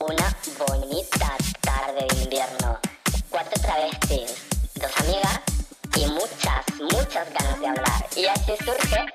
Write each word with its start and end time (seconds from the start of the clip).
una 0.00 0.34
bonita 0.58 1.36
tarde 1.60 2.06
de 2.08 2.22
invierno. 2.24 2.78
Cuatro 3.28 3.60
travestis, 3.60 4.48
dos 4.74 4.90
amigas 4.98 5.40
y 5.94 6.06
muchas, 6.06 6.64
muchas 6.80 7.28
ganas 7.34 7.60
de 7.60 7.66
hablar. 7.66 8.06
Y 8.16 8.24
así 8.24 8.52
surge 8.64 9.06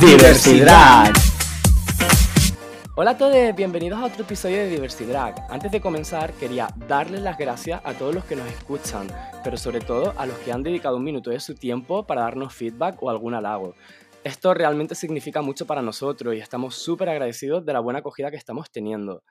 Diversidad. 0.00 1.12
Hola 2.96 3.10
a 3.10 3.18
todos, 3.18 3.56
bienvenidos 3.56 3.98
a 3.98 4.04
otro 4.04 4.22
episodio 4.22 4.58
de 4.58 4.68
Diversidad. 4.68 5.34
Antes 5.50 5.72
de 5.72 5.80
comenzar, 5.80 6.32
quería 6.34 6.68
darles 6.86 7.22
las 7.22 7.36
gracias 7.36 7.80
a 7.84 7.92
todos 7.94 8.14
los 8.14 8.24
que 8.24 8.36
nos 8.36 8.46
escuchan, 8.46 9.08
pero 9.42 9.56
sobre 9.56 9.80
todo 9.80 10.14
a 10.16 10.26
los 10.26 10.38
que 10.38 10.52
han 10.52 10.62
dedicado 10.62 10.96
un 10.96 11.02
minuto 11.02 11.30
de 11.30 11.40
su 11.40 11.56
tiempo 11.56 12.06
para 12.06 12.20
darnos 12.20 12.54
feedback 12.54 13.02
o 13.02 13.10
algún 13.10 13.34
halago. 13.34 13.74
Esto 14.24 14.54
realmente 14.54 14.94
significa 14.94 15.42
mucho 15.42 15.66
para 15.66 15.82
nosotros 15.82 16.34
y 16.34 16.38
estamos 16.38 16.76
súper 16.76 17.10
agradecidos 17.10 17.62
de 17.66 17.74
la 17.74 17.80
buena 17.80 17.98
acogida 17.98 18.30
que 18.30 18.38
estamos 18.38 18.70
teniendo. 18.70 19.22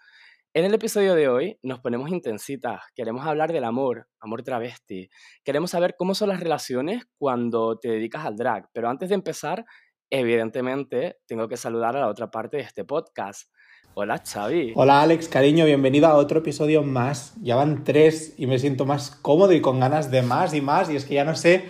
En 0.53 0.65
el 0.65 0.73
episodio 0.75 1.15
de 1.15 1.27
hoy 1.27 1.57
nos 1.63 1.79
ponemos 1.79 2.11
intensitas, 2.11 2.79
queremos 2.93 3.25
hablar 3.25 3.51
del 3.51 3.63
amor, 3.63 4.07
amor 4.19 4.43
travesti, 4.43 5.09
queremos 5.43 5.71
saber 5.71 5.95
cómo 5.97 6.13
son 6.13 6.29
las 6.29 6.39
relaciones 6.39 7.05
cuando 7.17 7.79
te 7.79 7.89
dedicas 7.89 8.23
al 8.23 8.35
drag, 8.35 8.69
pero 8.71 8.87
antes 8.87 9.09
de 9.09 9.15
empezar, 9.15 9.65
evidentemente 10.11 11.17
tengo 11.25 11.47
que 11.47 11.57
saludar 11.57 11.97
a 11.97 12.01
la 12.01 12.07
otra 12.07 12.29
parte 12.29 12.57
de 12.57 12.63
este 12.63 12.85
podcast. 12.85 13.49
Hola 13.95 14.21
Xavi. 14.23 14.73
Hola 14.75 15.01
Alex, 15.01 15.27
cariño, 15.27 15.65
bienvenido 15.65 16.05
a 16.05 16.17
otro 16.17 16.41
episodio 16.41 16.83
más. 16.83 17.33
Ya 17.41 17.55
van 17.55 17.83
tres 17.83 18.35
y 18.37 18.45
me 18.45 18.59
siento 18.59 18.85
más 18.85 19.09
cómodo 19.09 19.53
y 19.53 19.61
con 19.61 19.79
ganas 19.79 20.11
de 20.11 20.21
más 20.21 20.53
y 20.53 20.61
más 20.61 20.91
y 20.91 20.97
es 20.97 21.05
que 21.05 21.15
ya 21.15 21.25
no 21.25 21.35
sé 21.35 21.65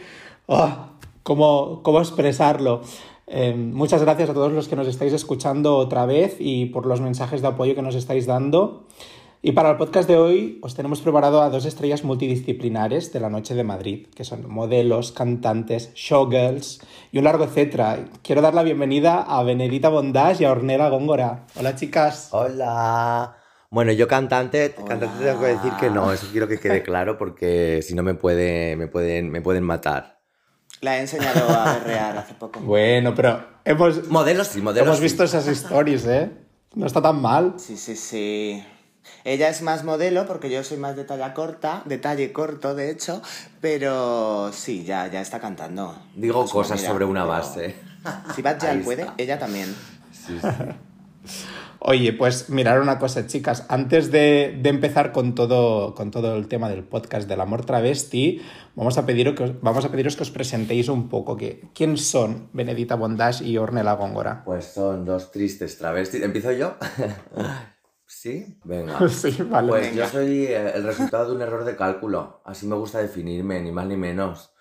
oh, 0.45 0.89
cómo, 1.23 1.83
cómo 1.83 2.01
expresarlo. 2.01 2.81
Eh, 3.27 3.53
muchas 3.55 4.01
gracias 4.01 4.29
a 4.29 4.33
todos 4.33 4.51
los 4.51 4.67
que 4.67 4.75
nos 4.75 4.87
estáis 4.87 5.13
escuchando 5.13 5.77
otra 5.77 6.05
vez 6.05 6.35
y 6.39 6.67
por 6.67 6.85
los 6.85 7.01
mensajes 7.01 7.41
de 7.41 7.47
apoyo 7.47 7.75
que 7.75 7.81
nos 7.81 7.95
estáis 7.95 8.25
dando. 8.25 8.87
Y 9.45 9.51
para 9.51 9.71
el 9.71 9.77
podcast 9.77 10.07
de 10.07 10.15
hoy 10.15 10.59
os 10.61 10.73
tenemos 10.73 11.01
preparado 11.01 11.41
a 11.41 11.49
dos 11.49 11.65
estrellas 11.65 12.05
multidisciplinares 12.05 13.11
de 13.11 13.19
la 13.19 13.29
Noche 13.29 13.55
de 13.55 13.65
Madrid, 13.65 14.07
que 14.15 14.23
son 14.23 14.49
modelos, 14.49 15.11
cantantes, 15.11 15.93
showgirls 15.95 16.79
y 17.11 17.17
un 17.17 17.25
largo 17.25 17.43
etcétera. 17.43 18.05
Quiero 18.21 18.41
dar 18.41 18.53
la 18.53 18.63
bienvenida 18.63 19.21
a 19.21 19.43
Benedita 19.43 19.89
Bondage 19.89 20.43
y 20.43 20.45
a 20.45 20.51
Ornella 20.51 20.87
Góngora. 20.87 21.45
Hola 21.57 21.75
chicas. 21.75 22.29
Hola. 22.31 23.35
Bueno, 23.69 23.91
yo 23.91 24.07
cantante, 24.07 24.73
cantante 24.87 25.25
tengo 25.25 25.41
que 25.41 25.47
decir 25.47 25.73
que 25.77 25.89
no, 25.89 26.13
eso 26.13 26.27
quiero 26.31 26.47
que 26.47 26.59
quede 26.59 26.81
claro 26.81 27.17
porque 27.17 27.81
si 27.81 27.95
no 27.95 28.03
me, 28.03 28.13
puede, 28.13 28.77
me, 28.77 28.87
pueden, 28.87 29.29
me 29.29 29.41
pueden 29.41 29.63
matar. 29.63 30.22
La 30.83 30.97
he 30.97 30.99
enseñado 30.99 31.49
a 31.49 31.73
berrear 31.75 32.17
hace 32.17 32.33
poco. 32.33 32.59
Bueno, 32.59 33.15
pero 33.15 33.41
hemos, 33.63 34.09
Modelos 34.09 34.49
sí, 34.49 34.61
modelos 34.61 34.85
hemos 34.85 34.97
sí. 34.97 35.03
visto 35.03 35.23
esas 35.23 35.47
stories, 35.47 36.05
¿eh? 36.05 36.29
No 36.75 36.85
está 36.85 37.01
tan 37.01 37.21
mal. 37.21 37.53
Sí, 37.57 37.77
sí, 37.77 37.95
sí. 37.95 38.63
Ella 39.23 39.47
es 39.47 39.61
más 39.61 39.85
modelo 39.85 40.25
porque 40.27 40.49
yo 40.49 40.61
soy 40.63 40.77
más 40.77 40.97
de 40.97 41.05
talla 41.05 41.33
corta, 41.33 41.83
de 41.85 41.97
talle 41.97 42.33
corto 42.33 42.75
de 42.75 42.89
hecho, 42.89 43.21
pero 43.61 44.51
sí, 44.51 44.83
ya, 44.83 45.07
ya 45.07 45.21
está 45.21 45.39
cantando. 45.39 45.97
Digo 46.15 46.45
cosas 46.45 46.81
sobre 46.81 47.05
una 47.05 47.23
pero 47.23 47.31
base. 47.31 47.75
Si 48.35 48.41
Bad 48.41 48.61
Ahí 48.65 48.79
puede, 48.79 49.07
ella 49.17 49.39
también. 49.39 49.73
Sí, 50.11 50.37
sí. 50.41 50.47
Oye, 51.85 52.13
pues 52.13 52.49
mirar 52.49 52.79
una 52.79 52.97
cosa, 52.97 53.27
chicas. 53.27 53.65
Antes 53.67 54.09
de, 54.09 54.57
de 54.61 54.69
empezar 54.69 55.11
con 55.11 55.35
todo, 55.35 55.93
con 55.95 56.11
todo 56.11 56.37
el 56.37 56.47
tema 56.47 56.69
del 56.69 56.85
podcast 56.85 57.27
del 57.27 57.41
amor 57.41 57.65
travesti, 57.65 58.41
vamos 58.73 58.97
a, 58.97 59.05
pedir 59.05 59.35
que 59.35 59.43
os, 59.43 59.61
vamos 59.61 59.83
a 59.83 59.91
pediros 59.91 60.15
que 60.15 60.23
os 60.23 60.31
presentéis 60.31 60.87
un 60.87 61.09
poco. 61.09 61.35
Que, 61.35 61.69
¿Quién 61.75 61.97
son 61.97 62.47
Benedita 62.53 62.95
Bondage 62.95 63.43
y 63.43 63.57
Ornella 63.57 63.95
Góngora? 63.95 64.45
Pues 64.45 64.63
son 64.63 65.03
dos 65.03 65.29
tristes 65.31 65.77
travestis. 65.77 66.23
¿Empiezo 66.23 66.53
yo? 66.53 66.77
¿Sí? 68.07 68.57
Venga. 68.63 68.97
Sí, 69.09 69.35
vale. 69.49 69.67
Pues 69.67 69.89
venga. 69.89 70.05
yo 70.05 70.09
soy 70.09 70.45
eh, 70.45 70.71
el 70.75 70.83
resultado 70.83 71.31
de 71.31 71.35
un 71.35 71.41
error 71.41 71.65
de 71.65 71.75
cálculo. 71.75 72.41
Así 72.45 72.65
me 72.65 72.75
gusta 72.75 72.99
definirme, 72.99 73.59
ni 73.59 73.73
más 73.73 73.87
ni 73.87 73.97
menos. 73.97 74.53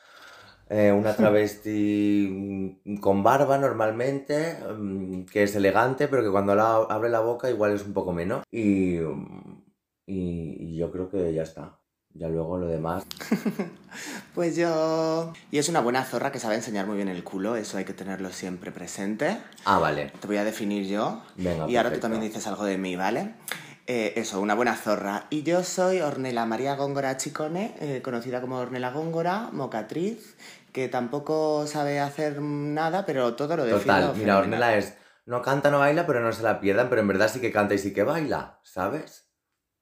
Eh, 0.74 0.90
una 0.90 1.14
travesti 1.14 2.80
mm, 2.82 2.96
con 2.96 3.22
barba 3.22 3.58
normalmente, 3.58 4.56
mm, 4.56 5.24
que 5.24 5.42
es 5.42 5.54
elegante, 5.54 6.08
pero 6.08 6.22
que 6.22 6.30
cuando 6.30 6.54
la, 6.54 6.76
abre 6.76 7.10
la 7.10 7.20
boca 7.20 7.50
igual 7.50 7.72
es 7.72 7.84
un 7.84 7.92
poco 7.92 8.14
menos. 8.14 8.42
Y, 8.50 8.96
mm, 8.96 9.62
y, 10.06 10.56
y 10.60 10.76
yo 10.78 10.90
creo 10.90 11.10
que 11.10 11.34
ya 11.34 11.42
está. 11.42 11.78
Ya 12.14 12.28
luego 12.28 12.56
lo 12.56 12.66
demás. 12.66 13.04
Pues 14.34 14.56
yo... 14.56 15.30
Y 15.50 15.58
es 15.58 15.68
una 15.68 15.80
buena 15.80 16.04
zorra 16.04 16.32
que 16.32 16.38
sabe 16.38 16.54
enseñar 16.54 16.86
muy 16.86 16.96
bien 16.96 17.08
el 17.08 17.22
culo, 17.22 17.54
eso 17.56 17.76
hay 17.76 17.84
que 17.84 17.92
tenerlo 17.92 18.30
siempre 18.30 18.72
presente. 18.72 19.36
Ah, 19.66 19.78
vale. 19.78 20.10
Te 20.20 20.26
voy 20.26 20.38
a 20.38 20.44
definir 20.44 20.86
yo. 20.86 21.22
Venga, 21.36 21.68
y 21.68 21.76
ahora 21.76 21.92
tú 21.92 22.00
también 22.00 22.22
dices 22.22 22.46
algo 22.46 22.64
de 22.64 22.78
mí, 22.78 22.96
¿vale? 22.96 23.34
Eh, 23.86 24.14
eso, 24.16 24.40
una 24.40 24.54
buena 24.54 24.74
zorra. 24.74 25.26
Y 25.28 25.42
yo 25.42 25.62
soy 25.64 26.00
Ornella 26.00 26.46
María 26.46 26.76
Góngora 26.76 27.16
Chicone, 27.18 27.74
eh, 27.80 28.00
conocida 28.02 28.40
como 28.40 28.56
Ornella 28.56 28.90
Góngora, 28.90 29.50
mocatriz, 29.52 30.36
que 30.72 30.88
tampoco 30.88 31.66
sabe 31.66 32.00
hacer 32.00 32.40
nada, 32.40 33.04
pero 33.06 33.34
todo 33.34 33.56
lo 33.56 33.64
defiende. 33.64 34.02
Total, 34.02 34.16
mira, 34.16 34.38
Ornella 34.38 34.76
es. 34.76 34.96
No 35.24 35.40
canta, 35.40 35.70
no 35.70 35.78
baila, 35.78 36.06
pero 36.06 36.20
no 36.20 36.32
se 36.32 36.42
la 36.42 36.60
pierdan, 36.60 36.88
pero 36.88 37.00
en 37.00 37.08
verdad 37.08 37.30
sí 37.32 37.40
que 37.40 37.52
canta 37.52 37.74
y 37.74 37.78
sí 37.78 37.92
que 37.92 38.02
baila, 38.02 38.58
¿sabes? 38.64 39.28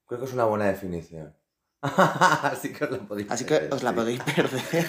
Creo 0.05 0.19
que 0.19 0.25
es 0.25 0.33
una 0.33 0.43
buena 0.45 0.65
definición. 0.65 1.35
Así 1.81 2.71
que 2.73 2.83
os 2.83 2.91
la 2.91 2.99
podéis 2.99 3.31
Así 3.31 3.45
que 3.45 3.55
perder, 3.55 3.73
os 3.73 3.81
la 3.81 3.89
sí. 3.89 3.95
podéis 3.95 4.21
perder. 4.21 4.85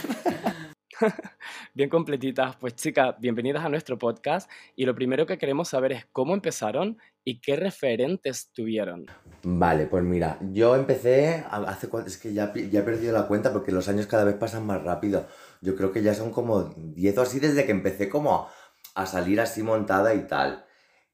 Bien 1.74 1.88
completitas, 1.88 2.56
pues 2.56 2.74
chicas, 2.74 3.14
bienvenidas 3.19 3.64
a 3.64 3.69
nuestro 3.69 3.98
podcast 3.98 4.50
y 4.76 4.84
lo 4.84 4.94
primero 4.94 5.26
que 5.26 5.38
queremos 5.38 5.69
saber 5.69 5.92
es 5.92 6.06
cómo 6.12 6.34
empezaron 6.34 6.98
y 7.24 7.40
qué 7.40 7.56
referentes 7.56 8.50
tuvieron. 8.52 9.06
Vale, 9.42 9.86
pues 9.86 10.04
mira, 10.04 10.38
yo 10.52 10.76
empecé 10.76 11.44
hace 11.50 11.88
es 12.06 12.19
que 12.19 12.34
ya, 12.34 12.52
ya 12.54 12.80
he 12.80 12.82
perdido 12.82 13.12
la 13.12 13.26
cuenta 13.26 13.52
porque 13.52 13.72
los 13.72 13.88
años 13.88 14.06
cada 14.06 14.24
vez 14.24 14.34
pasan 14.36 14.66
más 14.66 14.82
rápido. 14.82 15.26
Yo 15.62 15.74
creo 15.76 15.92
que 15.92 16.02
ya 16.02 16.12
son 16.12 16.30
como 16.30 16.74
10 16.76 17.16
o 17.16 17.22
así 17.22 17.40
desde 17.40 17.64
que 17.64 17.72
empecé 17.72 18.10
como 18.10 18.48
a 18.94 19.06
salir 19.06 19.40
así 19.40 19.62
montada 19.62 20.14
y 20.14 20.26
tal. 20.26 20.66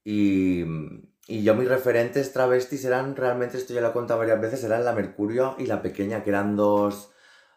Y, 0.02 0.64
y 1.28 1.42
yo 1.42 1.54
mis 1.54 1.68
referentes 1.68 2.32
travestis 2.32 2.84
eran 2.84 3.14
realmente, 3.14 3.58
esto 3.58 3.74
ya 3.74 3.80
lo 3.80 3.90
he 3.90 3.92
contado 3.92 4.18
varias 4.18 4.40
veces, 4.40 4.64
eran 4.64 4.84
la 4.84 4.94
Mercurio 4.94 5.54
y 5.58 5.66
la 5.66 5.82
Pequeña, 5.82 6.24
que 6.24 6.30
eran 6.30 6.56
dos, 6.56 7.12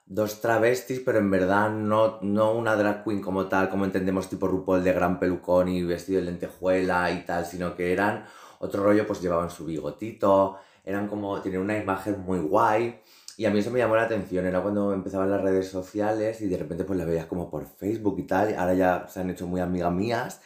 dos 0.06 0.42
travestis, 0.42 1.00
pero 1.00 1.20
en 1.20 1.32
verdad 1.32 1.72
no, 1.72 2.20
no 2.22 2.52
una 2.54 2.76
drag 2.76 3.06
queen 3.06 3.22
como 3.22 3.48
tal, 3.48 3.70
como 3.70 3.86
entendemos 3.86 4.28
tipo 4.30 4.48
RuPaul 4.48 4.84
de 4.84 4.92
gran 4.92 5.20
pelucón 5.20 5.70
y 5.70 5.84
vestido 5.84 6.20
de 6.20 6.26
lentejuela 6.26 7.10
y 7.12 7.26
tal, 7.26 7.46
sino 7.46 7.76
que 7.76 7.94
eran 7.94 8.26
otro 8.60 8.84
rollo, 8.84 9.08
pues 9.08 9.22
llevaban 9.22 9.50
su 9.50 9.66
bigotito, 9.66 10.58
eran 10.84 11.08
como, 11.08 11.42
tenían 11.42 11.62
una 11.62 11.78
imagen 11.78 12.20
muy 12.20 12.40
guay. 12.40 13.02
Y 13.42 13.46
a 13.46 13.50
mí 13.50 13.58
eso 13.58 13.72
me 13.72 13.80
llamó 13.80 13.96
la 13.96 14.04
atención, 14.04 14.46
era 14.46 14.62
cuando 14.62 14.94
empezaban 14.94 15.32
las 15.32 15.42
redes 15.42 15.68
sociales 15.68 16.42
y 16.42 16.48
de 16.48 16.58
repente 16.58 16.84
pues 16.84 17.00
las 17.00 17.08
veías 17.08 17.26
como 17.26 17.50
por 17.50 17.66
Facebook 17.66 18.20
y 18.20 18.28
tal, 18.28 18.54
ahora 18.54 18.76
ya 18.76 19.08
se 19.10 19.20
han 19.20 19.32
hecho 19.32 19.48
muy 19.48 19.60
amigas 19.60 19.92
mías. 19.92 20.42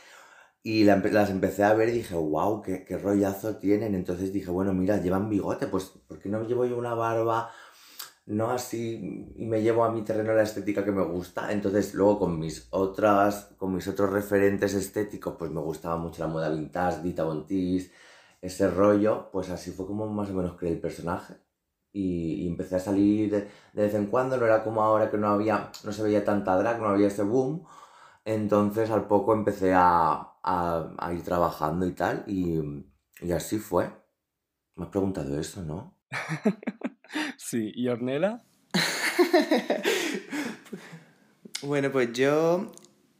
Y 0.64 0.86
las 0.86 1.30
empecé 1.30 1.66
a 1.66 1.74
ver 1.74 1.90
y 1.90 1.92
dije, 1.92 2.16
wow, 2.16 2.62
qué, 2.62 2.86
qué 2.86 2.98
rollazo 2.98 3.58
tienen. 3.58 3.96
Entonces 3.96 4.32
dije, 4.32 4.50
bueno, 4.50 4.74
mira, 4.74 5.02
llevan 5.02 5.30
bigote, 5.30 5.68
pues 5.68 5.92
¿por 6.08 6.20
qué 6.20 6.30
no 6.30 6.44
llevo 6.48 6.66
yo 6.66 6.78
una 6.78 6.94
barba? 6.94 7.52
No 8.28 8.50
así, 8.52 9.34
y 9.36 9.46
me 9.46 9.62
llevo 9.62 9.84
a 9.84 9.92
mi 9.92 10.04
terreno 10.04 10.34
la 10.34 10.44
estética 10.44 10.86
que 10.86 10.94
me 10.94 11.04
gusta. 11.04 11.52
Entonces 11.52 11.94
luego 11.96 12.20
con 12.20 12.40
mis 12.40 12.68
otras, 12.70 13.56
con 13.58 13.76
mis 13.76 13.90
otros 13.90 14.10
referentes 14.12 14.74
estéticos, 14.74 15.36
pues 15.38 15.52
me 15.52 15.60
gustaba 15.60 15.98
mucho 15.98 16.24
la 16.24 16.30
moda 16.30 16.50
vintage, 16.50 17.02
Dita 17.02 17.26
Bontis, 17.26 17.92
ese 18.42 18.70
rollo, 18.70 19.30
pues 19.34 19.50
así 19.50 19.72
fue 19.72 19.86
como 19.86 20.08
más 20.08 20.30
o 20.30 20.34
menos 20.34 20.56
creé 20.58 20.72
el 20.72 20.80
personaje. 20.80 21.45
Y, 21.96 22.44
y 22.46 22.48
empecé 22.50 22.76
a 22.78 22.80
salir 22.80 23.32
de, 23.32 23.40
de 23.74 23.84
vez 23.84 23.94
en 23.96 24.08
cuando, 24.08 24.38
no 24.38 24.46
era 24.46 24.64
como 24.64 24.82
ahora 24.84 25.10
que 25.12 25.18
no 25.18 25.30
había, 25.30 25.72
no 25.86 25.92
se 25.94 26.04
veía 26.04 26.26
tanta 26.26 26.58
drag, 26.58 26.80
no 26.82 26.90
había 26.90 27.08
ese 27.08 27.24
boom. 27.24 27.64
Entonces 28.26 28.90
al 28.92 29.08
poco 29.08 29.34
empecé 29.34 29.74
a, 29.74 30.14
a- 30.44 30.94
a 31.00 31.14
ir 31.14 31.24
trabajando 31.24 31.86
y 31.88 31.94
tal, 31.94 32.24
y, 32.28 32.60
y 33.22 33.32
así 33.32 33.60
fue. 33.60 33.92
Me 34.76 34.86
has 34.86 34.92
preguntado 34.92 35.40
eso, 35.40 35.62
¿no? 35.64 35.98
Sí, 37.38 37.72
¿y 37.76 37.88
Ornella? 37.88 38.44
Bueno, 41.62 41.92
pues 41.92 42.12
yo, 42.14 42.72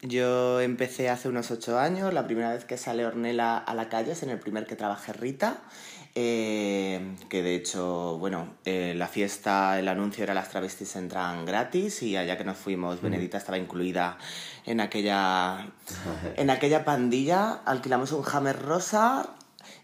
yo 0.02 0.60
empecé 0.62 1.10
hace 1.10 1.30
unos 1.30 1.52
ocho 1.52 1.80
años. 1.80 2.14
La 2.14 2.26
primera 2.26 2.52
vez 2.54 2.66
que 2.66 2.78
sale 2.78 3.06
Ornella 3.06 3.58
a 3.58 3.74
la 3.74 3.90
calle 3.90 4.12
es 4.12 4.24
en 4.24 4.30
el 4.30 4.40
primer 4.40 4.66
que 4.68 4.76
trabajé 4.76 5.14
Rita. 5.14 5.62
Eh, 6.18 7.16
que 7.28 7.44
de 7.44 7.56
hecho, 7.56 8.18
bueno, 8.18 8.56
eh, 8.64 8.94
la 8.96 9.08
fiesta, 9.08 9.78
el 9.78 9.90
anuncio 9.90 10.24
era 10.24 10.34
las 10.34 10.50
travestis 10.50 10.96
entran 10.96 11.46
gratis 11.46 12.02
y 12.04 12.16
allá 12.16 12.38
que 12.38 12.46
nos 12.46 12.58
fuimos, 12.58 13.02
Benedita 13.02 13.38
estaba 13.38 13.58
incluida 13.58 14.18
en 14.66 14.80
aquella, 14.80 15.68
en 16.38 16.50
aquella 16.50 16.86
pandilla. 16.86 17.62
Alquilamos 17.66 18.14
un 18.14 18.24
Hammer 18.32 18.62
rosa 18.62 19.30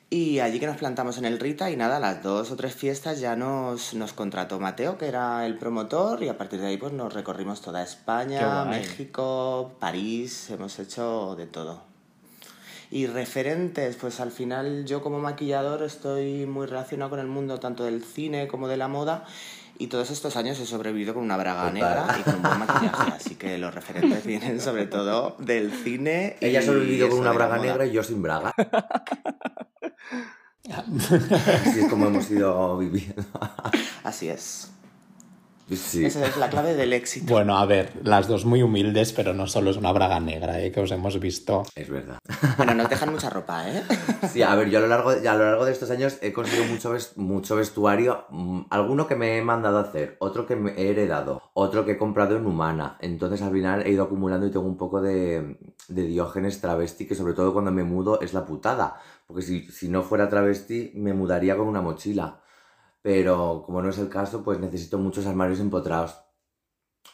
y 0.09 0.39
allí 0.39 0.61
que 0.61 0.67
nos 0.67 0.77
plantamos 0.77 1.17
en 1.17 1.25
el 1.25 1.37
Rita 1.37 1.69
y 1.69 1.75
nada, 1.75 1.99
las 1.99 2.23
dos 2.23 2.49
o 2.51 2.55
tres 2.55 2.75
fiestas 2.75 3.19
ya 3.19 3.35
nos, 3.35 3.93
nos 3.93 4.13
contrató 4.13 4.57
Mateo, 4.57 4.97
que 4.97 5.07
era 5.07 5.45
el 5.45 5.57
promotor, 5.57 6.23
y 6.23 6.29
a 6.29 6.37
partir 6.37 6.61
de 6.61 6.67
ahí 6.67 6.77
pues 6.77 6.93
nos 6.93 7.13
recorrimos 7.13 7.61
toda 7.61 7.83
España. 7.83 8.63
México, 8.65 9.75
París, 9.79 10.49
hemos 10.49 10.79
hecho 10.79 11.35
de 11.35 11.47
todo. 11.47 11.90
Y 12.91 13.07
referentes, 13.07 13.95
pues 13.95 14.19
al 14.19 14.31
final 14.31 14.83
yo 14.85 15.01
como 15.01 15.19
maquillador 15.19 15.81
estoy 15.81 16.45
muy 16.45 16.67
relacionado 16.67 17.09
con 17.11 17.21
el 17.21 17.27
mundo 17.27 17.57
tanto 17.57 17.85
del 17.85 18.03
cine 18.03 18.49
como 18.49 18.67
de 18.67 18.75
la 18.75 18.89
moda. 18.89 19.23
Y 19.77 19.87
todos 19.87 20.11
estos 20.11 20.35
años 20.35 20.59
he 20.59 20.65
sobrevivido 20.65 21.13
con 21.13 21.23
una 21.23 21.37
braga 21.37 21.71
negra 21.71 22.17
y 22.19 22.23
con 22.23 22.35
un 22.35 22.41
buen 22.41 22.59
maquillaje. 22.59 23.13
Así 23.13 23.35
que 23.35 23.57
los 23.57 23.73
referentes 23.73 24.25
vienen 24.25 24.59
sobre 24.59 24.87
todo 24.87 25.37
del 25.39 25.71
cine. 25.71 26.35
Ella 26.41 26.59
ha 26.59 26.63
sobrevivido 26.63 27.07
con 27.07 27.19
una 27.19 27.31
braga 27.31 27.59
negra 27.59 27.85
y 27.85 27.93
yo 27.93 28.03
sin 28.03 28.21
braga. 28.21 28.53
Así 31.65 31.79
es 31.79 31.87
como 31.89 32.07
hemos 32.07 32.29
ido 32.29 32.77
viviendo. 32.77 33.23
Así 34.03 34.27
es. 34.27 34.69
Sí. 35.75 36.05
Esa 36.05 36.25
es 36.25 36.37
la 36.37 36.49
clave 36.49 36.73
del 36.75 36.91
éxito. 36.93 37.31
Bueno, 37.31 37.57
a 37.57 37.65
ver, 37.65 37.93
las 38.03 38.27
dos 38.27 38.45
muy 38.45 38.61
humildes, 38.61 39.13
pero 39.13 39.33
no 39.33 39.47
solo 39.47 39.71
es 39.71 39.77
una 39.77 39.91
braga 39.91 40.19
negra, 40.19 40.59
¿eh? 40.61 40.71
que 40.71 40.81
os 40.81 40.91
hemos 40.91 41.19
visto. 41.19 41.63
Es 41.75 41.89
verdad. 41.89 42.17
Bueno, 42.57 42.73
nos 42.73 42.89
dejan 42.89 43.11
mucha 43.11 43.29
ropa, 43.29 43.69
¿eh? 43.69 43.81
Sí, 44.31 44.43
a 44.43 44.53
ver, 44.55 44.69
yo 44.69 44.79
a 44.79 44.81
lo 44.81 44.87
largo 44.87 45.15
de, 45.15 45.27
a 45.27 45.33
lo 45.35 45.45
largo 45.45 45.65
de 45.65 45.71
estos 45.71 45.89
años 45.91 46.17
he 46.21 46.33
conseguido 46.33 46.65
mucho, 46.65 46.93
mucho 47.15 47.55
vestuario. 47.55 48.25
mm, 48.29 48.61
Alguno 48.69 49.07
que 49.07 49.15
me 49.15 49.37
he 49.37 49.41
mandado 49.41 49.77
a 49.77 49.81
hacer, 49.83 50.17
otro 50.19 50.45
que 50.45 50.55
me 50.55 50.71
he 50.73 50.89
heredado, 50.89 51.41
otro 51.53 51.85
que 51.85 51.93
he 51.93 51.97
comprado 51.97 52.35
en 52.35 52.45
Humana. 52.45 52.97
Entonces 52.99 53.41
al 53.41 53.51
final 53.53 53.83
he 53.85 53.91
ido 53.91 54.03
acumulando 54.03 54.45
y 54.47 54.51
tengo 54.51 54.65
un 54.65 54.77
poco 54.77 55.01
de, 55.01 55.57
de 55.87 56.03
diógenes 56.03 56.59
travesti, 56.59 57.07
que 57.07 57.15
sobre 57.15 57.33
todo 57.33 57.53
cuando 57.53 57.71
me 57.71 57.83
mudo 57.83 58.19
es 58.21 58.33
la 58.33 58.45
putada. 58.45 58.99
Porque 59.25 59.41
si, 59.41 59.61
si 59.67 59.87
no 59.87 60.03
fuera 60.03 60.27
travesti, 60.27 60.91
me 60.95 61.13
mudaría 61.13 61.55
con 61.55 61.67
una 61.67 61.81
mochila. 61.81 62.40
Pero 63.01 63.63
como 63.65 63.81
no 63.81 63.89
es 63.89 63.97
el 63.97 64.09
caso, 64.09 64.43
pues 64.43 64.59
necesito 64.59 64.97
muchos 64.97 65.25
armarios 65.25 65.59
empotrados. 65.59 66.15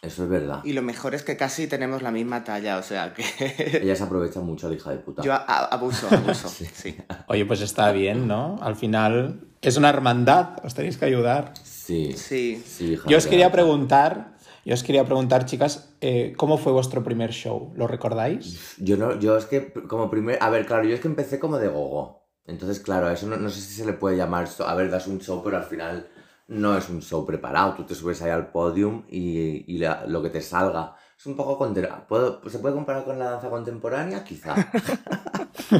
Eso 0.01 0.23
es 0.23 0.29
verdad. 0.29 0.61
Y 0.63 0.73
lo 0.73 0.83
mejor 0.83 1.15
es 1.15 1.23
que 1.23 1.37
casi 1.37 1.67
tenemos 1.67 2.01
la 2.01 2.11
misma 2.11 2.43
talla, 2.43 2.77
o 2.77 2.83
sea 2.83 3.13
que 3.13 3.23
Ella 3.81 3.95
se 3.95 4.03
aprovecha 4.03 4.41
mucho, 4.41 4.69
la 4.69 4.75
hija 4.75 4.91
de 4.91 4.97
puta. 4.97 5.23
yo 5.23 5.33
abuso, 5.33 6.07
abuso. 6.11 6.47
sí. 6.73 6.95
Oye, 7.27 7.45
pues 7.45 7.61
está 7.61 7.91
bien, 7.91 8.27
¿no? 8.27 8.57
Al 8.61 8.75
final 8.75 9.47
es 9.61 9.77
una 9.77 9.89
hermandad, 9.89 10.63
os 10.63 10.75
tenéis 10.75 10.97
que 10.97 11.05
ayudar. 11.05 11.53
Sí. 11.63 12.13
Sí. 12.13 12.61
sí 12.63 12.93
hija 12.93 13.09
Yo 13.09 13.17
os 13.17 13.25
quería 13.25 13.51
preguntar, 13.51 14.35
yo 14.65 14.75
os 14.75 14.83
quería 14.83 15.03
preguntar, 15.03 15.45
chicas, 15.45 15.95
eh, 16.01 16.33
¿cómo 16.37 16.59
fue 16.59 16.73
vuestro 16.73 17.03
primer 17.03 17.31
show? 17.31 17.73
¿Lo 17.75 17.87
recordáis? 17.87 18.75
Yo 18.77 18.97
no, 18.97 19.17
yo 19.19 19.35
es 19.37 19.45
que 19.45 19.73
como 19.73 20.11
primer, 20.11 20.37
a 20.41 20.49
ver, 20.51 20.67
claro, 20.67 20.83
yo 20.83 20.93
es 20.93 20.99
que 20.99 21.07
empecé 21.07 21.39
como 21.39 21.57
de 21.57 21.69
gogo. 21.69 22.26
Entonces, 22.47 22.79
claro, 22.79 23.09
eso 23.09 23.27
no, 23.27 23.37
no 23.37 23.49
sé 23.49 23.61
si 23.61 23.73
se 23.75 23.85
le 23.85 23.93
puede 23.93 24.17
llamar, 24.17 24.47
so- 24.47 24.67
a 24.67 24.73
ver, 24.75 24.89
das 24.89 25.07
un 25.07 25.19
show, 25.19 25.41
pero 25.43 25.57
al 25.57 25.63
final 25.63 26.07
no 26.47 26.77
es 26.77 26.89
un 26.89 27.01
show 27.01 27.25
preparado. 27.25 27.73
Tú 27.75 27.83
te 27.85 27.93
subes 27.95 28.21
ahí 28.21 28.31
al 28.31 28.47
podium 28.51 29.03
y, 29.09 29.65
y 29.73 29.77
la- 29.79 30.05
lo 30.07 30.21
que 30.23 30.29
te 30.29 30.41
salga. 30.41 30.95
Es 31.17 31.25
un 31.25 31.35
poco 31.35 31.57
conte- 31.57 31.87
¿puedo- 32.07 32.41
¿Se 32.49 32.59
puede 32.59 32.75
comparar 32.75 33.03
con 33.05 33.19
la 33.19 33.31
danza 33.31 33.49
contemporánea? 33.49 34.23
Quizá. 34.23 34.55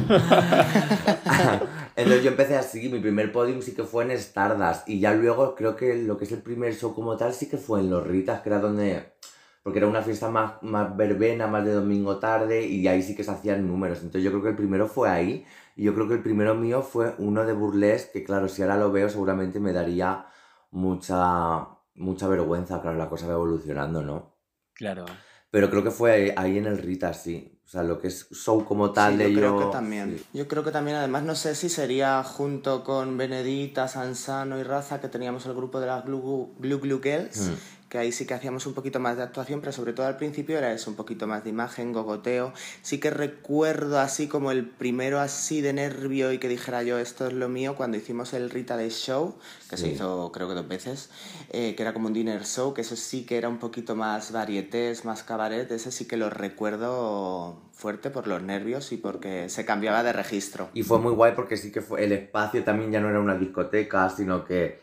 Entonces 1.96 2.24
yo 2.24 2.30
empecé 2.32 2.56
así, 2.56 2.90
mi 2.90 3.00
primer 3.00 3.32
podium 3.32 3.62
sí 3.62 3.74
que 3.74 3.84
fue 3.84 4.04
en 4.04 4.12
Stardust 4.12 4.88
y 4.90 5.00
ya 5.00 5.14
luego 5.14 5.56
creo 5.56 5.76
que 5.76 5.96
lo 5.96 6.18
que 6.18 6.26
es 6.26 6.32
el 6.32 6.42
primer 6.42 6.76
show 6.76 6.94
como 6.94 7.18
tal 7.18 7.34
sí 7.34 7.48
que 7.50 7.58
fue 7.58 7.80
en 7.80 7.90
Los 7.90 8.06
Ritas, 8.06 8.42
que 8.42 8.50
era 8.50 8.60
donde... 8.60 9.14
Porque 9.64 9.80
era 9.80 9.88
una 9.88 10.02
fiesta 10.02 10.30
más, 10.30 10.54
más 10.64 10.96
verbena, 10.96 11.46
más 11.48 11.66
de 11.66 11.74
domingo 11.74 12.18
tarde 12.20 12.66
y 12.66 12.88
ahí 12.88 13.02
sí 13.04 13.16
que 13.16 13.24
se 13.26 13.32
hacían 13.32 13.68
números. 13.68 13.98
Entonces 14.00 14.24
yo 14.24 14.32
creo 14.32 14.42
que 14.44 14.50
el 14.50 14.56
primero 14.56 14.88
fue 14.88 15.10
ahí 15.10 15.46
y 15.78 15.84
yo 15.84 15.94
creo 15.94 16.08
que 16.08 16.16
el 16.16 16.24
primero 16.24 16.56
mío 16.56 16.82
fue 16.82 17.16
uno 17.20 17.46
de 17.46 17.54
burlesque, 17.54 18.20
que 18.20 18.24
claro, 18.26 18.50
si 18.50 18.62
ahora 18.64 18.78
lo 18.78 18.92
veo 18.92 19.08
seguramente 19.10 19.60
me 19.60 19.72
daría 19.72 20.26
mucha, 20.72 21.68
mucha 21.96 22.28
vergüenza, 22.28 22.82
claro, 22.82 22.98
la 22.98 23.10
cosa 23.10 23.28
va 23.28 23.34
evolucionando, 23.34 24.02
¿no? 24.02 24.36
Claro. 24.74 25.06
Pero 25.52 25.70
creo 25.70 25.84
que 25.84 25.92
fue 25.92 26.34
ahí, 26.38 26.58
en 26.58 26.66
el 26.66 26.78
Rita, 26.78 27.14
sí. 27.14 27.54
O 27.66 27.70
sea, 27.70 27.84
lo 27.84 28.00
que 28.00 28.08
es 28.08 28.30
show 28.32 28.64
como 28.64 28.92
tal 28.92 29.14
Sí, 29.14 29.18
de 29.18 29.32
yo 29.34 29.40
creo 29.40 29.60
yo- 29.60 29.66
que 29.66 29.72
también. 29.72 30.18
sí. 30.18 30.26
Yo 30.34 30.48
creo 30.48 30.64
que 30.64 30.72
también, 30.72 30.98
además, 30.98 31.24
no 31.24 31.36
sé 31.36 31.56
si 31.56 31.68
sería 31.70 32.24
junto 32.24 32.84
con 32.84 33.18
Benedita, 33.18 33.88
Sansano 33.88 34.58
y 34.60 34.64
Raza 34.64 35.02
que 35.02 35.10
teníamos 35.10 35.46
el 35.46 35.54
grupo 35.54 35.80
de 35.80 35.88
las 35.88 36.06
Glue 36.06 36.54
Glue, 36.60 36.80
Glue 36.80 37.02
Girls, 37.02 37.38
Mm. 37.50 37.54
Que 37.90 37.98
ahí 37.98 38.12
sí 38.12 38.26
que 38.26 38.34
hacíamos 38.34 38.66
un 38.68 38.74
poquito 38.74 39.00
más 39.00 39.18
de 39.18 39.24
actuación, 39.24 39.62
pero 39.62 39.72
sobre 39.72 39.94
todo 39.94 40.08
al 40.08 40.18
principio 40.18 40.58
era 40.58 40.74
eso, 40.74 40.90
un 40.90 40.98
poquito 40.98 41.26
más 41.26 41.44
de 41.44 41.50
imagen, 41.50 41.94
gogoteo. 41.94 42.54
Sí 42.82 43.00
que 43.00 43.10
recuerdo 43.10 44.00
así 44.00 44.28
como 44.28 44.52
el 44.52 44.66
primero 44.66 45.20
así 45.20 45.62
de 45.62 45.74
nervio 45.74 46.32
y 46.32 46.38
que 46.38 46.50
dijera 46.50 46.84
yo, 46.84 46.98
esto 46.98 47.28
es 47.28 47.34
lo 47.34 47.48
mío, 47.48 47.76
cuando 47.76 47.98
hicimos 47.98 48.34
el 48.34 48.50
Rita 48.50 48.76
de 48.76 48.90
Show, 48.90 49.36
que 49.70 49.78
se 49.78 49.88
hizo 49.90 50.32
creo 50.34 50.50
que 50.50 50.56
dos 50.56 50.68
veces, 50.68 51.10
eh, 51.50 51.76
que 51.76 51.84
era 51.84 51.94
como 51.94 52.08
un 52.08 52.14
dinner 52.14 52.46
show, 52.46 52.74
que 52.74 52.82
eso 52.82 52.96
sí 52.96 53.26
que 53.26 53.38
era 53.38 53.48
un 53.48 53.58
poquito 53.58 53.96
más 53.96 54.32
varietés, 54.32 55.06
más 55.06 55.24
cabaret, 55.24 55.72
ese 55.72 55.92
sí 55.92 56.06
que 56.06 56.18
lo 56.18 56.30
recuerdo 56.30 57.62
fuerte 57.72 58.10
por 58.10 58.28
los 58.28 58.42
nervios 58.42 58.92
y 58.92 58.98
porque 58.98 59.50
se 59.50 59.64
cambiaba 59.64 60.04
de 60.04 60.12
registro. 60.12 60.70
Y 60.74 60.84
fue 60.84 61.00
muy 61.00 61.14
guay 61.14 61.34
porque 61.36 61.58
sí 61.58 61.72
que 61.72 61.82
fue, 61.82 62.04
el 62.04 62.12
espacio 62.12 62.64
también 62.64 62.92
ya 62.92 63.00
no 63.00 63.10
era 63.10 63.20
una 63.20 63.36
discoteca, 63.36 64.10
sino 64.10 64.44
que 64.44 64.82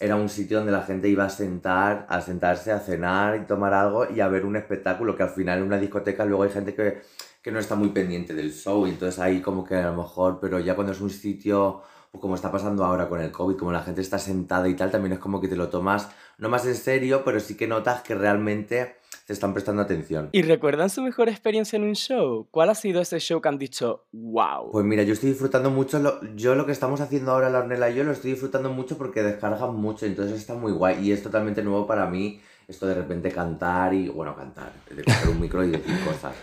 era 0.00 0.16
un 0.16 0.30
sitio 0.30 0.56
donde 0.56 0.72
la 0.72 0.82
gente 0.82 1.08
iba 1.08 1.24
a 1.24 1.28
sentar, 1.28 2.06
a 2.08 2.22
sentarse, 2.22 2.72
a 2.72 2.80
cenar 2.80 3.36
y 3.36 3.46
tomar 3.46 3.74
algo 3.74 4.10
y 4.10 4.20
a 4.20 4.28
ver 4.28 4.46
un 4.46 4.56
espectáculo, 4.56 5.14
que 5.14 5.22
al 5.22 5.28
final 5.28 5.58
en 5.58 5.64
una 5.64 5.78
discoteca 5.78 6.24
luego 6.24 6.42
hay 6.42 6.50
gente 6.50 6.74
que, 6.74 7.02
que 7.42 7.52
no 7.52 7.58
está 7.58 7.74
muy 7.74 7.90
pendiente 7.90 8.34
del 8.34 8.50
show, 8.50 8.86
y 8.86 8.90
entonces 8.90 9.20
ahí 9.20 9.42
como 9.42 9.62
que 9.62 9.76
a 9.76 9.90
lo 9.90 10.02
mejor, 10.02 10.38
pero 10.40 10.58
ya 10.58 10.74
cuando 10.74 10.94
es 10.94 11.02
un 11.02 11.10
sitio, 11.10 11.82
pues 12.10 12.20
como 12.22 12.34
está 12.34 12.50
pasando 12.50 12.82
ahora 12.82 13.10
con 13.10 13.20
el 13.20 13.30
COVID, 13.30 13.56
como 13.56 13.72
la 13.72 13.82
gente 13.82 14.00
está 14.00 14.18
sentada 14.18 14.68
y 14.68 14.74
tal, 14.74 14.90
también 14.90 15.12
es 15.12 15.18
como 15.18 15.38
que 15.38 15.48
te 15.48 15.56
lo 15.56 15.68
tomas, 15.68 16.08
no 16.38 16.48
más 16.48 16.64
en 16.64 16.76
serio, 16.76 17.22
pero 17.22 17.38
sí 17.38 17.54
que 17.54 17.68
notas 17.68 18.00
que 18.00 18.14
realmente 18.14 18.96
te 19.30 19.34
están 19.34 19.52
prestando 19.52 19.80
atención. 19.80 20.28
¿Y 20.32 20.42
recuerdan 20.42 20.90
su 20.90 21.02
mejor 21.02 21.28
experiencia 21.28 21.76
en 21.76 21.84
un 21.84 21.94
show? 21.94 22.48
¿Cuál 22.50 22.68
ha 22.70 22.74
sido 22.74 23.00
ese 23.00 23.20
show 23.20 23.40
que 23.40 23.48
han 23.48 23.58
dicho, 23.58 24.06
wow? 24.10 24.72
Pues 24.72 24.84
mira, 24.84 25.04
yo 25.04 25.12
estoy 25.12 25.28
disfrutando 25.30 25.70
mucho, 25.70 26.00
lo- 26.00 26.20
yo 26.34 26.56
lo 26.56 26.66
que 26.66 26.72
estamos 26.72 27.00
haciendo 27.00 27.30
ahora, 27.30 27.48
la 27.48 27.60
Ornella 27.60 27.88
y 27.90 27.94
yo, 27.94 28.02
lo 28.02 28.10
estoy 28.10 28.32
disfrutando 28.32 28.70
mucho 28.70 28.98
porque 28.98 29.22
descargan 29.22 29.76
mucho, 29.76 30.04
entonces 30.04 30.36
está 30.36 30.54
muy 30.54 30.72
guay 30.72 30.98
y 31.06 31.12
es 31.12 31.22
totalmente 31.22 31.62
nuevo 31.62 31.86
para 31.86 32.06
mí 32.06 32.40
esto 32.66 32.88
de 32.88 32.94
repente 32.94 33.30
cantar 33.30 33.94
y, 33.94 34.08
bueno, 34.08 34.34
cantar, 34.34 34.72
de 34.90 35.04
coger 35.04 35.28
un 35.28 35.40
micro 35.40 35.62
y 35.62 35.70
decir 35.70 35.94
cosas. 36.04 36.34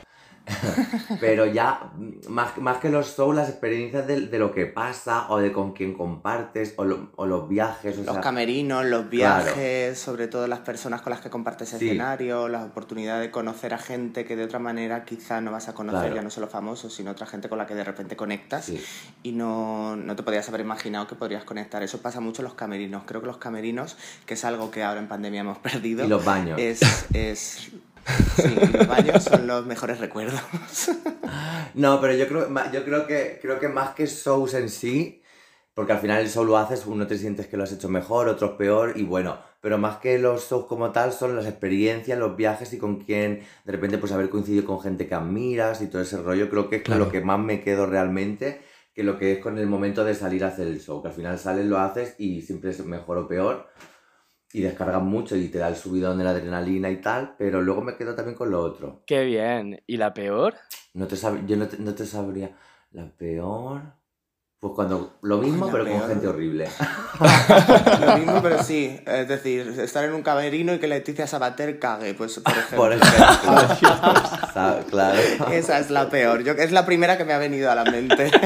Pero 1.20 1.46
ya, 1.46 1.92
más, 2.30 2.58
más 2.58 2.78
que 2.78 2.90
los 2.90 3.16
shows, 3.18 3.36
las 3.36 3.50
experiencias 3.50 4.08
de, 4.08 4.22
de 4.28 4.40
lo 4.40 4.54
que 4.54 4.66
pasa 4.66 5.28
o 5.30 5.40
de 5.40 5.52
con 5.52 5.74
quién 5.74 5.94
compartes 5.94 6.74
o, 6.78 6.86
lo- 6.86 7.12
o 7.16 7.26
los 7.26 7.48
viajes, 7.50 7.98
o 7.98 8.04
Los 8.04 8.14
sea, 8.14 8.22
camerinos, 8.22 8.86
los 8.86 9.10
viajes, 9.10 9.98
sobre 10.00 10.28
todo 10.28 10.48
las 10.48 10.60
personas 10.60 11.02
con 11.02 11.12
las 11.12 11.22
que 11.22 11.30
compartes 11.30 11.70
Sí. 11.70 11.76
escenario, 11.88 12.48
la 12.48 12.64
oportunidad 12.64 13.20
de 13.20 13.30
conocer 13.32 13.74
a 13.74 13.78
gente 13.78 14.26
que 14.26 14.36
de 14.36 14.44
otra 14.46 14.60
manera 14.60 15.04
quizá 15.06 15.42
no 15.42 15.52
vas 15.52 15.68
a 15.68 15.74
conocer, 15.74 16.02
Claro. 16.02 16.16
ya 16.16 16.22
no 16.22 16.30
solo 16.30 16.48
famosos, 16.48 16.94
sino 16.94 17.12
otra 17.12 17.26
gente 17.26 17.50
con 17.50 17.58
la 17.58 17.66
que 17.68 17.76
de 17.76 17.84
repente 17.84 18.16
conectas 18.16 18.66
Sí. 18.66 18.82
y 19.24 19.32
no, 19.34 19.96
no 19.96 20.16
te 20.16 20.24
podías 20.24 20.48
haber 20.50 20.62
imaginado 20.62 21.08
que 21.08 21.16
podrías 21.16 21.44
conectar. 21.44 21.84
Eso 21.84 22.02
pasa 22.02 22.20
mucho 22.22 22.42
en 22.42 22.46
los 22.46 22.54
camerinos. 22.54 23.04
Creo 23.06 23.22
que 23.22 23.28
los 23.28 23.38
camerinos, 23.38 23.98
que 24.26 24.36
es 24.36 24.46
algo 24.46 24.72
que 24.72 24.84
ahora 24.84 25.00
en 25.00 25.08
pandemia 25.08 25.42
hemos 25.42 25.58
perdido, 25.60 26.06
Y 26.06 26.08
los 26.08 26.24
baños. 26.24 26.58
es... 26.60 26.82
es 27.14 27.72
sí, 28.36 28.56
los 28.74 28.88
baños 28.88 29.24
son 29.24 29.48
los 29.48 29.66
mejores 29.66 30.00
recuerdos. 30.00 30.40
No, 31.74 32.00
pero 32.02 32.14
yo 32.14 32.28
creo, 32.28 32.48
yo 32.72 32.84
creo 32.84 33.06
que 33.08 33.40
creo 33.42 33.60
que 33.60 33.68
más 33.68 33.92
que 33.92 34.06
shows 34.08 34.54
en 34.54 34.70
sí, 34.70 35.22
porque 35.74 35.94
al 35.94 36.00
final 36.00 36.22
el 36.22 36.30
show 36.30 36.44
lo 36.44 36.58
haces, 36.58 36.86
uno 36.86 37.06
te 37.06 37.18
sientes 37.18 37.48
que 37.48 37.58
lo 37.58 37.64
has 37.64 37.72
hecho 37.72 37.90
mejor, 37.90 38.28
otros 38.30 38.52
peor, 38.52 38.94
y 38.96 39.04
bueno, 39.04 39.38
pero 39.62 39.78
más 39.78 39.98
que 39.98 40.18
los 40.18 40.50
shows 40.50 40.66
como 40.66 40.92
tal 40.92 41.14
son 41.14 41.36
las 41.36 41.46
experiencias, 41.46 42.18
los 42.18 42.36
viajes 42.36 42.74
y 42.74 42.78
con 42.78 43.00
quién 43.00 43.44
de 43.66 43.72
repente 43.72 43.98
pues 43.98 44.12
haber 44.12 44.30
coincidido 44.30 44.66
con 44.66 44.80
gente 44.82 45.08
que 45.08 45.14
admiras 45.16 45.82
y 45.82 45.88
todo 45.88 46.02
ese 46.02 46.18
rollo, 46.18 46.50
creo 46.50 46.70
que 46.70 46.78
es 46.78 46.82
Claro. 46.84 47.06
lo 47.06 47.12
que 47.12 47.22
más 47.22 47.40
me 47.40 47.62
quedo 47.62 47.86
realmente 47.86 48.62
que 48.96 49.04
lo 49.04 49.20
que 49.20 49.34
es 49.34 49.40
con 49.40 49.60
el 49.60 49.68
momento 49.68 50.04
de 50.04 50.16
salir 50.16 50.44
a 50.44 50.48
hacer 50.48 50.66
el 50.66 50.82
show, 50.82 51.04
que 51.04 51.10
al 51.10 51.14
final 51.14 51.38
sales, 51.38 51.68
lo 51.68 51.78
haces 51.78 52.16
y 52.18 52.42
siempre 52.42 52.72
es 52.72 52.84
mejor 52.84 53.20
o 53.20 53.28
peor. 53.28 53.68
Y 54.54 54.62
descargas 54.62 55.02
mucho 55.02 55.36
y 55.36 55.50
te 55.50 55.58
da 55.58 55.68
el 55.68 55.76
subidón 55.76 56.18
de 56.18 56.24
la 56.24 56.30
adrenalina 56.32 56.90
y 56.90 57.02
tal, 57.02 57.36
pero 57.38 57.62
luego 57.62 57.82
me 57.82 57.96
quedo 57.98 58.16
también 58.16 58.38
con 58.38 58.50
lo 58.50 58.62
otro. 58.62 59.04
Qué 59.06 59.24
bien. 59.26 59.84
¿Y 59.88 59.98
la 59.98 60.14
peor? 60.14 60.56
No 60.94 61.06
te 61.08 61.16
sab- 61.16 61.46
yo 61.46 61.58
no 61.58 61.68
te, 61.68 61.78
no 61.78 61.94
te 61.94 62.06
sabría. 62.06 62.52
La 62.92 63.06
peor. 63.12 63.82
Pues 64.60 64.74
cuando. 64.74 65.18
Lo 65.22 65.38
mismo, 65.38 65.70
pero 65.70 65.86
con 65.86 66.08
gente 66.08 66.28
horrible. 66.28 66.68
Lo 68.08 68.18
mismo, 68.18 68.42
pero 68.42 68.64
sí. 68.64 69.00
Es 69.06 69.28
decir, 69.28 69.68
estar 69.80 70.04
en 70.06 70.14
un 70.14 70.24
camerino 70.24 70.74
y 70.74 70.80
que 70.80 70.88
Leticia 70.88 71.28
Sabater 71.28 71.78
cague, 71.78 72.16
pues 72.16 72.40
por 72.40 72.52
ejemplo. 72.54 72.78
Por 72.78 72.94
ejemplo. 72.94 74.14
Claro. 74.90 75.20
Esa 75.52 75.78
es 75.78 75.92
la 75.92 76.10
peor. 76.10 76.44
Yo, 76.44 76.54
es 76.54 76.72
la 76.72 76.86
primera 76.88 77.18
que 77.20 77.26
me 77.26 77.34
ha 77.34 77.38
venido 77.38 77.70
a 77.70 77.76
la 77.76 77.84
mente. 77.84 78.32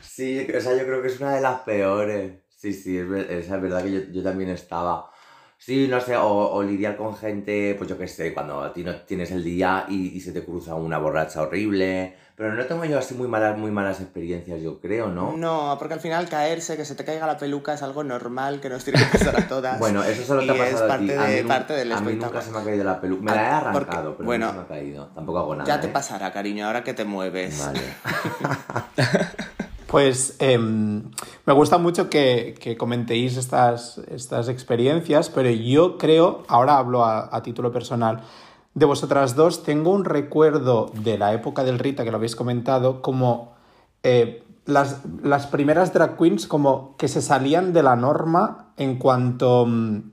Sí, 0.00 0.46
o 0.56 0.60
sea, 0.60 0.76
yo 0.76 0.84
creo 0.84 1.00
que 1.02 1.08
es 1.08 1.20
una 1.20 1.34
de 1.34 1.40
las 1.40 1.60
peores. 1.60 2.32
Sí, 2.62 2.72
sí, 2.72 2.96
es, 2.96 3.08
ver- 3.08 3.28
es 3.28 3.50
verdad 3.50 3.82
que 3.82 3.90
yo, 3.92 4.00
yo 4.12 4.22
también 4.22 4.48
estaba. 4.50 5.10
Sí, 5.58 5.88
no 5.88 6.00
sé, 6.00 6.16
o, 6.16 6.26
o 6.28 6.62
lidiar 6.62 6.96
con 6.96 7.16
gente, 7.16 7.74
pues 7.76 7.90
yo 7.90 7.98
qué 7.98 8.06
sé, 8.06 8.32
cuando 8.32 8.60
a 8.62 8.72
ti 8.72 8.84
no 8.84 8.94
tienes 9.00 9.32
el 9.32 9.42
día 9.42 9.84
y, 9.88 10.16
y 10.16 10.20
se 10.20 10.30
te 10.32 10.44
cruza 10.44 10.76
una 10.76 10.98
borracha 10.98 11.42
horrible. 11.42 12.14
Pero 12.36 12.54
no 12.54 12.64
tengo 12.66 12.84
yo 12.84 12.98
así 13.00 13.14
muy 13.14 13.26
malas, 13.26 13.58
muy 13.58 13.70
malas 13.72 14.00
experiencias, 14.00 14.60
yo 14.62 14.80
creo, 14.80 15.08
¿no? 15.08 15.36
No, 15.36 15.74
porque 15.78 15.94
al 15.94 16.00
final 16.00 16.28
caerse, 16.28 16.76
que 16.76 16.84
se 16.84 16.94
te 16.94 17.04
caiga 17.04 17.26
la 17.26 17.36
peluca 17.36 17.74
es 17.74 17.82
algo 17.82 18.04
normal 18.04 18.60
que 18.60 18.68
nos 18.68 18.84
tiene 18.84 19.00
que 19.00 19.18
pasar 19.18 19.36
a 19.40 19.48
todas. 19.48 19.78
Bueno, 19.80 20.04
eso 20.04 20.22
solo 20.22 20.42
te 20.44 20.50
ha 20.52 20.66
es 20.68 20.72
pasado 20.74 20.92
a 20.92 20.98
ti. 20.98 21.06
parte 21.08 21.18
a 21.18 21.26
mí, 21.28 21.34
de- 21.34 21.44
parte 21.44 21.72
del 21.74 21.92
a 21.92 22.00
mí 22.00 22.14
nunca 22.14 22.40
se 22.42 22.50
me 22.52 22.58
ha 22.58 22.64
caído 22.64 22.84
la 22.84 23.00
peluca. 23.00 23.22
Me 23.24 23.30
la 23.32 23.42
he 23.42 23.46
Ah, 23.46 23.60
porque- 23.72 23.78
arrancado, 23.78 24.16
pero 24.16 24.26
bueno, 24.26 24.46
no 24.46 24.52
se 24.52 24.58
me 24.58 24.62
ha 24.64 24.68
caído. 24.68 25.06
Tampoco 25.14 25.38
hago 25.40 25.54
nada. 25.56 25.66
ya 25.68 25.80
te 25.80 25.88
¿eh? 25.88 25.90
pasará, 25.92 26.32
cariño, 26.32 26.66
ahora 26.66 26.84
que 26.84 26.94
te 26.94 27.04
mueves. 27.04 27.58
Vale. 27.58 27.80
Pues 29.92 30.36
em, 30.38 31.02
me 31.44 31.52
gusta 31.52 31.76
mucho 31.76 32.08
que, 32.08 32.76
comentéis 32.78 33.36
estas, 33.36 33.98
estas 34.08 34.48
experiencias, 34.48 35.28
pero 35.28 35.50
yo 35.50 35.98
creo, 35.98 36.44
ahora 36.48 36.78
hablo 36.78 37.04
a, 37.04 37.28
a 37.30 37.42
título 37.42 37.72
personal, 37.72 38.22
de 38.72 38.86
vosotras 38.86 39.36
dos, 39.36 39.64
tengo 39.64 39.90
un 39.90 40.06
recuerdo 40.06 40.90
de 40.94 41.18
la 41.18 41.34
época 41.34 41.62
del 41.62 41.78
Rita, 41.78 42.04
que 42.04 42.10
lo 42.10 42.16
habéis 42.16 42.36
comentado, 42.36 43.02
como 43.02 43.52
eh, 44.02 44.42
las, 44.64 45.02
las 45.22 45.46
primeras 45.46 45.92
drag 45.92 46.16
queens 46.16 46.46
como 46.46 46.96
que 46.96 47.08
se 47.08 47.20
salían 47.20 47.74
de 47.74 47.82
la 47.82 47.94
norma 47.94 48.72
en 48.78 48.96
cuanto... 48.96 49.66
mm, 49.66 50.10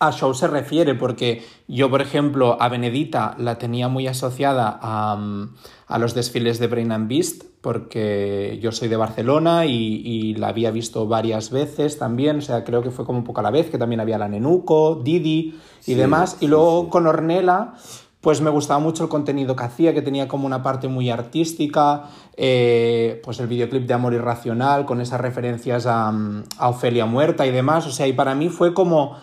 a 0.00 0.12
show 0.12 0.32
se 0.34 0.46
refiere, 0.46 0.94
porque 0.94 1.44
yo, 1.66 1.90
por 1.90 2.00
ejemplo, 2.00 2.56
a 2.60 2.68
Benedita 2.68 3.34
la 3.38 3.58
tenía 3.58 3.88
muy 3.88 4.06
asociada 4.06 4.78
a, 4.82 5.16
mm, 5.16 5.54
a 5.86 5.98
los 5.98 6.14
desfiles 6.14 6.58
de 6.58 6.66
Brain 6.66 6.92
and 6.92 7.08
Beast, 7.08 7.47
porque 7.60 8.58
yo 8.62 8.70
soy 8.72 8.88
de 8.88 8.96
Barcelona 8.96 9.66
y, 9.66 10.02
y 10.04 10.34
la 10.34 10.48
había 10.48 10.70
visto 10.70 11.06
varias 11.06 11.50
veces 11.50 11.98
también, 11.98 12.38
o 12.38 12.40
sea, 12.40 12.62
creo 12.64 12.82
que 12.82 12.90
fue 12.90 13.04
como 13.04 13.18
un 13.18 13.24
poco 13.24 13.40
a 13.40 13.42
la 13.42 13.50
vez, 13.50 13.68
que 13.68 13.78
también 13.78 14.00
había 14.00 14.18
la 14.18 14.28
Nenuco, 14.28 15.00
Didi 15.02 15.38
y 15.38 15.54
Sí, 15.80 15.94
demás. 15.94 16.36
Y 16.40 16.46
luego 16.46 16.84
sí. 16.84 16.90
con 16.90 17.06
Ornella, 17.06 17.72
pues 18.20 18.40
me 18.40 18.50
gustaba 18.50 18.78
mucho 18.80 19.02
el 19.02 19.08
contenido 19.08 19.56
que 19.56 19.64
hacía, 19.64 19.92
que 19.92 20.02
tenía 20.02 20.28
como 20.28 20.46
una 20.46 20.62
parte 20.62 20.88
muy 20.88 21.10
artística, 21.10 22.04
eh, 22.36 23.20
pues 23.24 23.40
el 23.40 23.46
videoclip 23.46 23.86
de 23.86 23.94
Amor 23.94 24.14
Irracional, 24.14 24.86
con 24.86 25.00
esas 25.00 25.20
referencias 25.20 25.86
a, 25.86 26.12
a 26.58 26.68
Ofelia 26.68 27.06
Muerta 27.06 27.46
y 27.46 27.50
demás, 27.50 27.86
o 27.86 27.90
sea, 27.90 28.06
y 28.06 28.12
para 28.12 28.34
mí 28.34 28.48
fue 28.48 28.74
como 28.74 29.16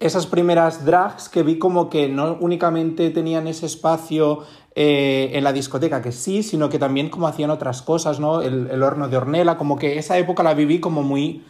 esas 0.00 0.26
primeras 0.26 0.84
drags 0.84 1.28
que 1.28 1.42
vi 1.42 1.58
como 1.58 1.90
que 1.90 2.08
no 2.08 2.38
únicamente 2.40 3.10
tenían 3.10 3.46
ese 3.46 3.66
espacio 3.66 4.40
eh, 4.74 5.30
en 5.34 5.44
la 5.44 5.52
discoteca, 5.52 6.02
que 6.02 6.12
sí, 6.12 6.42
sino 6.42 6.68
que 6.68 6.78
también 6.78 7.08
como 7.08 7.28
hacían 7.28 7.50
otras 7.50 7.82
cosas, 7.82 8.18
¿no? 8.20 8.42
El, 8.42 8.68
el 8.70 8.82
horno 8.82 9.08
de 9.08 9.16
Ornella, 9.16 9.56
como 9.56 9.76
que 9.76 9.98
esa 9.98 10.18
época 10.18 10.42
la 10.42 10.54
viví 10.54 10.80
como 10.80 11.02
muy, 11.02 11.44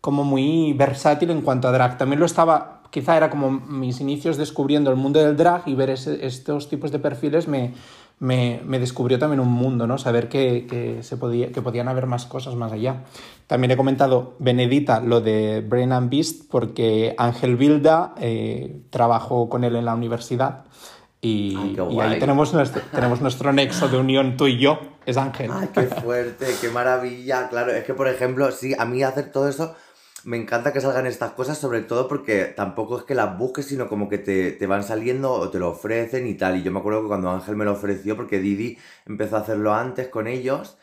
como 0.00 0.24
muy 0.24 0.72
versátil 0.72 1.30
en 1.30 1.42
cuanto 1.42 1.68
a 1.68 1.72
drag. 1.72 1.98
También 1.98 2.20
lo 2.20 2.26
estaba, 2.26 2.82
quizá 2.90 3.16
era 3.16 3.28
como 3.28 3.50
mis 3.50 4.00
inicios 4.00 4.36
descubriendo 4.38 4.90
el 4.90 4.96
mundo 4.96 5.20
del 5.20 5.36
drag 5.36 5.62
y 5.66 5.74
ver 5.74 5.90
ese- 5.90 6.24
estos 6.26 6.68
tipos 6.70 6.90
de 6.90 6.98
perfiles 6.98 7.48
me, 7.48 7.74
me, 8.18 8.60
me 8.64 8.78
descubrió 8.78 9.18
también 9.18 9.40
un 9.40 9.52
mundo, 9.52 9.86
¿no? 9.86 9.98
Saber 9.98 10.28
que, 10.30 10.66
que 10.66 11.02
se 11.02 11.18
podía, 11.18 11.52
que 11.52 11.60
podían 11.60 11.88
haber 11.88 12.06
más 12.06 12.24
cosas 12.24 12.54
más 12.54 12.72
allá. 12.72 13.04
También 13.46 13.72
he 13.72 13.76
comentado, 13.76 14.36
Benedita, 14.38 15.00
lo 15.00 15.20
de 15.20 15.60
Brain 15.60 15.92
and 15.92 16.08
Beast, 16.10 16.50
porque 16.50 17.14
Ángel 17.18 17.56
Vilda 17.56 18.14
eh, 18.18 18.80
trabajó 18.90 19.48
con 19.50 19.64
él 19.64 19.76
en 19.76 19.84
la 19.84 19.94
universidad 19.94 20.64
y, 21.20 21.56
Ay, 21.56 21.74
qué 21.74 21.94
y 21.94 22.00
ahí 22.00 22.18
tenemos 22.18 22.52
nuestro, 22.54 22.82
tenemos 22.92 23.20
nuestro 23.20 23.52
nexo 23.52 23.88
de 23.88 23.98
unión 23.98 24.36
tú 24.36 24.46
y 24.46 24.58
yo, 24.58 24.80
es 25.06 25.16
Ángel. 25.16 25.50
Ay, 25.52 25.68
qué 25.72 25.82
fuerte, 25.82 26.46
qué 26.60 26.70
maravilla. 26.70 27.48
Claro, 27.48 27.72
es 27.72 27.84
que, 27.84 27.94
por 27.94 28.08
ejemplo, 28.08 28.50
sí, 28.52 28.74
a 28.78 28.84
mí 28.84 29.02
hacer 29.02 29.30
todo 29.30 29.48
eso 29.48 29.74
me 30.24 30.36
encanta 30.36 30.72
que 30.72 30.80
salgan 30.80 31.06
estas 31.06 31.32
cosas, 31.32 31.58
sobre 31.58 31.80
todo 31.80 32.08
porque 32.08 32.44
tampoco 32.44 32.98
es 32.98 33.04
que 33.04 33.14
las 33.14 33.38
busques, 33.38 33.66
sino 33.66 33.88
como 33.88 34.08
que 34.08 34.18
te, 34.18 34.52
te 34.52 34.66
van 34.66 34.84
saliendo 34.84 35.32
o 35.32 35.48
te 35.48 35.58
lo 35.58 35.70
ofrecen 35.70 36.26
y 36.26 36.34
tal. 36.34 36.58
Y 36.58 36.62
yo 36.62 36.72
me 36.72 36.80
acuerdo 36.80 37.02
que 37.02 37.08
cuando 37.08 37.30
Ángel 37.30 37.56
me 37.56 37.64
lo 37.64 37.72
ofreció, 37.72 38.16
porque 38.16 38.38
Didi 38.38 38.78
empezó 39.06 39.36
a 39.36 39.40
hacerlo 39.40 39.74
antes 39.74 40.08
con 40.08 40.26
ellos, 40.26 40.76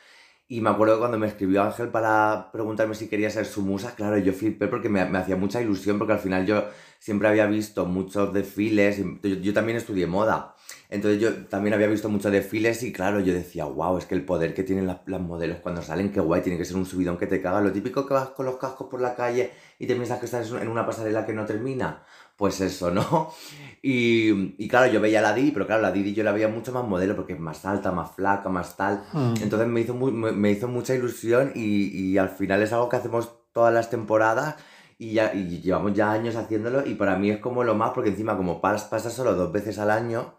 y 0.50 0.62
me 0.62 0.70
acuerdo 0.70 1.00
cuando 1.00 1.18
me 1.18 1.28
escribió 1.28 1.64
Ángel 1.64 1.90
para 1.90 2.50
preguntarme 2.54 2.96
si 2.96 3.10
quería 3.10 3.30
ser 3.30 3.46
su 3.46 3.62
musa, 3.64 3.96
claro, 3.96 4.18
yo 4.18 4.32
flipé 4.34 4.68
porque 4.68 4.88
me, 4.90 5.04
me 5.06 5.18
hacía 5.18 5.36
mucha 5.36 5.62
ilusión, 5.62 5.98
porque 5.98 6.14
al 6.14 6.20
final 6.20 6.46
yo 6.46 6.66
siempre 7.00 7.28
había 7.28 7.48
visto 7.48 7.86
muchos 7.86 8.34
desfiles, 8.34 8.98
yo, 9.24 9.36
yo 9.36 9.54
también 9.54 9.78
estudié 9.78 10.08
moda. 10.08 10.56
Entonces 10.90 11.20
yo 11.20 11.46
también 11.48 11.74
había 11.74 11.88
visto 11.88 12.08
muchos 12.08 12.32
desfiles 12.32 12.82
y 12.84 12.94
claro, 12.94 13.20
yo 13.20 13.34
decía, 13.34 13.66
wow, 13.66 13.98
es 13.98 14.06
que 14.06 14.16
el 14.16 14.24
poder 14.24 14.54
que 14.54 14.64
tienen 14.64 14.88
las, 14.88 15.00
las 15.06 15.20
modelos 15.22 15.58
cuando 15.60 15.82
salen, 15.82 16.12
qué 16.12 16.22
guay, 16.22 16.42
tiene 16.42 16.58
que 16.58 16.66
ser 16.66 16.78
un 16.78 16.86
subidón 16.86 17.18
que 17.18 17.28
te 17.28 17.42
caga. 17.42 17.60
Lo 17.60 17.72
típico 17.74 18.06
que 18.06 18.14
vas 18.14 18.30
con 18.30 18.46
los 18.46 18.58
cascos 18.58 18.88
por 18.88 19.02
la 19.02 19.16
calle 19.16 19.52
y 19.80 19.88
te 19.88 19.96
piensas 19.96 20.20
que 20.20 20.26
estás 20.26 20.50
en 20.52 20.68
una 20.70 20.86
pasarela 20.86 21.26
que 21.26 21.34
no 21.34 21.46
termina. 21.46 22.04
Pues 22.38 22.62
eso, 22.62 22.92
¿no? 22.92 23.32
Y, 23.90 24.56
y 24.58 24.68
claro, 24.68 24.92
yo 24.92 25.00
veía 25.00 25.20
a 25.20 25.22
la 25.22 25.34
Didi, 25.34 25.52
pero 25.52 25.66
claro, 25.68 25.82
la 25.84 25.92
Didi 25.92 26.14
yo 26.14 26.24
la 26.24 26.32
veía 26.34 26.48
mucho 26.50 26.74
más 26.74 26.84
modelo 26.86 27.16
porque 27.16 27.34
es 27.34 27.40
más 27.40 27.64
alta, 27.64 27.92
más 27.92 28.12
flaca, 28.16 28.50
más 28.50 28.76
tal. 28.76 29.04
Mm. 29.14 29.36
Entonces 29.42 29.68
me 29.68 29.82
hizo, 29.82 29.94
muy- 29.94 30.12
me, 30.12 30.32
me 30.32 30.52
hizo 30.52 30.68
mucha 30.68 30.96
ilusión 30.96 31.52
y, 31.56 31.88
y 31.96 32.18
al 32.18 32.28
final 32.30 32.62
es 32.64 32.74
algo 32.74 32.90
que 32.90 32.96
hacemos 32.98 33.32
todas 33.54 33.74
las 33.74 33.90
temporadas 33.90 34.56
y, 34.98 35.14
ya, 35.14 35.34
y 35.34 35.62
llevamos 35.62 35.94
ya 35.94 36.12
años 36.12 36.36
haciéndolo 36.36 36.86
y 36.86 36.96
para 36.96 37.16
mí 37.18 37.30
es 37.30 37.38
como 37.38 37.64
lo 37.64 37.76
más 37.76 37.92
porque 37.92 38.10
encima 38.10 38.36
como 38.36 38.62
pas- 38.62 38.90
pasa 38.90 39.10
solo 39.12 39.36
dos 39.36 39.52
veces 39.54 39.78
al 39.80 39.92
año 39.92 40.34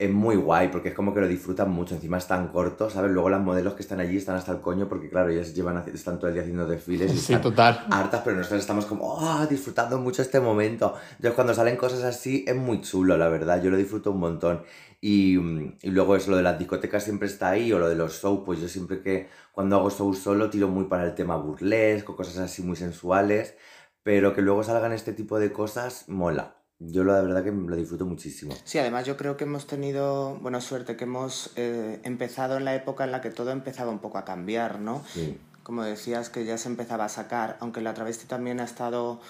es 0.00 0.10
muy 0.10 0.34
guay 0.36 0.68
porque 0.68 0.88
es 0.88 0.94
como 0.94 1.12
que 1.12 1.20
lo 1.20 1.28
disfrutan 1.28 1.70
mucho, 1.70 1.94
encima 1.94 2.16
es 2.16 2.26
tan 2.26 2.48
corto, 2.48 2.88
¿sabes? 2.88 3.10
Luego 3.10 3.28
las 3.28 3.42
modelos 3.42 3.74
que 3.74 3.82
están 3.82 4.00
allí 4.00 4.16
están 4.16 4.34
hasta 4.36 4.50
el 4.50 4.62
coño 4.62 4.88
porque 4.88 5.10
claro, 5.10 5.28
ellas 5.28 5.54
llevan, 5.54 5.84
están 5.92 6.18
todo 6.18 6.28
el 6.28 6.32
día 6.32 6.42
haciendo 6.42 6.66
desfiles 6.66 7.12
y 7.12 7.18
Sí, 7.18 7.34
están 7.34 7.42
total. 7.42 7.84
hartas, 7.90 8.22
pero 8.24 8.36
nosotros 8.36 8.60
estamos 8.60 8.86
como 8.86 9.18
"Ah, 9.20 9.46
disfrutando 9.48 9.98
mucho 9.98 10.22
este 10.22 10.40
momento. 10.40 10.94
Entonces 11.10 11.32
cuando 11.34 11.52
salen 11.52 11.76
cosas 11.76 12.02
así 12.02 12.44
es 12.48 12.56
muy 12.56 12.80
chulo, 12.80 13.18
la 13.18 13.28
verdad, 13.28 13.62
yo 13.62 13.70
lo 13.70 13.76
disfruto 13.76 14.10
un 14.12 14.20
montón. 14.20 14.62
Y, 15.02 15.36
mm, 15.36 15.76
y 15.82 15.90
luego 15.90 16.16
eso, 16.16 16.30
lo 16.30 16.38
de 16.38 16.44
las 16.44 16.58
discotecas 16.58 17.04
siempre 17.04 17.28
está 17.28 17.50
ahí, 17.50 17.70
o 17.72 17.78
lo 17.78 17.88
de 17.88 17.94
los 17.96 18.22
shows, 18.22 18.40
pues 18.46 18.58
yo 18.60 18.68
siempre 18.68 19.02
que 19.02 19.28
cuando 19.52 19.76
hago 19.76 19.90
shows 19.90 20.18
solo 20.18 20.48
tiro 20.48 20.68
muy 20.68 20.84
para 20.86 21.04
el 21.04 21.14
tema 21.14 21.36
burlesco, 21.36 22.16
cosas 22.16 22.38
así 22.38 22.62
muy 22.62 22.76
sensuales, 22.76 23.54
pero 24.02 24.32
que 24.34 24.40
luego 24.40 24.62
salgan 24.64 24.92
este 24.92 25.12
tipo 25.12 25.38
de 25.38 25.52
cosas, 25.52 26.08
mola. 26.08 26.56
Yo 26.80 27.04
la 27.04 27.20
verdad 27.20 27.44
que 27.44 27.52
lo 27.52 27.76
disfruto 27.76 28.06
muchísimo. 28.06 28.54
Sí, 28.64 28.78
además 28.78 29.04
yo 29.04 29.16
creo 29.16 29.36
que 29.36 29.44
hemos 29.44 29.66
tenido, 29.66 30.36
bueno, 30.40 30.60
suerte, 30.62 30.96
que 30.96 31.04
hemos 31.04 31.50
eh, 31.56 32.00
empezado 32.04 32.56
en 32.56 32.64
la 32.64 32.74
época 32.74 33.04
en 33.04 33.12
la 33.12 33.20
que 33.20 33.30
todo 33.30 33.50
empezaba 33.50 33.90
un 33.90 33.98
poco 33.98 34.16
a 34.18 34.24
cambiar, 34.24 34.80
¿no? 34.80 35.02
Sí. 35.12 35.36
Como 35.62 35.84
decías, 35.84 36.30
que 36.30 36.44
ya 36.46 36.56
se 36.56 36.68
empezaba 36.68 37.04
a 37.04 37.08
sacar, 37.10 37.58
aunque 37.60 37.82
la 37.82 37.92
travesti 37.92 38.26
también 38.26 38.60
ha 38.60 38.64
estado 38.64 39.20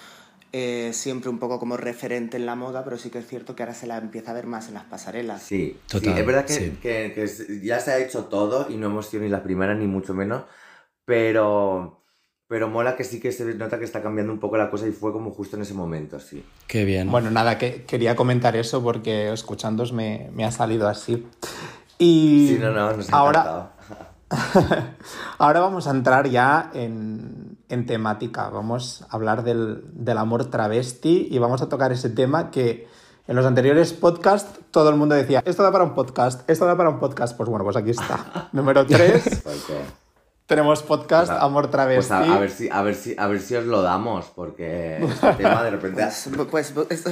eh, 0.53 0.91
siempre 0.93 1.29
un 1.29 1.39
poco 1.39 1.59
como 1.59 1.75
referente 1.75 2.37
en 2.37 2.45
la 2.45 2.55
moda, 2.55 2.83
pero 2.85 2.97
sí 2.97 3.09
que 3.09 3.19
es 3.19 3.27
cierto 3.27 3.53
que 3.55 3.63
ahora 3.63 3.75
se 3.75 3.85
la 3.85 3.97
empieza 3.97 4.31
a 4.31 4.33
ver 4.33 4.47
más 4.47 4.69
en 4.69 4.75
las 4.75 4.85
pasarelas. 4.85 5.41
Sí, 5.43 5.77
Total, 5.89 6.13
sí, 6.13 6.19
es 6.19 6.25
verdad 6.25 6.45
que, 6.45 6.53
sí. 6.53 6.77
que- 6.81 7.61
ya 7.63 7.79
se 7.81 7.91
ha 7.91 7.99
hecho 7.99 8.25
todo 8.25 8.69
y 8.69 8.77
no 8.77 8.87
hemos 8.87 9.07
sido 9.07 9.23
ni 9.23 9.29
la 9.29 9.43
primera 9.43 9.75
ni 9.75 9.87
mucho 9.87 10.13
menos, 10.13 10.43
pero, 11.05 12.00
pero 12.51 12.67
mola 12.67 12.97
que 12.97 13.05
sí 13.05 13.21
que 13.21 13.31
se 13.31 13.55
nota 13.55 13.79
que 13.79 13.85
está 13.85 14.01
cambiando 14.01 14.33
un 14.33 14.39
poco 14.39 14.57
la 14.57 14.69
cosa 14.69 14.85
y 14.85 14.91
fue 14.91 15.13
como 15.13 15.31
justo 15.31 15.55
en 15.55 15.61
ese 15.61 15.73
momento, 15.73 16.19
sí. 16.19 16.43
Qué 16.67 16.83
bien. 16.83 17.09
Bueno, 17.09 17.31
nada, 17.31 17.57
que 17.57 17.85
quería 17.85 18.13
comentar 18.17 18.57
eso 18.57 18.83
porque 18.83 19.31
escuchándos 19.31 19.93
me, 19.93 20.29
me 20.35 20.43
ha 20.43 20.51
salido 20.51 20.89
así. 20.89 21.25
Y 21.97 22.49
Sí, 22.49 22.57
no, 22.59 22.71
no, 22.71 22.97
nos 22.97 23.09
ha 23.09 23.15
ahora, 23.15 23.71
ahora 25.37 25.61
vamos 25.61 25.87
a 25.87 25.91
entrar 25.91 26.27
ya 26.27 26.71
en, 26.73 27.57
en 27.69 27.85
temática. 27.85 28.49
Vamos 28.49 29.05
a 29.09 29.15
hablar 29.15 29.43
del, 29.43 29.85
del 29.93 30.17
amor 30.17 30.49
travesti 30.49 31.29
y 31.31 31.39
vamos 31.39 31.61
a 31.61 31.69
tocar 31.69 31.93
ese 31.93 32.09
tema 32.09 32.51
que 32.51 32.85
en 33.29 33.35
los 33.37 33.45
anteriores 33.45 33.93
podcasts 33.93 34.59
todo 34.71 34.89
el 34.89 34.97
mundo 34.97 35.15
decía, 35.15 35.41
esto 35.45 35.63
da 35.63 35.71
para 35.71 35.85
un 35.85 35.95
podcast, 35.95 36.49
esto 36.49 36.65
da 36.65 36.75
para 36.75 36.89
un 36.89 36.99
podcast. 36.99 37.37
Pues 37.37 37.47
bueno, 37.47 37.63
pues 37.63 37.77
aquí 37.77 37.91
está. 37.91 38.49
Número 38.51 38.85
3, 38.85 39.41
Porque, 39.41 40.01
tenemos 40.45 40.83
podcast 40.83 41.29
pues 41.31 41.41
a- 41.41 41.45
Amor 41.45 41.69
Travesti. 41.71 42.09
Pues 42.09 42.11
a, 42.11 42.35
a 42.35 42.39
ver 42.39 42.49
si, 42.51 42.69
a, 42.69 42.81
ver 42.81 42.95
si, 42.95 43.15
a 43.17 43.27
ver 43.27 43.39
si 43.39 43.55
os 43.55 43.65
lo 43.65 43.81
damos, 43.81 44.25
porque 44.35 44.97
este 45.03 45.31
tema 45.37 45.63
de 45.63 45.71
repente... 45.71 46.03
Pues, 46.49 46.73
pues 46.73 47.03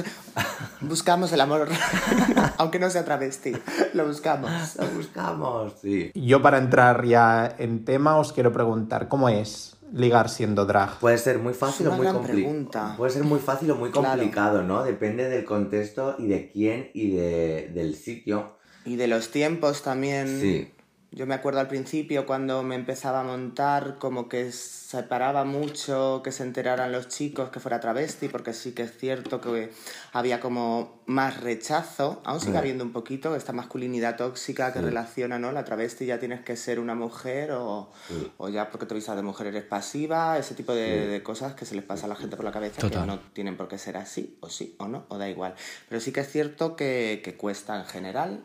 buscamos 0.80 1.32
el 1.32 1.40
amor, 1.40 1.68
aunque 2.58 2.78
no 2.78 2.90
sea 2.90 3.04
travesti, 3.04 3.52
lo 3.94 4.06
buscamos. 4.06 4.50
Lo 4.76 4.86
buscamos, 4.88 5.74
sí. 5.80 6.10
Yo 6.14 6.42
para 6.42 6.58
entrar 6.58 7.04
ya 7.04 7.54
en 7.58 7.84
tema 7.84 8.16
os 8.18 8.32
quiero 8.32 8.52
preguntar, 8.52 9.08
¿cómo 9.08 9.28
es 9.28 9.76
ligar 9.92 10.28
siendo 10.28 10.66
drag? 10.66 10.98
Puede 10.98 11.18
ser 11.18 11.38
muy 11.38 11.54
fácil 11.54 11.86
Es 11.86 11.92
o 11.92 11.96
muy 11.96 12.06
complicado. 12.06 12.34
pregunta. 12.38 12.94
Puede 12.96 13.12
ser 13.12 13.24
muy 13.24 13.38
fácil 13.40 13.70
o 13.70 13.76
muy 13.76 13.90
Claro. 13.90 14.08
complicado, 14.10 14.62
¿no? 14.62 14.84
Depende 14.84 15.28
del 15.28 15.44
contexto 15.44 16.14
y 16.18 16.28
de 16.28 16.50
quién 16.50 16.90
y 16.94 17.16
de, 17.16 17.70
del 17.74 17.96
sitio. 17.96 18.56
Y 18.84 18.96
de 18.96 19.08
los 19.08 19.30
tiempos 19.30 19.82
también. 19.82 20.28
Sí. 20.40 20.72
Yo 21.12 21.26
me 21.26 21.34
acuerdo 21.34 21.58
al 21.58 21.66
principio 21.66 22.24
cuando 22.24 22.62
me 22.62 22.76
empezaba 22.76 23.20
a 23.20 23.24
montar, 23.24 23.98
como 23.98 24.28
que 24.28 24.52
separaba 24.52 25.44
mucho 25.44 26.20
que 26.22 26.30
se 26.30 26.44
enteraran 26.44 26.92
los 26.92 27.08
chicos 27.08 27.50
que 27.50 27.58
fuera 27.58 27.80
travesti, 27.80 28.28
porque 28.28 28.52
sí 28.52 28.72
que 28.72 28.82
es 28.82 28.96
cierto 28.96 29.40
que 29.40 29.72
había 30.12 30.38
como 30.38 31.00
más 31.06 31.40
rechazo, 31.40 32.22
aún 32.24 32.40
sigue 32.40 32.58
habiendo 32.58 32.84
un 32.84 32.92
poquito, 32.92 33.34
esta 33.34 33.52
masculinidad 33.52 34.16
tóxica 34.16 34.72
que 34.72 34.80
relaciona, 34.80 35.40
¿no? 35.40 35.50
La 35.50 35.64
travesti 35.64 36.06
ya 36.06 36.20
tienes 36.20 36.42
que 36.42 36.56
ser 36.56 36.78
una 36.78 36.94
mujer 36.94 37.50
o, 37.52 37.90
o 38.38 38.48
ya 38.48 38.70
porque 38.70 38.86
te 38.86 38.94
visas 38.94 39.16
de 39.16 39.22
mujer 39.22 39.48
eres 39.48 39.64
pasiva, 39.64 40.38
ese 40.38 40.54
tipo 40.54 40.72
de, 40.72 41.08
de, 41.08 41.22
cosas 41.24 41.54
que 41.54 41.66
se 41.66 41.74
les 41.74 41.84
pasa 41.84 42.06
a 42.06 42.08
la 42.08 42.14
gente 42.14 42.36
por 42.36 42.44
la 42.44 42.52
cabeza 42.52 42.88
que 42.88 42.96
no 42.96 43.18
tienen 43.32 43.56
por 43.56 43.66
qué 43.66 43.78
ser 43.78 43.96
así, 43.96 44.38
o 44.38 44.48
sí, 44.48 44.76
o 44.78 44.86
no, 44.86 45.06
o 45.08 45.18
da 45.18 45.28
igual. 45.28 45.56
Pero 45.88 46.00
sí 46.00 46.12
que 46.12 46.20
es 46.20 46.30
cierto 46.30 46.76
que, 46.76 47.20
que 47.24 47.36
cuesta 47.36 47.76
en 47.76 47.86
general 47.86 48.44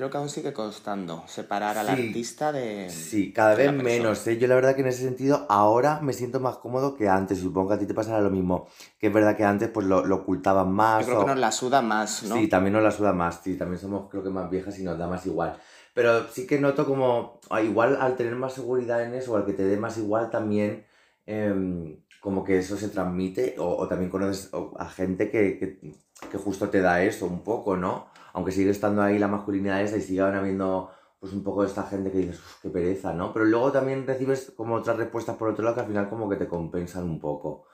creo 0.00 0.08
que 0.08 0.16
aún 0.16 0.30
sigue 0.30 0.54
costando 0.54 1.24
separar 1.26 1.76
al 1.76 1.90
artista 1.90 2.52
de. 2.52 2.88
Sí, 2.88 3.34
cada 3.34 3.54
vez 3.54 3.70
menos. 3.70 4.26
¿eh? 4.26 4.38
Yo 4.38 4.48
la 4.48 4.54
verdad 4.54 4.74
que 4.74 4.80
en 4.80 4.86
ese 4.86 5.02
sentido 5.02 5.44
ahora 5.50 6.00
me 6.00 6.14
siento 6.14 6.40
más 6.40 6.56
cómodo 6.56 6.94
que 6.94 7.06
antes. 7.06 7.38
Supongo 7.38 7.68
que 7.68 7.74
a 7.74 7.78
ti 7.78 7.84
te 7.86 7.92
pasará 7.92 8.22
lo 8.22 8.30
mismo. 8.30 8.66
Que 8.98 9.08
es 9.08 9.12
verdad 9.12 9.36
que 9.36 9.44
antes 9.44 9.68
pues 9.68 9.86
lo, 9.86 10.06
lo 10.06 10.16
ocultaban 10.16 10.72
más. 10.72 11.00
Yo 11.00 11.12
creo 11.12 11.20
que 11.20 11.26
nos 11.32 11.38
la 11.38 11.52
suda 11.52 11.82
más, 11.82 12.22
¿no? 12.22 12.34
Sí, 12.34 12.48
también 12.48 12.72
nos 12.72 12.82
la 12.82 12.92
suda 12.92 13.12
más. 13.12 13.42
Sí, 13.44 13.58
también 13.58 13.78
somos 13.78 14.08
creo 14.08 14.22
que 14.22 14.30
más 14.30 14.48
viejas 14.48 14.78
y 14.78 14.84
nos 14.84 14.96
da 14.96 15.06
más 15.06 15.26
igual. 15.26 15.54
Pero 15.92 16.26
sí 16.28 16.46
que 16.46 16.58
noto 16.58 16.86
como, 16.86 17.38
ah, 17.50 17.60
igual 17.60 17.98
al 18.00 18.16
tener 18.16 18.36
más 18.36 18.54
seguridad 18.54 19.04
en 19.04 19.12
eso, 19.12 19.36
al 19.36 19.44
que 19.44 19.52
te 19.52 19.64
dé 19.64 19.76
más 19.76 19.98
igual 19.98 20.30
también, 20.30 20.86
em, 21.26 22.00
como 22.20 22.44
que 22.44 22.58
eso 22.58 22.76
se 22.76 22.88
transmite, 22.88 23.56
o, 23.58 23.76
o 23.76 23.88
también 23.88 24.10
conoces 24.10 24.50
a 24.78 24.88
gente 24.88 25.30
que, 25.30 25.58
que, 25.58 25.94
que, 26.30 26.38
justo 26.38 26.68
te 26.68 26.80
da 26.80 27.02
eso 27.02 27.26
un 27.26 27.42
poco, 27.42 27.76
¿no? 27.76 28.10
aunque 28.32 28.52
sigue 28.52 28.70
estando 28.70 29.02
ahí 29.02 29.18
la 29.18 29.28
masculinidad 29.28 29.82
esa 29.82 29.96
y 29.96 30.02
sigan 30.02 30.34
habiendo 30.34 30.90
pues 31.18 31.32
un 31.34 31.42
poco 31.42 31.62
de 31.62 31.68
esta 31.68 31.82
gente 31.82 32.10
que 32.10 32.18
dices, 32.18 32.40
qué 32.62 32.70
pereza, 32.70 33.12
¿no? 33.12 33.30
Pero 33.32 33.44
luego 33.44 33.70
también 33.70 34.06
recibes 34.06 34.52
como 34.56 34.76
otras 34.76 34.96
respuestas 34.96 35.36
por 35.36 35.48
otro 35.50 35.62
lado 35.62 35.74
que 35.74 35.82
al 35.82 35.86
final 35.86 36.08
como 36.08 36.30
que 36.30 36.36
te 36.36 36.48
compensan 36.48 37.04
un 37.04 37.20
poco. 37.20 37.66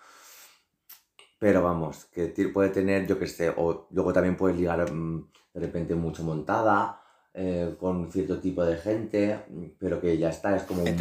Pero 1.38 1.62
vamos, 1.62 2.06
que 2.06 2.28
puede 2.52 2.70
tener, 2.70 3.06
yo 3.06 3.18
qué 3.20 3.28
sé, 3.28 3.52
o 3.56 3.86
luego 3.90 4.12
también 4.12 4.36
puedes 4.36 4.56
ligar 4.56 4.90
mm, 4.90 5.30
de 5.54 5.60
repente 5.60 5.94
mucho 5.94 6.24
montada, 6.24 7.00
eh, 7.34 7.76
con 7.78 8.10
cierto 8.10 8.40
tipo 8.40 8.64
de 8.64 8.78
gente, 8.78 9.38
pero 9.78 10.00
que 10.00 10.18
ya 10.18 10.30
está, 10.30 10.56
es 10.56 10.64
como 10.64 10.82
un... 10.82 10.96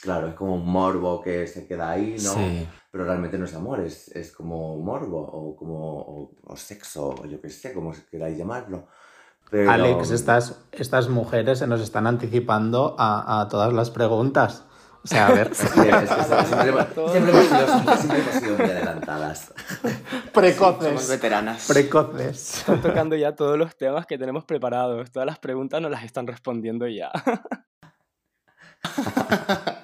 Claro, 0.00 0.28
es 0.28 0.34
como 0.34 0.54
un 0.54 0.66
morbo 0.66 1.20
que 1.20 1.46
se 1.46 1.66
queda 1.66 1.90
ahí, 1.90 2.16
¿no? 2.22 2.34
Sí. 2.34 2.66
Pero 2.90 3.04
realmente 3.04 3.38
no 3.38 3.44
es 3.44 3.54
amor, 3.54 3.80
es, 3.80 4.08
es 4.08 4.32
como 4.32 4.76
morbo 4.78 5.20
o 5.20 5.56
como 5.56 6.32
o, 6.42 6.56
sexo, 6.56 7.10
o 7.10 7.26
yo 7.26 7.40
qué 7.40 7.50
sé, 7.50 7.72
como 7.72 7.92
queráis 8.10 8.36
llamarlo. 8.36 8.88
Pero... 9.50 9.70
Alex, 9.70 10.10
estas, 10.10 10.62
estas 10.72 11.08
mujeres 11.08 11.58
se 11.58 11.66
nos 11.66 11.80
están 11.80 12.06
anticipando 12.06 12.96
a, 12.98 13.40
a 13.40 13.48
todas 13.48 13.72
las 13.72 13.90
preguntas. 13.90 14.64
O 15.02 15.06
sea, 15.06 15.28
a 15.28 15.32
ver. 15.32 15.54
siempre, 15.54 15.88
hemos 15.88 16.08
sido, 18.34 18.56
muy 18.58 18.66
adelantadas. 18.66 19.54
Precoces. 20.34 20.88
Somos 20.88 21.08
veteranas. 21.08 21.66
Precoces. 21.66 22.58
Están 22.58 22.82
tocando 22.82 23.16
ya 23.16 23.34
todos 23.34 23.56
los 23.56 23.76
temas 23.76 24.04
que 24.06 24.18
tenemos 24.18 24.44
preparados. 24.44 25.10
Todas 25.10 25.26
las 25.26 25.38
preguntas 25.38 25.80
nos 25.80 25.90
las 25.90 26.04
están 26.04 26.26
respondiendo 26.26 26.86
ya. 26.86 27.10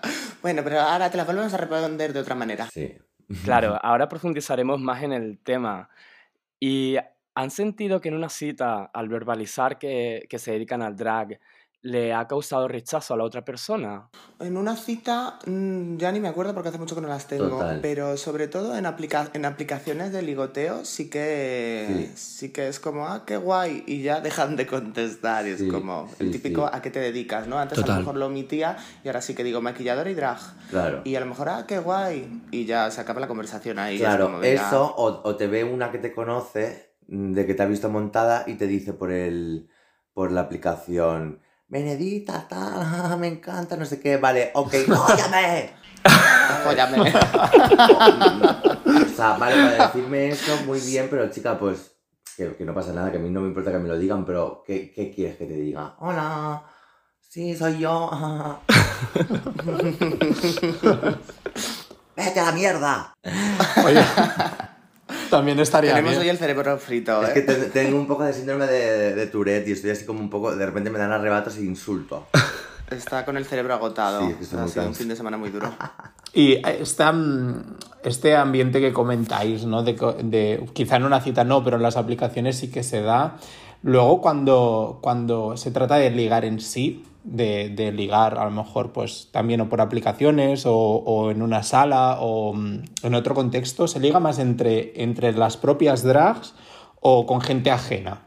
bueno, 0.47 0.63
pero 0.63 0.81
ahora 0.81 1.11
te 1.11 1.17
las 1.17 1.27
volvemos 1.27 1.53
a 1.55 1.57
responder 1.57 2.13
de 2.13 2.21
otra 2.21 2.37
manera. 2.37 2.69
Sí. 2.69 2.97
Claro, 3.43 3.77
ahora 3.83 4.09
profundizaremos 4.09 4.79
más 4.79 5.03
en 5.03 5.13
el 5.13 5.41
tema. 5.41 5.91
¿Y 6.61 6.95
han 7.35 7.51
sentido 7.51 8.01
que 8.01 8.11
en 8.11 8.15
una 8.15 8.29
cita, 8.29 8.85
al 8.95 9.09
verbalizar 9.09 9.77
que, 9.77 10.25
que 10.31 10.39
se 10.39 10.53
dedican 10.53 10.83
al 10.83 10.95
drag, 10.95 11.41
le 11.87 12.13
ha 12.13 12.27
causado 12.27 12.67
rechazo 12.67 13.15
a 13.15 13.17
la 13.17 13.25
otra 13.25 13.45
persona? 13.45 14.09
En 14.41 14.57
una 14.57 14.77
cita, 14.77 15.39
mm, 15.47 15.97
ya 15.97 16.11
ni 16.11 16.19
me 16.19 16.29
acuerdo 16.29 16.53
porque 16.53 16.71
hace 16.71 16.79
mucho 16.79 16.97
que 16.97 17.01
no 17.01 17.09
las 17.09 17.29
tengo, 17.29 17.63
pero 17.81 18.17
sobre 18.17 18.49
todo 18.49 18.77
en, 18.77 18.87
aplica 18.87 19.31
en 19.33 19.45
aplicaciones 19.45 20.13
de 20.13 20.23
ligoteo 20.23 20.85
sí 20.85 21.09
que, 21.09 22.11
sí. 22.17 22.53
que 22.53 22.69
es 22.69 22.81
como, 22.81 23.07
ah, 23.07 23.25
qué 23.25 23.37
guay, 23.37 23.85
y 23.87 24.03
ya 24.03 24.21
dejan 24.21 24.57
de 24.57 24.67
contestar, 24.67 25.47
y 25.47 25.51
es 25.51 25.63
como 25.63 26.11
el 26.19 26.33
típico, 26.33 26.67
¿a 26.67 26.83
qué 26.83 26.91
te 26.91 26.99
dedicas? 26.99 27.47
¿no? 27.47 27.59
Antes 27.59 27.79
a 27.79 27.87
lo 27.87 27.95
mejor 27.95 28.17
lo 28.17 28.27
omitía 28.27 28.77
y 29.05 29.09
ahora 29.09 29.23
sí 29.23 29.35
que 29.35 29.45
digo 29.45 29.61
maquillador 29.61 30.09
y 30.09 30.15
drag. 30.15 30.39
Claro. 30.71 31.03
Y 31.05 31.15
a 31.15 31.21
lo 31.21 31.27
mejor, 31.27 31.49
ah, 31.49 31.65
qué 31.69 31.79
guay, 31.79 32.43
y 32.51 32.65
ya 32.65 32.91
se 32.91 33.01
acaba 33.01 33.21
la 33.21 33.29
conversación 33.29 33.79
ahí. 33.79 33.99
Claro, 33.99 34.43
eso, 34.43 34.93
o, 34.97 35.21
o 35.23 35.37
te 35.37 35.47
ve 35.47 35.63
una 35.63 35.93
que 35.93 35.99
te 35.99 36.13
conoce, 36.13 36.97
mm, 37.07 37.33
de 37.33 37.47
que 37.47 37.55
te 37.55 37.63
ha 37.63 37.67
visto 37.67 37.89
montada 37.89 38.43
y 38.49 38.55
te 38.55 38.67
dice 38.67 38.93
por, 38.93 39.13
el, 39.13 39.69
por 40.13 40.33
la 40.33 40.41
aplicación 40.41 41.46
Benedita, 41.69 42.47
tal, 42.49 43.19
me 43.19 43.27
encanta, 43.27 43.77
no 43.77 43.85
sé 43.85 44.01
qué, 44.01 44.17
vale, 44.19 44.53
ok, 44.55 44.73
¡fóllame! 44.87 45.71
¡Fóllame! 46.63 47.01
o 47.01 47.05
sea, 49.17 49.37
vale, 49.37 49.57
para 49.57 49.87
decirme 49.87 50.29
eso, 50.29 50.57
muy 50.65 50.79
bien, 50.81 51.09
pero 51.11 51.29
chica, 51.29 51.59
pues, 51.59 51.97
que, 52.37 52.55
que, 52.55 52.65
no 52.65 52.73
pasa 52.73 52.93
nada, 52.93 53.11
que 53.11 53.17
a 53.17 53.21
mí 53.21 53.31
no 53.31 53.41
me 53.41 53.49
importa 53.49 53.73
que 53.73 53.79
me 53.79 53.89
lo 53.89 53.99
digan, 53.99 54.25
pero 54.25 54.63
¿qué, 54.65 54.93
qué 54.93 55.11
quieres 55.13 55.37
que 55.39 55.47
te 55.47 55.55
diga? 55.55 55.97
Hola, 55.99 56.63
sí, 57.21 57.57
soy 57.57 57.81
yo. 57.81 58.11
¡Vete 62.17 62.41
a 62.41 62.45
la 62.45 62.53
mierda! 62.53 63.13
Oye. 63.85 64.05
También 65.31 65.59
estaría 65.61 65.95
Tenemos 65.95 66.19
hoy 66.19 66.29
el 66.29 66.39
cerebro 66.39 66.79
frito, 66.79 67.23
¿eh? 67.23 67.27
Es 67.29 67.33
que 67.33 67.43
tengo 67.43 67.97
un 67.97 68.07
poco 68.07 68.25
de 68.25 68.33
síndrome 68.33 68.67
de, 68.67 69.15
de, 69.15 69.27
Tourette 69.27 69.69
y 69.69 69.73
estoy 69.73 69.91
así 69.91 70.05
como 70.05 70.21
un 70.21 70.31
poco... 70.31 70.55
De 70.55 70.65
repente 70.65 70.91
me 70.91 70.99
dan 70.99 71.13
arrebatos 71.13 71.57
e 71.57 71.63
insulto. 71.63 72.27
Está 72.91 73.25
con 73.25 73.37
el 73.37 73.45
cerebro 73.45 73.75
agotado. 73.75 74.21
Sí, 74.21 74.37
es 74.41 74.49
que 74.49 74.57
ha 74.57 74.69
sido 74.69 74.87
un 74.87 74.95
fin 74.95 75.09
de 75.09 75.17
semana 75.17 75.37
muy 75.37 75.51
duro. 75.51 75.75
Y 76.33 76.61
esta, 76.67 77.15
este 78.05 78.37
ambiente 78.37 78.81
que 78.81 78.93
comentáis, 78.93 79.65
¿no? 79.65 79.83
De, 79.83 79.95
de, 80.23 80.69
quizá 80.73 80.97
en 80.97 81.05
una 81.05 81.21
cita 81.21 81.45
no, 81.45 81.65
pero 81.65 81.77
en 81.77 81.83
las 81.83 81.97
aplicaciones 81.97 82.59
sí 82.59 82.71
que 82.71 82.83
se 82.83 83.03
da. 83.03 83.39
Luego, 83.83 84.21
cuando, 84.21 84.99
cuando 85.03 85.57
se 85.57 85.71
trata 85.71 85.97
de 85.97 86.11
ligar 86.11 86.45
en 86.45 86.61
sí, 86.61 87.05
de, 87.27 87.71
de, 87.71 87.93
ligar 87.93 88.39
a 88.39 88.45
lo 88.45 88.51
mejor 88.51 88.93
pues 88.93 89.29
también 89.33 89.61
o 89.61 89.69
por 89.69 89.81
aplicaciones 89.81 90.65
o, 90.65 90.75
o, 90.75 91.31
en 91.31 91.43
una 91.43 91.63
sala 91.63 92.19
o 92.21 92.55
mm, 92.55 92.83
en 93.03 93.15
otro 93.15 93.35
contexto, 93.35 93.89
se 93.89 94.01
liga 94.01 94.21
más 94.21 94.39
entre, 94.39 95.03
entre 95.03 95.33
las 95.33 95.57
propias 95.57 96.03
drags 96.03 96.55
o 97.01 97.27
con 97.27 97.41
gente 97.41 97.71
ajena. 97.71 98.23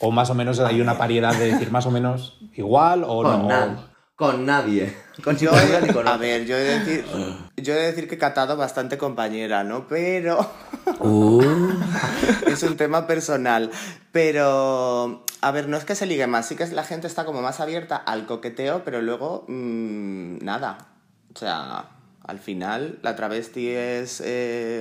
O 0.00 0.10
más 0.10 0.28
o 0.30 0.34
menos 0.34 0.58
hay 0.60 0.80
una 0.80 0.94
variedad 0.94 1.34
de 1.34 1.52
decir 1.52 1.70
más 1.70 1.86
o 1.86 1.90
menos 1.90 2.38
igual 2.54 3.04
o 3.04 3.22
con 3.22 3.48
no. 3.48 3.76
con 4.16 4.44
nadie. 4.44 4.94
Con 5.22 5.36
yo, 5.36 5.52
a 5.52 6.16
ver, 6.16 6.44
yo 6.44 6.56
he, 6.56 6.60
de 6.60 6.78
decir, 6.80 7.04
yo 7.56 7.72
he 7.72 7.76
de 7.76 7.86
decir 7.86 8.08
que 8.08 8.16
he 8.16 8.18
catado 8.18 8.56
bastante 8.56 8.98
compañera, 8.98 9.62
¿no? 9.62 9.86
Pero... 9.86 10.50
Uh. 10.98 11.42
es 12.46 12.62
un 12.64 12.76
tema 12.76 13.06
personal. 13.06 13.70
Pero 14.10 15.24
a 15.44 15.50
ver, 15.50 15.68
no 15.68 15.76
es 15.76 15.84
que 15.84 15.94
se 15.94 16.06
ligue 16.06 16.26
más, 16.26 16.48
sí 16.48 16.56
que 16.56 16.66
la 16.68 16.84
gente 16.84 17.06
está 17.06 17.26
como 17.26 17.42
más 17.42 17.60
abierta 17.60 17.96
al 17.96 18.24
coqueteo, 18.24 18.82
pero 18.82 19.02
luego 19.02 19.44
mmm, 19.46 20.38
nada. 20.38 20.78
O 21.34 21.38
sea, 21.38 21.90
al 22.22 22.38
final 22.38 22.98
la 23.02 23.14
travesti 23.14 23.68
es, 23.68 24.22
eh, 24.22 24.24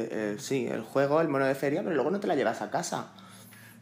eh, 0.09 0.35
sí, 0.39 0.65
el 0.65 0.81
juego, 0.81 1.19
el 1.19 1.27
mono 1.27 1.45
de 1.45 1.53
feria, 1.53 1.83
pero 1.83 1.93
luego 1.93 2.11
no 2.11 2.21
te 2.21 2.27
la 2.27 2.35
llevas 2.35 2.61
a 2.61 2.71
casa. 2.71 3.07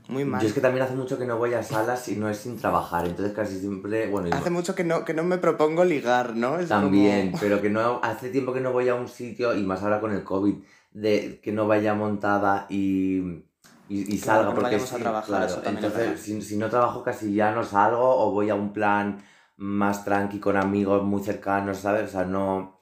Muy 0.08 0.26
mal. 0.26 0.42
Yo 0.42 0.48
es 0.48 0.56
que 0.56 0.60
también 0.60 0.84
hace 0.84 0.96
mucho 0.96 1.20
que 1.20 1.28
no 1.28 1.38
voy 1.38 1.54
a 1.54 1.62
salas 1.62 2.08
y 2.10 2.16
no 2.16 2.28
es 2.28 2.38
sin 2.38 2.58
trabajar, 2.58 3.06
entonces 3.06 3.36
casi 3.36 3.60
siempre, 3.60 4.10
bueno... 4.10 4.36
Hace 4.36 4.50
mucho 4.50 4.74
que 4.74 4.84
no, 4.84 5.06
que 5.06 5.14
no 5.14 5.24
me 5.24 5.38
propongo 5.38 5.86
ligar, 5.86 6.36
¿no? 6.36 6.58
Es 6.58 6.70
también, 6.70 7.34
pero 7.40 7.62
que 7.62 7.70
no, 7.70 8.00
hace 8.02 8.30
tiempo 8.30 8.54
que 8.54 8.60
no 8.60 8.74
voy 8.74 8.90
a 8.90 8.96
un 8.96 9.08
sitio, 9.08 9.56
y 9.56 9.62
más 9.62 9.84
ahora 9.84 10.00
con 10.00 10.14
el 10.14 10.24
COVID, 10.24 10.56
de 10.94 11.40
que 11.44 11.52
no 11.52 11.68
vaya 11.68 11.94
montada 11.94 12.66
y 12.70 13.44
y, 13.92 14.18
salga, 14.18 14.54
porque 14.54 14.78
a 14.78 14.80
trabajar, 14.80 15.48
claro, 15.48 15.62
entonces 15.66 16.20
si, 16.20 16.42
si, 16.42 16.56
no 16.56 16.70
trabajo 16.70 17.04
casi 17.04 17.34
ya 17.34 17.52
no 17.52 17.64
salgo 17.64 18.08
o 18.08 18.32
voy 18.32 18.50
a 18.50 18.56
un 18.56 18.72
plan 18.72 19.22
más 19.58 20.06
tranqui 20.06 20.40
con 20.40 20.58
amigos 20.58 21.04
muy 21.04 21.22
cercanos, 21.22 21.80
¿sabes? 21.80 22.10
O 22.10 22.12
sea, 22.12 22.26
no... 22.26 22.82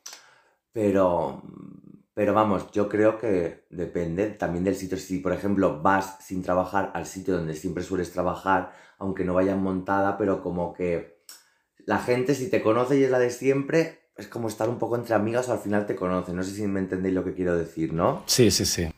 Pero, 0.72 1.42
pero 2.14 2.34
vamos, 2.34 2.72
yo 2.72 2.88
creo 2.88 3.18
que 3.18 3.66
depende 3.70 4.28
también 4.30 4.64
del 4.64 4.76
sitio. 4.76 4.98
Si, 4.98 5.20
por 5.20 5.34
ejemplo, 5.34 5.82
vas 5.82 6.18
sin 6.22 6.42
trabajar 6.42 6.92
al 6.94 7.06
sitio 7.06 7.36
donde 7.36 7.56
siempre 7.56 7.84
sueles 7.84 8.12
trabajar, 8.12 8.72
aunque 8.98 9.26
no 9.26 9.34
vayan 9.34 9.62
montada, 9.62 10.18
pero 10.18 10.42
como 10.42 10.74
que 10.74 11.24
la 11.86 11.98
gente, 11.98 12.36
si 12.36 12.50
te 12.50 12.62
conoce 12.62 13.00
y 13.00 13.04
es 13.04 13.10
la 13.10 13.20
de 13.20 13.32
siempre, 13.32 14.00
es 14.16 14.28
como 14.28 14.48
estar 14.48 14.70
un 14.70 14.78
poco 14.78 14.96
entre 14.96 15.16
amigas 15.16 15.50
o 15.50 15.54
al 15.54 15.60
final 15.60 15.86
te 15.86 15.96
conocen. 15.96 16.36
No 16.36 16.44
sé 16.44 16.52
si 16.52 16.68
me 16.68 16.80
entendéis 16.80 17.16
lo 17.16 17.24
que 17.24 17.34
quiero 17.34 17.58
decir, 17.58 17.94
¿no? 17.94 18.24
Sí, 18.26 18.52
sí, 18.52 18.66
sí. 18.66 18.90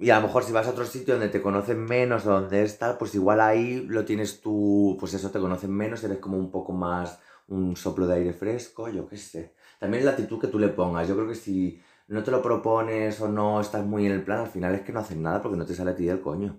Y 0.00 0.10
a 0.10 0.20
lo 0.20 0.28
mejor 0.28 0.44
si 0.44 0.52
vas 0.52 0.66
a 0.66 0.70
otro 0.70 0.86
sitio 0.86 1.14
donde 1.14 1.28
te 1.28 1.42
conocen 1.42 1.84
menos 1.84 2.24
o 2.26 2.30
donde 2.30 2.62
estás, 2.62 2.96
pues 2.98 3.14
igual 3.14 3.40
ahí 3.40 3.84
lo 3.88 4.04
tienes 4.04 4.40
tú, 4.40 4.96
pues 5.00 5.12
eso, 5.14 5.30
te 5.30 5.40
conocen 5.40 5.72
menos, 5.72 6.04
eres 6.04 6.18
como 6.18 6.36
un 6.36 6.50
poco 6.50 6.72
más 6.72 7.18
un 7.48 7.76
soplo 7.76 8.06
de 8.06 8.16
aire 8.16 8.32
fresco, 8.32 8.88
yo 8.88 9.08
qué 9.08 9.16
sé. 9.16 9.54
También 9.80 10.04
la 10.04 10.12
actitud 10.12 10.38
que 10.38 10.48
tú 10.48 10.58
le 10.58 10.68
pongas. 10.68 11.08
Yo 11.08 11.14
creo 11.14 11.26
que 11.26 11.34
si 11.34 11.82
no 12.06 12.22
te 12.22 12.30
lo 12.30 12.42
propones 12.42 13.20
o 13.20 13.28
no 13.28 13.60
estás 13.60 13.84
muy 13.84 14.06
en 14.06 14.12
el 14.12 14.22
plan, 14.22 14.40
al 14.40 14.48
final 14.48 14.74
es 14.74 14.82
que 14.82 14.92
no 14.92 15.00
haces 15.00 15.16
nada 15.16 15.42
porque 15.42 15.56
no 15.56 15.66
te 15.66 15.74
sale 15.74 15.92
a 15.92 15.96
ti 15.96 16.04
del 16.04 16.20
coño, 16.20 16.56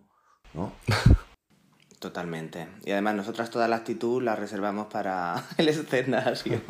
¿no? 0.54 0.73
Totalmente. 1.99 2.67
Y 2.86 2.91
además 2.91 3.15
nosotras 3.15 3.49
toda 3.49 3.67
la 3.67 3.78
actitud 3.78 4.21
la 4.21 4.36
reservamos 4.36 4.88
para 4.88 5.43
el 5.58 5.69
escenario. 5.69 6.62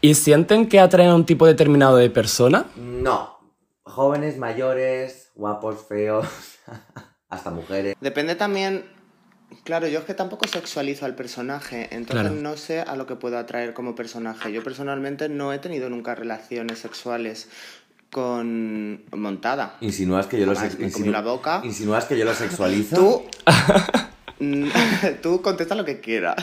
¿Y 0.00 0.14
sienten 0.14 0.68
que 0.68 0.80
atraen 0.80 1.10
a 1.10 1.14
un 1.14 1.26
tipo 1.26 1.46
determinado 1.46 1.96
de 1.96 2.10
persona? 2.10 2.66
No. 2.76 3.39
Jóvenes, 3.90 4.38
mayores, 4.38 5.30
guapos, 5.34 5.86
feos, 5.88 6.26
hasta 7.28 7.50
mujeres. 7.50 7.96
Depende 8.00 8.34
también... 8.36 8.84
Claro, 9.64 9.88
yo 9.88 9.98
es 9.98 10.04
que 10.04 10.14
tampoco 10.14 10.46
sexualizo 10.46 11.04
al 11.06 11.16
personaje, 11.16 11.88
entonces 11.90 12.28
Claro. 12.30 12.36
no 12.40 12.56
sé 12.56 12.82
a 12.82 12.94
lo 12.94 13.06
que 13.06 13.16
puedo 13.16 13.36
atraer 13.36 13.74
como 13.74 13.96
personaje. 13.96 14.52
Yo 14.52 14.62
personalmente 14.62 15.28
no 15.28 15.52
he 15.52 15.58
tenido 15.58 15.90
nunca 15.90 16.14
relaciones 16.14 16.78
sexuales 16.78 17.48
con 18.12 19.02
montada. 19.12 19.76
Insinúas 19.80 20.28
que 20.28 20.38
yo 20.38 20.46
lo 20.46 20.52
insinu- 20.54 21.10
la 21.10 21.20
boca. 21.22 21.62
Insinúas 21.64 22.04
que 22.04 22.16
yo 22.16 22.24
lo 22.24 22.34
sexualizo. 22.34 22.94
Tú. 22.96 23.24
Tú 25.22 25.42
contesta 25.42 25.74
lo 25.74 25.84
que 25.84 26.00
quieras. 26.00 26.36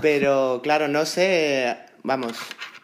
Pero 0.00 0.60
claro, 0.62 0.86
no 0.88 1.04
sé. 1.06 1.76
Vamos, 2.04 2.32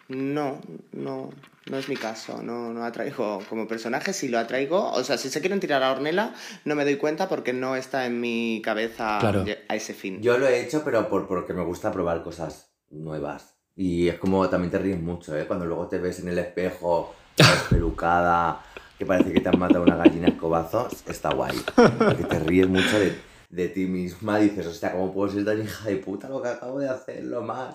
no, 0.08 0.60
no, 0.92 1.30
no 1.70 1.78
es 1.78 1.88
mi 1.88 1.96
caso. 1.96 2.42
No, 2.42 2.72
no 2.72 2.84
atraigo 2.84 3.40
como 3.48 3.66
personaje. 3.66 4.12
Si 4.12 4.28
lo 4.28 4.38
atraigo, 4.38 4.90
o 4.92 5.02
sea, 5.04 5.18
si 5.18 5.28
se 5.30 5.40
quieren 5.40 5.60
tirar 5.60 5.82
a 5.82 5.92
Ornella, 5.92 6.34
no 6.64 6.74
me 6.74 6.84
doy 6.84 6.96
cuenta 6.96 7.28
porque 7.28 7.52
no 7.52 7.76
está 7.76 8.06
en 8.06 8.20
mi 8.20 8.62
cabeza 8.64 9.18
Claro. 9.20 9.44
a 9.68 9.74
ese 9.76 9.94
fin. 9.94 10.20
Yo 10.22 10.38
lo 10.38 10.46
he 10.46 10.60
hecho, 10.60 10.82
pero 10.84 11.08
por, 11.08 11.26
porque 11.26 11.52
me 11.52 11.64
gusta 11.64 11.90
probar 11.92 12.22
cosas 12.22 12.70
nuevas. 12.90 13.54
Y 13.74 14.08
es 14.08 14.18
como 14.18 14.48
también 14.48 14.70
te 14.70 14.78
ríes 14.78 15.00
mucho, 15.00 15.36
¿eh? 15.36 15.46
Cuando 15.46 15.66
luego 15.66 15.86
te 15.88 15.98
ves 15.98 16.20
en 16.20 16.28
el 16.28 16.38
espejo, 16.38 17.14
pelucada, 17.70 18.62
que 18.98 19.04
parece 19.04 19.32
que 19.32 19.40
te 19.40 19.48
han 19.48 19.58
matado 19.58 19.84
una 19.84 19.96
gallina 19.96 20.28
a 20.28 20.30
escobazos, 20.30 21.02
está 21.06 21.34
guay. 21.34 21.56
Porque 21.74 22.24
te 22.24 22.38
ríes 22.38 22.68
mucho 22.68 22.98
de, 22.98 23.18
de 23.50 23.68
ti 23.68 23.86
misma, 23.86 24.38
dices, 24.38 24.66
hostia, 24.66 24.92
¿cómo 24.92 25.12
puedo 25.12 25.30
ser 25.32 25.44
tan 25.44 25.60
hija 25.62 25.88
de 25.88 25.96
puta 25.96 26.28
lo 26.28 26.40
que 26.40 26.48
acabo 26.48 26.78
de 26.78 26.88
hacer, 26.88 27.24
lo 27.24 27.42
más? 27.42 27.74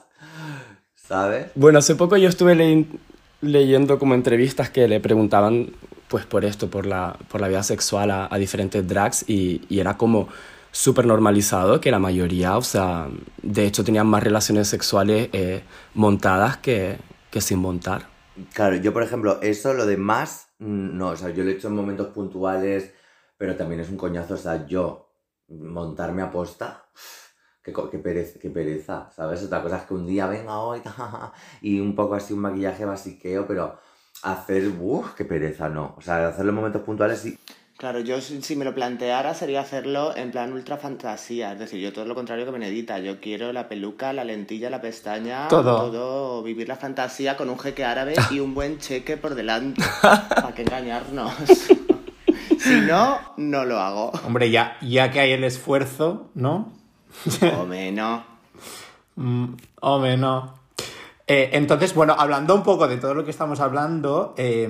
¿Sabes? 0.96 1.48
Bueno, 1.56 1.80
hace 1.80 1.96
poco 1.96 2.16
yo 2.18 2.30
estuve 2.30 2.56
le- 2.56 2.86
leyendo 3.42 4.00
como 4.00 4.14
entrevistas 4.14 4.70
que 4.70 4.88
le 4.88 5.00
preguntaban 5.00 5.72
pues 6.08 6.26
por 6.26 6.44
esto, 6.46 6.70
por 6.70 6.86
la, 6.86 7.18
por 7.30 7.40
la 7.40 7.48
vida 7.48 7.64
sexual 7.64 8.12
a, 8.12 8.28
a 8.30 8.38
diferentes 8.38 8.86
drags 8.88 9.28
y, 9.30 9.62
era 9.70 9.98
como 9.98 10.28
súper 10.72 11.06
normalizado 11.06 11.80
que 11.82 11.92
la 11.92 12.00
mayoría, 12.00 12.58
o 12.58 12.62
sea, 12.62 13.08
de 13.42 13.66
hecho 13.66 13.84
tenían 13.84 14.08
más 14.08 14.24
relaciones 14.24 14.68
sexuales 14.68 15.30
eh, 15.34 15.64
montadas 15.94 16.58
que, 16.58 16.98
que 17.30 17.42
sin 17.42 17.60
montar. 17.60 18.08
Claro, 18.54 18.76
yo 18.76 18.94
por 18.94 19.04
ejemplo, 19.04 19.40
eso, 19.42 19.74
lo 19.74 19.86
de 19.86 19.98
más, 19.98 20.50
no, 20.60 21.10
o 21.10 21.16
sea, 21.16 21.30
yo 21.30 21.44
lo 21.44 21.50
he 21.50 21.54
hecho 21.54 21.70
en 21.70 21.76
momentos 21.76 22.08
puntuales, 22.08 22.94
pero 23.38 23.56
también 23.56 23.82
es 23.82 23.90
un 23.90 23.98
coñazo, 23.98 24.36
o 24.36 24.38
sea, 24.38 24.66
yo 24.68 25.10
montarme 25.48 26.22
a 26.22 26.32
posta, 26.32 26.86
qué, 27.64 27.74
qué 27.92 27.98
pereza, 28.00 28.40
qué 28.40 28.50
pereza, 28.50 29.10
¿sabes? 29.16 29.44
Otra 29.44 29.62
cosa 29.62 29.78
es 29.78 29.84
que 29.84 29.94
un 29.94 30.08
día 30.08 30.28
venga 30.28 30.60
hoy 30.60 30.82
y 31.62 31.80
un 31.80 31.96
poco 31.96 32.16
así 32.16 32.34
un 32.34 32.40
maquillaje 32.40 32.86
basiqueo, 32.86 33.48
pero 33.48 33.78
hacer, 34.24 34.68
uff, 34.80 35.14
qué 35.14 35.26
pereza, 35.26 35.70
no. 35.70 35.96
O 35.98 36.02
sea, 36.02 36.28
hacerlo 36.28 36.50
en 36.50 36.56
momentos 36.56 36.82
puntuales 36.82 37.20
sí. 37.20 37.38
Claro, 37.78 38.00
yo 38.00 38.22
si 38.22 38.56
me 38.56 38.64
lo 38.64 38.76
planteara 38.76 39.34
sería 39.34 39.62
hacerlo 39.62 40.16
en 40.16 40.30
plan 40.30 40.54
ultra 40.54 40.78
fantasía. 40.78 41.54
Es 41.54 41.60
decir, 41.60 41.80
yo 41.80 41.92
todo 41.92 42.06
lo 42.06 42.14
contrario 42.14 42.46
que 42.46 42.52
Benedita. 42.52 43.00
Yo 43.00 43.20
quiero 43.20 43.52
la 43.52 43.68
peluca, 43.68 44.14
la 44.14 44.24
lentilla, 44.24 44.70
la 44.70 44.80
pestaña. 44.80 45.48
Todo. 45.48 45.90
Todo, 45.90 46.44
vivir 46.44 46.68
la 46.68 46.76
fantasía 46.76 47.36
con 47.36 47.50
un 47.50 47.58
jeque 47.58 47.84
árabe 47.84 48.14
y 48.30 48.40
un 48.40 48.54
buen 48.54 48.78
cheque 48.78 49.18
por 49.18 49.34
delante. 49.34 49.82
¿Para 50.02 50.54
qué 50.54 50.62
engañarnos? 50.62 51.34
si 52.60 52.82
no, 52.82 53.18
no 53.38 53.66
lo 53.66 53.80
hago. 53.80 54.12
Hombre, 54.28 54.52
ya, 54.52 54.78
ya 54.84 55.10
que 55.10 55.20
hay 55.20 55.32
el 55.32 55.44
esfuerzo, 55.44 56.30
¿no? 56.36 56.81
Hombre, 57.60 57.92
no. 57.92 58.24
Mm, 59.16 59.46
no. 60.18 60.62
Eh, 61.28 61.50
entonces, 61.54 61.94
bueno, 61.94 62.16
hablando 62.18 62.54
un 62.56 62.64
poco 62.64 62.88
de 62.88 62.98
todo 62.98 63.14
lo 63.14 63.24
que 63.24 63.32
estamos 63.32 63.60
hablando, 63.62 64.34
eh, 64.38 64.68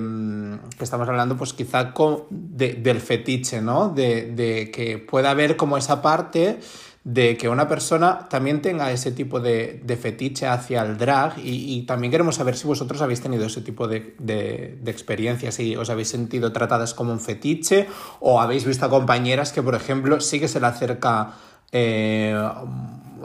que 0.78 0.84
estamos 0.84 1.08
hablando 1.08 1.36
pues 1.36 1.52
quizá 1.54 1.92
co- 1.92 2.26
de- 2.30 2.74
del 2.74 3.00
fetiche, 3.00 3.60
¿no? 3.60 3.88
De, 3.88 4.30
de 4.32 4.70
que 4.70 4.98
pueda 4.98 5.30
haber 5.30 5.56
como 5.56 5.76
esa 5.76 6.00
parte 6.02 6.60
de 7.04 7.36
que 7.36 7.48
una 7.48 7.66
persona 7.66 8.28
también 8.28 8.62
tenga 8.62 8.92
ese 8.92 9.10
tipo 9.10 9.40
de, 9.40 9.80
de 9.84 9.96
fetiche 9.96 10.46
hacia 10.46 10.82
el 10.82 10.96
drag 10.98 11.36
y, 11.38 11.74
y 11.78 11.82
también 11.82 12.12
queremos 12.12 12.36
saber 12.36 12.56
si 12.56 12.68
vosotros 12.68 13.02
habéis 13.02 13.20
tenido 13.20 13.44
ese 13.46 13.60
tipo 13.60 13.88
de 13.88 14.78
experiencias, 14.86 15.56
si 15.56 15.74
os 15.74 15.90
habéis 15.90 16.08
sentido 16.10 16.52
tratadas 16.52 16.94
como 16.94 17.10
un 17.10 17.18
fetiche 17.18 17.88
o 18.20 18.40
habéis 18.40 18.64
visto 18.64 18.86
a 18.86 18.88
compañeras 18.88 19.50
que, 19.52 19.62
por 19.64 19.74
ejemplo, 19.74 20.20
sí 20.20 20.38
que 20.38 20.46
se 20.46 20.60
le 20.60 20.66
acerca 20.68 21.32
eh, 21.72 22.36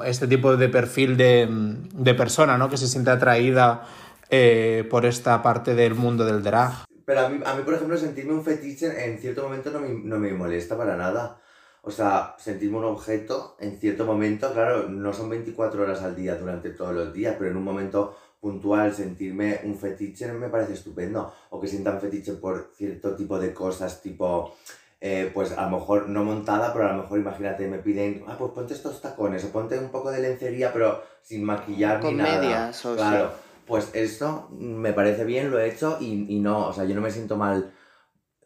este 0.06 0.28
tipo 0.28 0.56
de 0.56 0.70
perfil 0.70 1.18
de, 1.18 1.48
de 1.94 2.14
persona, 2.14 2.58
¿no? 2.58 2.70
Que 2.70 2.78
se 2.78 2.88
siente 2.88 3.12
atraída 3.12 3.88
eh, 4.30 4.88
por 4.90 5.06
esta 5.06 5.42
parte 5.44 5.76
del 5.76 5.96
mundo 5.96 6.26
del 6.26 6.42
drag. 6.42 6.86
Pero 7.06 7.26
a 7.26 7.30
mí, 7.30 7.40
a 7.46 7.56
mí, 7.56 7.64
por 7.64 7.74
ejemplo, 7.74 7.98
sentirme 7.98 8.34
un 8.34 8.44
fetiche 8.44 9.06
en 9.06 9.20
cierto 9.20 9.44
momento 9.44 9.72
no 9.72 9.80
me, 9.80 9.90
no 9.90 10.18
me 10.18 10.34
molesta 10.34 10.78
para 10.78 10.98
nada. 10.98 11.40
O 11.82 11.92
sea, 11.92 12.36
sentirme 12.38 12.78
un 12.80 12.84
objeto 12.84 13.56
en 13.60 13.78
cierto 13.78 14.06
momento, 14.06 14.52
claro, 14.52 14.90
no 14.90 15.14
son 15.14 15.30
24 15.30 15.84
horas 15.84 16.02
al 16.02 16.18
día 16.18 16.36
durante 16.36 16.72
todos 16.72 16.94
los 16.94 17.14
días, 17.14 17.36
pero 17.40 17.52
en 17.52 17.58
un 17.58 17.64
momento 17.64 18.18
puntual 18.42 18.94
sentirme 18.94 19.62
un 19.64 19.78
fetiche 19.78 20.32
me 20.34 20.50
parece 20.50 20.74
estupendo. 20.74 21.34
O 21.50 21.62
que 21.62 21.68
sientan 21.68 22.02
fetiche 22.02 22.34
por 22.34 22.72
cierto 22.76 23.16
tipo 23.16 23.40
de 23.40 23.54
cosas, 23.54 24.02
tipo, 24.02 24.56
eh, 25.00 25.32
pues 25.34 25.52
a 25.58 25.70
lo 25.70 25.78
mejor 25.78 26.10
no 26.10 26.24
montada, 26.24 26.74
pero 26.74 26.88
a 26.90 26.94
lo 26.94 27.04
mejor 27.04 27.20
imagínate, 27.20 27.68
me 27.68 27.80
piden, 27.80 28.24
ah, 28.28 28.36
pues 28.38 28.52
ponte 28.52 28.74
estos 28.74 29.02
tacones, 29.02 29.44
o 29.46 29.52
ponte 29.52 29.78
un 29.80 29.90
poco 29.92 30.12
de 30.12 30.22
lencería, 30.22 30.74
pero 30.74 31.04
sin 31.22 31.44
maquillar 31.44 32.02
Con 32.02 32.12
ni 32.12 32.18
nada. 32.18 32.40
medias, 32.40 32.86
o 32.86 32.96
Claro, 32.96 33.32
sí. 33.32 33.36
pues 33.66 33.92
eso 33.94 34.50
me 34.52 34.94
parece 34.94 35.24
bien, 35.26 35.52
lo 35.52 35.60
he 35.60 35.70
hecho 35.70 35.98
y, 36.00 36.26
y 36.36 36.40
no, 36.40 36.68
o 36.68 36.74
sea, 36.74 36.86
yo 36.86 36.96
no 36.96 37.02
me 37.02 37.12
siento 37.12 37.38
mal. 37.38 37.74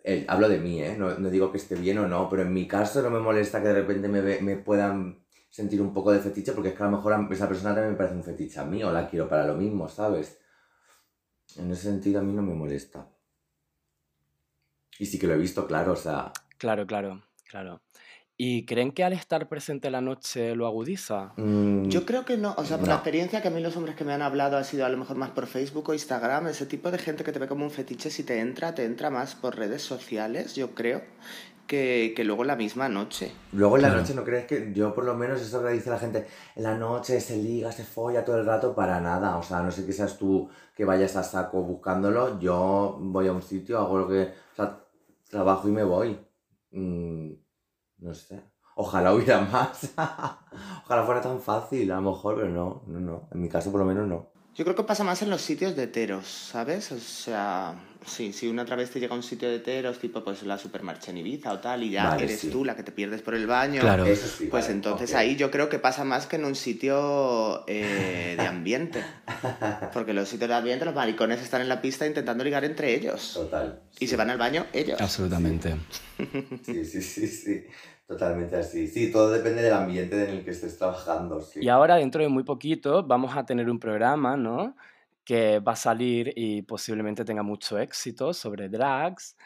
eh, 0.03 0.25
hablo 0.27 0.49
de 0.49 0.59
mí, 0.59 0.81
¿eh? 0.81 0.95
No, 0.97 1.17
no 1.19 1.29
digo 1.29 1.51
que 1.51 1.57
esté 1.59 1.75
bien 1.75 1.97
o 1.99 2.07
no, 2.07 2.29
pero 2.29 2.41
en 2.43 2.53
mi 2.53 2.67
caso 2.67 3.01
no 3.03 3.09
me 3.11 3.19
molesta 3.19 3.61
que 3.61 3.67
de 3.69 3.75
repente 3.75 4.07
me, 4.07 4.21
me 4.41 4.57
puedan 4.57 5.23
sentir 5.49 5.81
un 5.81 5.93
poco 5.93 6.11
de 6.11 6.19
fetiche, 6.19 6.53
porque 6.53 6.69
es 6.69 6.75
que 6.75 6.83
a 6.83 6.87
lo 6.87 6.97
mejor 6.97 7.13
a 7.13 7.27
esa 7.31 7.47
persona 7.47 7.73
también 7.75 7.91
me 7.93 7.97
parece 7.97 8.15
un 8.15 8.23
fetiche 8.23 8.59
a 8.59 8.65
mí 8.65 8.83
o 8.83 8.91
la 8.91 9.07
quiero 9.09 9.29
para 9.29 9.45
lo 9.47 9.55
mismo, 9.55 9.87
¿sabes? 9.89 10.39
En 11.55 11.71
ese 11.71 11.83
sentido 11.83 12.19
a 12.19 12.23
mí 12.23 12.33
no 12.33 12.41
me 12.41 12.53
molesta. 12.53 13.07
Y 14.99 15.05
sí 15.05 15.19
que 15.19 15.27
lo 15.27 15.33
he 15.33 15.37
visto, 15.37 15.67
claro, 15.67 15.93
o 15.93 15.95
sea, 15.95 16.31
Claro, 16.61 16.85
claro, 16.85 17.21
claro. 17.49 17.81
¿Y 18.37 18.65
creen 18.65 18.91
que 18.91 19.03
al 19.03 19.13
estar 19.13 19.47
presente 19.49 19.89
la 19.89 20.01
noche 20.01 20.55
lo 20.55 20.65
agudiza? 20.67 21.33
mm, 21.37 21.89
Yo 21.89 22.05
creo 22.05 22.23
que 22.23 22.37
no, 22.37 22.53
o 22.57 22.63
sea, 22.65 22.77
por 22.77 22.87
la 22.87 22.95
experiencia 22.95 23.41
que 23.41 23.47
a 23.47 23.51
mí 23.51 23.61
los 23.61 23.75
hombres 23.77 23.95
que 23.95 24.03
me 24.03 24.13
han 24.13 24.21
hablado 24.21 24.57
ha 24.57 24.63
sido 24.63 24.85
a 24.85 24.89
lo 24.89 24.97
mejor 24.97 25.17
más 25.17 25.31
por 25.31 25.47
Facebook 25.47 25.89
o 25.89 25.93
Instagram, 25.93 26.47
ese 26.47 26.65
tipo 26.67 26.91
de 26.91 26.99
gente 26.99 27.23
que 27.23 27.31
te 27.31 27.39
ve 27.39 27.47
como 27.47 27.65
un 27.65 27.71
fetiche, 27.71 28.09
si 28.11 28.23
te 28.23 28.39
entra, 28.39 28.73
te 28.75 28.85
entra 28.85 29.09
más 29.09 29.33
por 29.35 29.55
redes 29.57 29.81
sociales, 29.81 30.55
yo 30.55 30.75
creo, 30.75 31.01
que, 31.67 32.13
que 32.15 32.23
luego 32.23 32.43
en 32.43 32.47
la 32.49 32.55
misma 32.55 32.89
noche. 32.89 33.31
Luego 33.53 33.75
en 33.77 33.81
la 33.83 33.87
Claro. 33.89 34.01
noche 34.01 34.13
no 34.13 34.23
crees 34.23 34.45
que 34.45 34.71
yo 34.73 34.93
por 34.93 35.05
lo 35.05 35.15
menos 35.15 35.41
eso 35.41 35.63
que 35.63 35.69
dice 35.69 35.89
la 35.89 35.99
gente, 35.99 36.27
en 36.55 36.63
la 36.63 36.77
noche 36.77 37.19
se 37.21 37.37
liga, 37.37 37.71
se 37.71 37.83
folla 37.83 38.23
todo 38.25 38.37
el 38.37 38.45
rato 38.45 38.75
para 38.75 38.99
nada, 38.99 39.37
o 39.37 39.43
sea, 39.43 39.61
no 39.61 39.71
sé 39.71 39.85
que 39.85 39.93
seas 39.93 40.17
tú 40.17 40.49
que 40.75 40.85
vayas 40.85 41.15
a 41.15 41.23
saco 41.23 41.61
buscándolo, 41.63 42.39
yo 42.39 42.97
voy 43.01 43.27
a 43.27 43.33
un 43.33 43.41
sitio, 43.41 43.77
hago 43.79 43.97
lo 43.99 44.07
que, 44.07 44.33
o 44.53 44.55
sea, 44.55 44.79
trabajo 45.29 45.67
y 45.67 45.71
me 45.71 45.83
voy. 45.83 46.19
Mm, 46.71 47.33
no 47.99 48.13
sé. 48.13 48.41
Ojalá 48.75 49.13
hubiera 49.13 49.41
más. 49.53 49.93
Ojalá 50.85 51.05
fuera 51.05 51.21
tan 51.21 51.39
fácil, 51.41 51.91
a 51.91 51.97
lo 52.01 52.11
mejor, 52.11 52.35
pero 52.35 52.49
no, 52.49 52.83
no, 52.87 52.99
no. 52.99 53.29
En 53.31 53.41
mi 53.41 53.49
caso 53.49 53.71
por 53.71 53.81
lo 53.81 53.87
menos 53.87 54.07
no. 54.07 54.30
Yo 54.55 54.65
creo 54.65 54.75
que 54.75 54.83
pasa 54.83 55.03
más 55.03 55.21
en 55.21 55.29
los 55.29 55.41
sitios 55.41 55.75
de 55.77 55.83
heteros, 55.83 56.27
¿sabes? 56.27 56.91
O 56.91 56.99
sea, 56.99 57.73
sí, 58.05 58.33
si 58.33 58.49
una 58.49 58.63
otra 58.63 58.75
vez 58.75 58.91
te 58.91 58.99
llega 58.99 59.13
a 59.13 59.15
un 59.15 59.23
sitio 59.23 59.49
de 59.49 59.55
heteros, 59.55 59.97
tipo 59.97 60.25
pues 60.25 60.43
la 60.43 60.57
Supermarcha 60.57 61.11
en 61.11 61.17
Ibiza 61.17 61.53
o 61.53 61.59
tal, 61.59 61.83
y 61.83 61.91
ya 61.91 62.09
Vale, 62.09 62.25
eres 62.25 62.41
sí. 62.41 62.49
tú 62.49 62.65
la 62.65 62.75
que 62.75 62.83
te 62.83 62.91
pierdes 62.91 63.21
por 63.21 63.33
el 63.33 63.47
baño. 63.47 63.79
Claro. 63.79 64.05
Eso 64.05 64.27
sí. 64.27 64.47
Pues 64.51 64.65
vale, 64.65 64.75
entonces 64.75 65.15
ahí 65.15 65.37
yo 65.37 65.51
creo 65.51 65.69
que 65.69 65.79
pasa 65.79 66.03
más 66.03 66.25
que 66.25 66.35
en 66.35 66.43
un 66.43 66.55
sitio 66.55 67.63
eh, 67.67 68.35
de 68.37 68.45
ambiente. 68.45 69.05
Porque 69.93 70.13
los 70.13 70.27
sitios 70.27 70.49
de 70.49 70.55
ambiente, 70.55 70.83
los 70.83 70.95
maricones 70.95 71.41
están 71.41 71.61
en 71.61 71.69
la 71.69 71.81
pista 71.81 72.05
intentando 72.05 72.43
ligar 72.43 72.65
entre 72.65 72.93
ellos. 72.93 73.31
Total. 73.33 73.79
Y 73.99 74.07
se 74.07 74.17
van 74.17 74.31
al 74.31 74.37
baño 74.37 74.65
ellos. 74.73 74.99
Absolutamente. 74.99 75.77
Sí, 76.65 76.85
sí, 76.85 77.01
sí, 77.01 77.27
sí. 77.27 77.63
Totalmente 78.11 78.57
así. 78.57 78.87
Sí, 78.89 79.09
todo 79.09 79.31
depende 79.31 79.61
del 79.61 79.71
ambiente 79.71 80.21
en 80.21 80.31
el 80.31 80.43
que 80.43 80.51
estés 80.51 80.77
trabajando, 80.77 81.39
sí. 81.39 81.61
Y 81.63 81.69
ahora, 81.69 81.95
dentro 81.95 82.21
de 82.21 82.27
muy 82.27 82.43
poquito, 82.43 83.03
vamos 83.03 83.37
a 83.37 83.45
tener 83.45 83.69
un 83.69 83.79
programa, 83.79 84.35
¿no? 84.35 84.75
Que 85.23 85.59
va 85.59 85.71
a 85.71 85.75
salir 85.77 86.33
y 86.35 86.61
posiblemente 86.63 87.23
tenga 87.23 87.41
mucho 87.41 87.79
éxito 87.79 88.33
sobre 88.33 88.67
drags. 88.67 89.37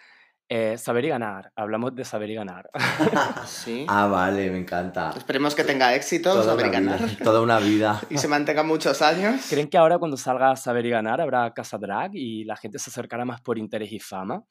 Eh, 0.50 0.80
saber 0.80 1.06
y 1.06 1.10
ganar. 1.10 1.52
Hablamos 1.56 1.94
de 1.96 2.06
saber 2.06 2.32
y 2.32 2.34
ganar. 2.36 2.70
Sí. 3.46 3.86
Ah, 3.90 4.08
vale, 4.08 4.50
me 4.50 4.58
encanta. 4.58 5.14
Esperemos 5.16 5.54
que 5.54 5.64
tenga 5.64 5.94
éxito, 5.94 6.32
Toda 6.32 6.44
saber 6.46 6.66
una 6.70 6.74
ganar. 6.80 7.00
vida, 7.04 7.18
toda 7.24 7.42
una 7.42 7.60
vida. 7.60 8.02
Y 8.10 8.18
se 8.18 8.28
mantenga 8.28 8.64
muchos 8.64 9.00
años. 9.04 9.46
¿Creen 9.48 9.68
que 9.68 9.78
ahora 9.78 10.00
cuando 10.00 10.18
salga 10.18 10.56
Saber 10.56 10.88
y 10.88 10.90
Ganar 10.90 11.22
habrá 11.22 11.54
Casa 11.54 11.78
Drag 11.78 12.16
y 12.16 12.46
la 12.46 12.56
gente 12.56 12.80
se 12.80 12.90
acercará 12.90 13.26
más 13.26 13.42
por 13.42 13.60
interés 13.60 13.92
y 13.92 14.00
fama? 14.00 14.44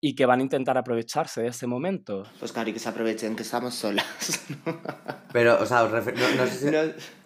Y 0.00 0.14
que 0.14 0.26
van 0.26 0.40
a 0.40 0.42
intentar 0.42 0.76
aprovecharse 0.78 1.42
de 1.42 1.48
ese 1.48 1.66
momento. 1.66 2.24
Pues 2.38 2.52
claro, 2.52 2.68
y 2.70 2.72
que 2.72 2.78
se 2.78 2.88
aprovechen 2.88 3.34
que 3.34 3.42
estamos 3.42 3.74
solas. 3.74 4.06
Pero, 5.32 5.60
o 5.60 5.66
sea, 5.66 5.84
os, 5.84 5.90
refer- 5.92 6.14
no- 6.14 6.44
no 6.44 6.46
sé 6.50 6.58
si- 6.58 6.70
No, 6.70 6.80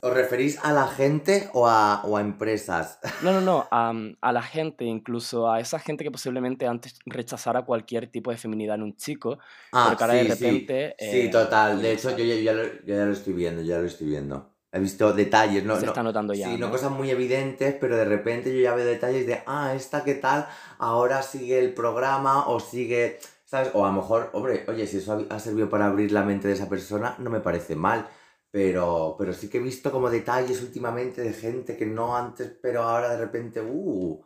¿os 0.08 0.14
referís 0.14 0.58
a 0.64 0.72
la 0.72 0.86
gente 0.88 1.48
o 1.52 1.66
a, 1.68 2.02
o 2.04 2.16
a 2.16 2.20
empresas? 2.20 2.98
No, 3.22 3.32
no, 3.32 3.40
no, 3.42 3.68
a, 3.70 3.92
a 4.22 4.32
la 4.32 4.42
gente, 4.42 4.84
incluso 4.84 5.50
a 5.50 5.60
esa 5.60 5.78
gente 5.78 6.04
que 6.04 6.10
posiblemente 6.10 6.66
antes 6.66 6.98
rechazara 7.04 7.62
cualquier 7.66 8.06
tipo 8.06 8.30
de 8.30 8.38
feminidad 8.38 8.76
en 8.76 8.82
un 8.82 8.96
chico, 8.96 9.38
pero 9.72 9.96
que 9.96 10.04
ahora 10.04 10.14
de 10.14 10.20
Ah, 10.20 10.24
sí, 10.24 10.30
sí. 10.36 10.44
repente... 10.44 10.94
Sí, 10.98 11.20
eh, 11.26 11.28
total. 11.28 11.82
De 11.82 11.92
hecho, 11.92 12.16
yo 12.16 12.24
yo 12.24 12.34
ya 12.36 12.52
lo, 12.54 12.62
yo 12.64 12.94
ya 12.96 13.04
lo 13.04 13.12
estoy 13.12 13.34
viendo, 13.34 13.60
yo 13.62 13.68
ya 13.68 13.78
lo 13.78 13.86
estoy 13.86 14.06
viendo. 14.08 14.50
He 14.72 14.78
visto 14.78 15.12
detalles, 15.12 15.64
no, 15.64 15.74
Se 15.76 15.82
no- 15.82 15.88
está 15.88 16.02
notando 16.02 16.32
ya, 16.32 16.46
Sí, 16.46 16.56
no 16.56 16.66
¿no? 16.66 16.72
cosas 16.72 16.90
muy 16.92 17.10
evidentes, 17.10 17.74
pero 17.80 17.96
de 17.96 18.04
repente 18.04 18.54
yo 18.54 18.60
ya 18.62 18.74
veo 18.74 18.84
detalles 18.86 19.26
de, 19.26 19.42
ah, 19.46 19.72
esta 19.74 20.04
qué 20.04 20.14
tal, 20.14 20.46
ahora 20.78 21.22
sigue 21.22 21.58
el 21.58 21.74
programa 21.74 22.46
o 22.46 22.60
sigue, 22.60 23.18
¿sabes? 23.44 23.70
O 23.74 23.84
a 23.84 23.88
lo 23.88 23.94
mejor, 23.94 24.30
hombre, 24.32 24.64
oye, 24.68 24.86
si 24.86 24.98
eso 24.98 25.26
ha, 25.30 25.34
ha 25.34 25.40
servido 25.40 25.68
para 25.68 25.86
abrir 25.86 26.12
la 26.12 26.22
mente 26.22 26.46
de 26.46 26.54
esa 26.54 26.68
persona, 26.68 27.16
no 27.18 27.30
me 27.30 27.40
parece 27.40 27.74
mal. 27.74 28.08
Pero, 28.52 29.14
pero 29.16 29.32
sí 29.32 29.48
que 29.48 29.58
he 29.58 29.60
visto 29.60 29.92
como 29.92 30.10
detalles 30.10 30.60
últimamente 30.60 31.20
de 31.22 31.32
gente 31.32 31.76
que 31.76 31.86
no 31.86 32.16
antes, 32.16 32.52
pero 32.60 32.82
ahora 32.82 33.08
de 33.10 33.16
repente, 33.18 33.60
¡uh! 33.60 34.24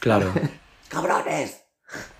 Claro. 0.00 0.32
¡Cabrones! 0.88 1.62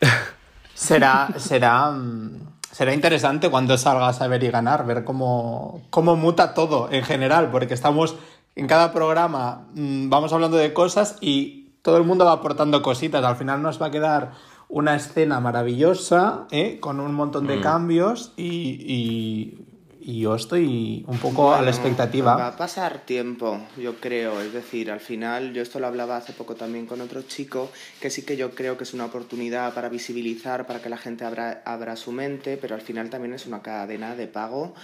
Será, 0.75 1.29
será, 1.39 1.91
mm, 1.91 2.56
será 2.77 2.93
interesante 2.93 3.49
cuando 3.49 3.79
salga 3.79 4.07
a 4.07 4.13
saber 4.13 4.45
y 4.45 4.51
ganar, 4.51 4.85
ver 4.85 5.03
cómo, 5.03 5.81
cómo 5.89 6.15
muta 6.15 6.53
todo 6.53 6.91
en 6.93 7.05
general, 7.05 7.51
porque 7.51 7.73
estamos 7.73 8.17
en 8.55 8.67
cada 8.67 8.93
programa, 8.93 9.67
mm, 9.75 10.11
vamos 10.11 10.31
hablando 10.35 10.59
de 10.59 10.75
cosas 10.75 11.17
y 11.23 11.71
todo 11.81 11.97
el 11.97 12.05
mundo 12.05 12.27
va 12.27 12.33
aportando 12.33 12.83
cositas. 12.83 13.25
Al 13.25 13.37
final 13.37 13.63
nos 13.63 13.81
va 13.81 13.87
a 13.87 13.91
quedar 13.91 14.33
una 14.69 14.95
escena 14.95 15.41
maravillosa, 15.41 16.49
¿eh? 16.51 16.79
con 16.79 17.01
un 17.01 17.15
montón 17.15 17.47
de 17.47 17.57
Mm. 17.57 17.63
cambios 17.63 18.35
y, 18.37 18.45
y, 18.45 19.59
y 20.07 20.21
yo 20.21 20.37
estoy 20.37 21.05
un 21.09 21.19
poco 21.19 21.53
a 21.53 21.61
la 21.63 21.71
expectativa. 21.71 22.37
Va 22.37 22.47
a 22.47 22.57
pasar 22.57 23.01
tiempo, 23.05 23.59
yo 23.77 23.97
creo. 23.97 24.41
Es 24.41 24.53
decir, 24.53 24.93
al 24.93 25.01
final, 25.01 25.53
yo 25.53 25.63
esto 25.63 25.81
lo 25.81 25.89
hablaba 25.89 26.17
hace 26.17 26.33
poco 26.33 26.55
también 26.55 26.87
con 26.87 27.01
otro 27.01 27.23
chico, 27.23 27.73
que 28.01 28.09
sí 28.09 28.23
que 28.23 28.37
yo 28.37 28.53
creo 28.53 28.79
que 28.79 28.85
es 28.85 28.95
una 28.95 29.07
oportunidad 29.07 29.75
para 29.75 29.89
visibilizar, 29.89 30.65
para 30.65 30.81
que 30.81 30.91
la 30.91 30.97
gente 30.97 31.25
abra, 31.25 31.61
abra 31.65 31.97
su 31.97 32.13
mente, 32.13 32.57
pero 32.57 32.77
al 32.77 32.83
final 32.83 33.11
también 33.11 33.35
es 33.35 33.47
una 33.47 33.63
cadena 33.63 34.15
de 34.15 34.29
pago 34.29 34.75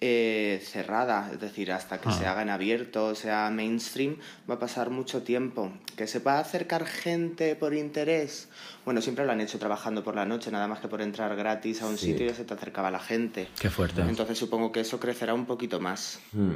eh, 0.00 0.60
cerrada. 0.64 1.30
Es 1.32 1.40
decir, 1.40 1.70
hasta 1.72 2.00
que 2.00 2.10
se 2.12 2.26
haga 2.26 2.42
en 2.42 2.48
abierto, 2.50 3.14
sea 3.14 3.50
mainstream, 3.50 4.16
va 4.48 4.54
a 4.54 4.58
pasar 4.58 4.90
mucho 4.90 5.22
tiempo. 5.22 5.72
Que 5.96 6.06
se 6.06 6.18
va 6.20 6.34
a 6.34 6.40
acercar 6.40 6.86
gente 6.86 7.54
por 7.56 7.74
interés. 7.74 8.48
Bueno, 8.84 9.00
siempre 9.02 9.26
lo 9.26 9.32
han 9.32 9.40
hecho 9.40 9.58
trabajando 9.58 10.02
por 10.02 10.14
la 10.16 10.24
noche, 10.24 10.50
nada 10.50 10.68
más 10.68 10.80
que 10.80 10.88
por 10.88 11.02
entrar 11.02 11.36
gratis 11.36 11.82
a 11.82 11.86
un 11.86 11.98
Sí. 11.98 12.12
sitio 12.12 12.26
ya 12.26 12.34
se 12.34 12.44
te 12.44 12.54
acercaba 12.54 12.90
la 12.90 13.00
gente. 13.00 13.48
Qué 13.60 13.68
fuerte. 13.70 14.00
Entonces 14.02 14.38
supongo 14.38 14.72
que 14.72 14.80
eso 14.80 14.98
crecerá 14.98 15.34
un 15.34 15.46
poquito 15.46 15.80
más. 15.80 16.18
Hmm. 16.32 16.54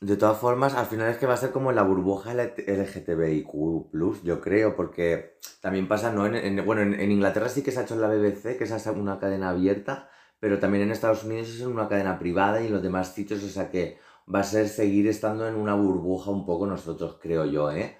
De 0.00 0.16
todas 0.16 0.38
formas, 0.38 0.72
al 0.72 0.86
final 0.86 1.10
es 1.10 1.18
que 1.18 1.26
va 1.26 1.34
a 1.34 1.36
ser 1.36 1.50
como 1.50 1.72
la 1.72 1.82
burbuja 1.82 2.32
LGTBIQ+, 2.32 4.22
yo 4.24 4.40
creo, 4.40 4.74
porque 4.74 5.38
también 5.60 5.88
pasa, 5.88 6.10
¿no? 6.10 6.24
En, 6.26 6.34
en- 6.36 6.64
bueno, 6.64 6.80
en, 6.82 6.98
en 6.98 7.10
Inglaterra 7.12 7.50
sí 7.50 7.62
que 7.62 7.70
se 7.70 7.80
ha 7.80 7.82
hecho 7.82 7.94
en 7.94 8.00
la 8.00 8.08
BBC, 8.08 8.56
que 8.56 8.64
es 8.64 8.86
una 8.86 9.18
cadena 9.18 9.50
abierta, 9.50 10.08
pero 10.40 10.58
también 10.58 10.84
en 10.84 10.90
Estados 10.90 11.22
Unidos 11.24 11.48
es 11.50 11.60
en 11.60 11.68
una 11.68 11.86
cadena 11.88 12.18
privada 12.18 12.60
y 12.62 12.66
en 12.66 12.72
los 12.72 12.82
demás 12.82 13.12
sitios, 13.14 13.42
o 13.44 13.48
sea 13.48 13.70
que 13.70 13.98
va 14.32 14.40
a 14.40 14.44
ser 14.44 14.68
seguir 14.68 15.06
estando 15.06 15.46
en 15.46 15.54
una 15.54 15.74
burbuja 15.74 16.30
un 16.30 16.44
poco 16.46 16.66
nosotros, 16.66 17.16
creo 17.20 17.44
yo, 17.44 17.70
¿eh? 17.70 17.98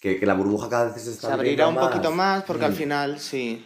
Que, 0.00 0.18
que 0.20 0.26
la 0.26 0.34
burbuja 0.34 0.68
cada 0.68 0.86
vez 0.92 1.02
se 1.02 1.10
está 1.10 1.28
Se 1.28 1.32
abrirá 1.32 1.66
un 1.68 1.74
abriendo 1.78 1.90
poquito 1.96 2.14
más 2.14 2.44
porque 2.44 2.64
al 2.66 2.72
Mm. 2.72 2.76
final 2.76 3.18
sí. 3.18 3.64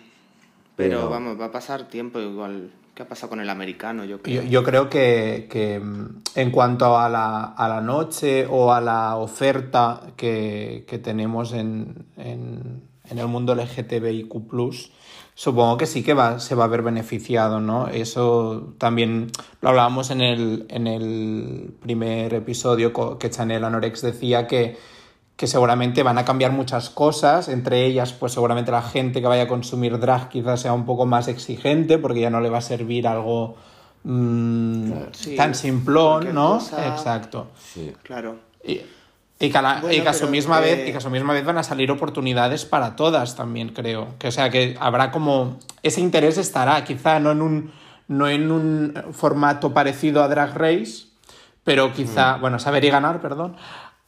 Pero, 0.76 0.98
Pero- 0.98 1.10
vamos, 1.10 1.40
va 1.40 1.46
a 1.46 1.52
pasar 1.52 1.88
tiempo 1.88 2.20
igual. 2.20 2.70
¿Qué 2.94 3.02
ha 3.02 3.08
pasado 3.08 3.30
con 3.30 3.40
el 3.40 3.48
americano? 3.50 4.04
Yo 4.04 4.16
Yo, 4.16 4.22
creo. 4.22 4.42
yo 4.44 4.62
creo 4.64 4.88
que, 4.88 5.46
que, 5.50 5.78
mm, 5.80 6.22
en 6.36 6.50
cuanto 6.50 6.96
a 6.98 7.08
la, 7.08 7.44
a 7.44 7.68
la 7.68 7.80
noche 7.80 8.46
o 8.48 8.72
a 8.72 8.80
la 8.80 9.16
oferta 9.16 10.00
que, 10.16 10.84
que 10.88 10.98
tenemos 10.98 11.52
en, 11.52 12.06
en, 12.16 12.82
en 13.04 13.18
el 13.18 13.26
mundo 13.28 13.54
LGTBIQ, 13.54 14.32
supongo 15.38 15.76
que 15.76 15.86
sí 15.86 16.02
que 16.02 16.14
va, 16.14 16.40
se 16.40 16.56
va 16.56 16.64
a 16.64 16.66
ver 16.66 16.82
beneficiado, 16.82 17.60
¿no? 17.60 17.86
Eso 17.86 18.74
también 18.76 19.30
lo 19.60 19.68
hablábamos 19.68 20.10
en 20.10 20.20
el, 20.20 20.66
en 20.68 20.88
el 20.88 21.74
primer 21.80 22.34
episodio 22.34 22.92
que 23.20 23.30
Chanel 23.30 23.62
Anorex 23.62 24.02
decía 24.02 24.48
que, 24.48 24.76
que 25.36 25.46
seguramente 25.46 26.02
van 26.02 26.18
a 26.18 26.24
cambiar 26.24 26.50
muchas 26.50 26.90
cosas, 26.90 27.48
entre 27.48 27.84
ellas 27.86 28.12
pues 28.14 28.32
seguramente 28.32 28.72
la 28.72 28.82
gente 28.82 29.20
que 29.20 29.28
vaya 29.28 29.44
a 29.44 29.46
consumir 29.46 30.00
drag 30.00 30.28
quizás 30.28 30.62
sea 30.62 30.72
un 30.72 30.84
poco 30.84 31.06
más 31.06 31.28
exigente 31.28 31.98
porque 31.98 32.18
ya 32.18 32.30
no 32.30 32.40
le 32.40 32.50
va 32.50 32.58
a 32.58 32.62
servir 32.62 33.06
algo 33.06 33.54
mm, 34.02 34.92
Sí, 35.12 35.36
tan 35.36 35.54
simplón, 35.54 36.34
¿no? 36.34 36.54
cosa. 36.54 36.88
Exacto. 36.88 37.46
Sí. 37.56 37.92
Claro. 38.02 38.40
Y, 38.64 38.80
y 39.40 39.50
que 39.50 39.58
a, 39.58 39.62
la- 39.62 39.80
Bueno, 39.80 39.96
y 39.96 40.00
que 40.00 40.08
a 40.08 40.12
su 40.14 40.28
misma 40.28 40.60
que- 40.60 40.74
vez, 40.74 40.88
y 40.88 40.90
que 40.92 40.98
a 40.98 41.00
su 41.00 41.10
misma 41.10 41.32
vez 41.32 41.44
van 41.44 41.58
a 41.58 41.62
salir 41.62 41.90
oportunidades 41.90 42.64
para 42.64 42.96
todas 42.96 43.36
también, 43.36 43.68
creo. 43.70 44.14
Que 44.18 44.28
o 44.28 44.32
sea 44.32 44.50
que 44.50 44.76
habrá 44.80 45.10
como. 45.10 45.58
Ese 45.82 46.00
interés 46.00 46.38
estará, 46.38 46.82
quizá 46.84 47.20
no 47.20 47.30
en 47.32 47.42
un, 47.42 47.72
no 48.08 48.28
en 48.28 48.50
un 48.50 48.94
formato 49.12 49.72
parecido 49.72 50.22
a 50.24 50.28
Drag 50.28 50.54
Race, 50.56 51.06
pero 51.64 51.92
quizá. 51.92 52.36
Bueno, 52.38 52.58
saber 52.58 52.84
y 52.84 52.90
ganar, 52.90 53.20
perdón. 53.20 53.54